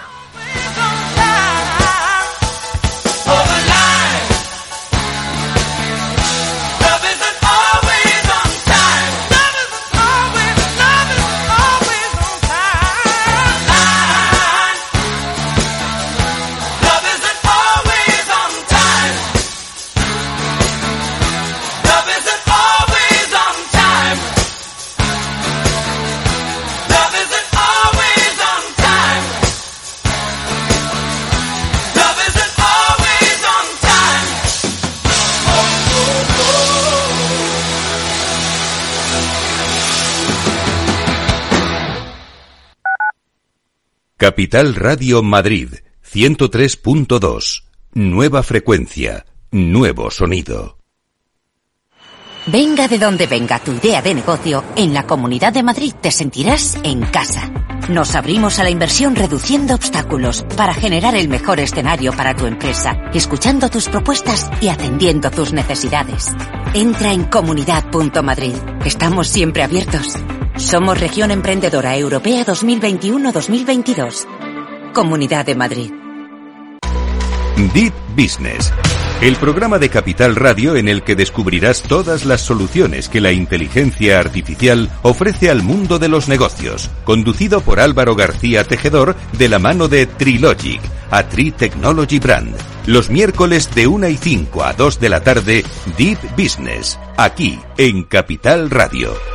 Capital 44.18 44.76
Radio 44.76 45.22
Madrid 45.22 45.74
103.2 46.10 47.66
nueva 47.96 48.44
frecuencia, 48.44 49.26
nuevo 49.52 50.10
sonido. 50.10 50.78
Venga 52.46 52.88
de 52.88 52.98
donde 52.98 53.28
venga 53.28 53.60
tu 53.60 53.74
idea 53.74 54.02
de 54.02 54.14
negocio, 54.14 54.64
en 54.78 54.94
la 54.94 55.06
Comunidad 55.06 55.52
de 55.52 55.64
Madrid 55.64 55.94
te 56.00 56.12
sentirás 56.12 56.78
en 56.84 57.02
casa. 57.02 57.52
Nos 57.90 58.16
abrimos 58.16 58.58
a 58.58 58.64
la 58.64 58.72
inversión 58.72 59.16
reduciendo 59.16 59.76
obstáculos 59.76 60.44
para 60.58 60.74
generar 60.74 61.14
el 61.16 61.30
mejor 61.30 61.60
escenario 61.60 62.14
para 62.14 62.36
tu 62.36 62.48
empresa, 62.48 62.98
escuchando 63.14 63.70
tus 63.70 63.88
propuestas 63.90 64.50
y 64.60 64.70
atendiendo 64.70 65.30
tus 65.30 65.54
necesidades. 65.54 66.34
Entra 66.74 67.14
en 67.14 67.26
comunidad.madrid. 67.26 68.56
Estamos 68.86 69.28
siempre 69.28 69.62
abiertos. 69.62 70.16
Somos 70.58 71.00
Región 71.00 71.30
Emprendedora 71.30 71.96
Europea 71.96 72.44
2021-2022. 72.44 74.26
Comunidad 74.94 75.46
de 75.46 75.56
Madrid. 75.56 75.92
Deep 77.74 77.94
Business 78.16 78.74
el 79.22 79.38
programa 79.38 79.80
de 79.80 79.90
Capital 79.90 80.36
Radio 80.36 80.76
en 80.76 80.88
el 80.88 81.04
que 81.04 81.16
descubrirás 81.16 81.82
todas 81.84 82.26
las 82.26 82.42
soluciones 82.42 83.10
que 83.10 83.22
la 83.22 83.32
inteligencia 83.32 84.20
artificial 84.20 84.90
ofrece 85.04 85.50
al 85.50 85.64
mundo 85.64 86.00
de 86.00 86.10
los 86.10 86.28
negocios, 86.28 86.90
conducido 87.06 87.62
por 87.62 87.80
Álvaro 87.80 88.16
García 88.16 88.64
Tejedor 88.64 89.16
de 89.38 89.50
la 89.50 89.60
mano 89.60 89.88
de 89.88 90.06
Trilogic, 90.06 90.82
a 91.12 91.24
Tri 91.24 91.52
Technology 91.52 92.20
Brand. 92.20 92.56
Los 92.86 93.10
miércoles 93.10 93.74
de 93.74 93.88
1 93.88 94.10
y 94.10 94.18
5 94.18 94.64
a 94.64 94.74
2 94.74 95.00
de 95.00 95.10
la 95.10 95.22
tarde, 95.22 95.66
Deep 95.98 96.20
Business, 96.38 97.00
aquí 97.18 97.60
en 97.78 98.04
Capital 98.04 98.70
Radio. 98.70 99.35